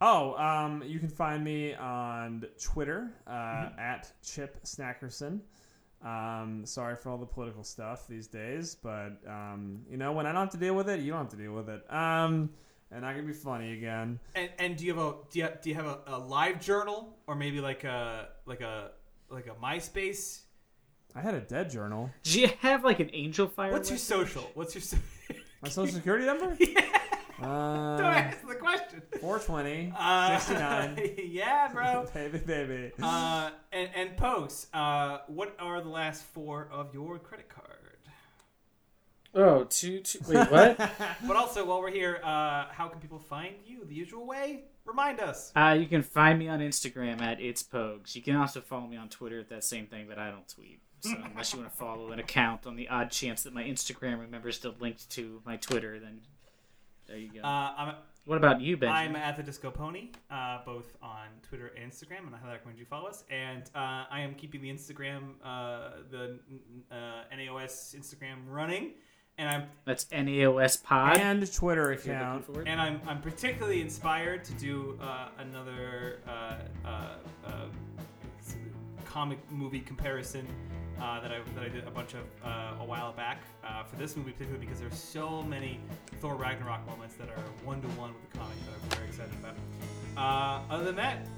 [0.00, 3.78] Oh, um, you can find me on Twitter uh, Mm-hmm.
[3.78, 5.38] at Chip Snackerson.
[6.04, 10.32] Um, sorry for all the political stuff these days, but um, you know when I
[10.32, 11.84] don't have to deal with it, you don't have to deal with it.
[11.88, 12.50] Um,
[12.90, 14.18] and I can be funny again.
[14.34, 17.16] And, and do you have a do you, do you have a, a live journal
[17.28, 18.90] or maybe like a like a
[19.30, 20.40] like a MySpace?
[21.14, 22.10] I had a dead journal.
[22.24, 23.72] Do you have like an Angel Fire?
[23.72, 24.02] What's your website?
[24.02, 24.50] social?
[24.54, 24.96] What's your so-
[25.62, 26.56] My social security number?
[26.60, 26.98] yeah,
[27.40, 29.00] don't Uh, ask the question.
[29.20, 31.10] 420 Uh, 69.
[31.30, 32.06] yeah, bro.
[32.12, 32.92] baby, baby.
[33.00, 34.68] Uh, and and post.
[34.74, 37.68] Uh, what are the last four of your credit card?
[39.36, 40.20] Oh, two, two.
[40.28, 40.76] Wait, what?
[41.26, 43.84] But also, while we're here, uh, how can people find you?
[43.84, 44.64] The usual way.
[44.84, 45.50] Remind us.
[45.56, 48.14] Uh, you can find me on Instagram at it's pogues.
[48.14, 50.80] You can also follow me on Twitter at that same thing, but I don't tweet.
[51.04, 54.20] So unless you want to follow an account on the odd chance that my Instagram
[54.20, 56.20] remembers to link to my Twitter, then
[57.06, 57.40] there you go.
[57.40, 57.94] Uh, I'm
[58.26, 58.88] what about you, Ben?
[58.88, 62.78] I'm at the Disco Pony, uh, both on Twitter and Instagram, and I highly recommend
[62.78, 63.22] you follow us.
[63.30, 66.38] And uh, I am keeping the Instagram, uh, the
[66.90, 68.92] uh, NAOS Instagram running,
[69.36, 71.18] and I'm That's NAOS Pod.
[71.18, 72.68] and Twitter if you're looking account.
[72.68, 76.54] and I'm, I'm particularly inspired to do uh, another uh,
[76.86, 76.88] uh,
[77.44, 77.50] uh,
[79.14, 80.44] comic movie comparison
[81.00, 83.94] uh, that I that I did a bunch of uh, a while back uh, for
[83.94, 85.78] this movie particularly because there's so many
[86.20, 89.32] Thor Ragnarok moments that are one to one with the comic that I'm very excited
[89.38, 89.54] about.
[90.16, 91.28] Uh, other than that,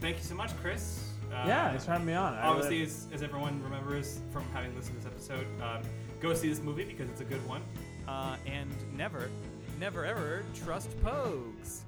[0.00, 1.10] thank you so much, Chris.
[1.32, 2.34] Uh, yeah, thanks for having me on.
[2.34, 5.82] I Obviously, really- as, as everyone remembers from having listened to this episode, um,
[6.20, 7.62] go see this movie because it's a good one.
[8.06, 9.30] Uh, and never,
[9.80, 11.80] never ever trust Pogues.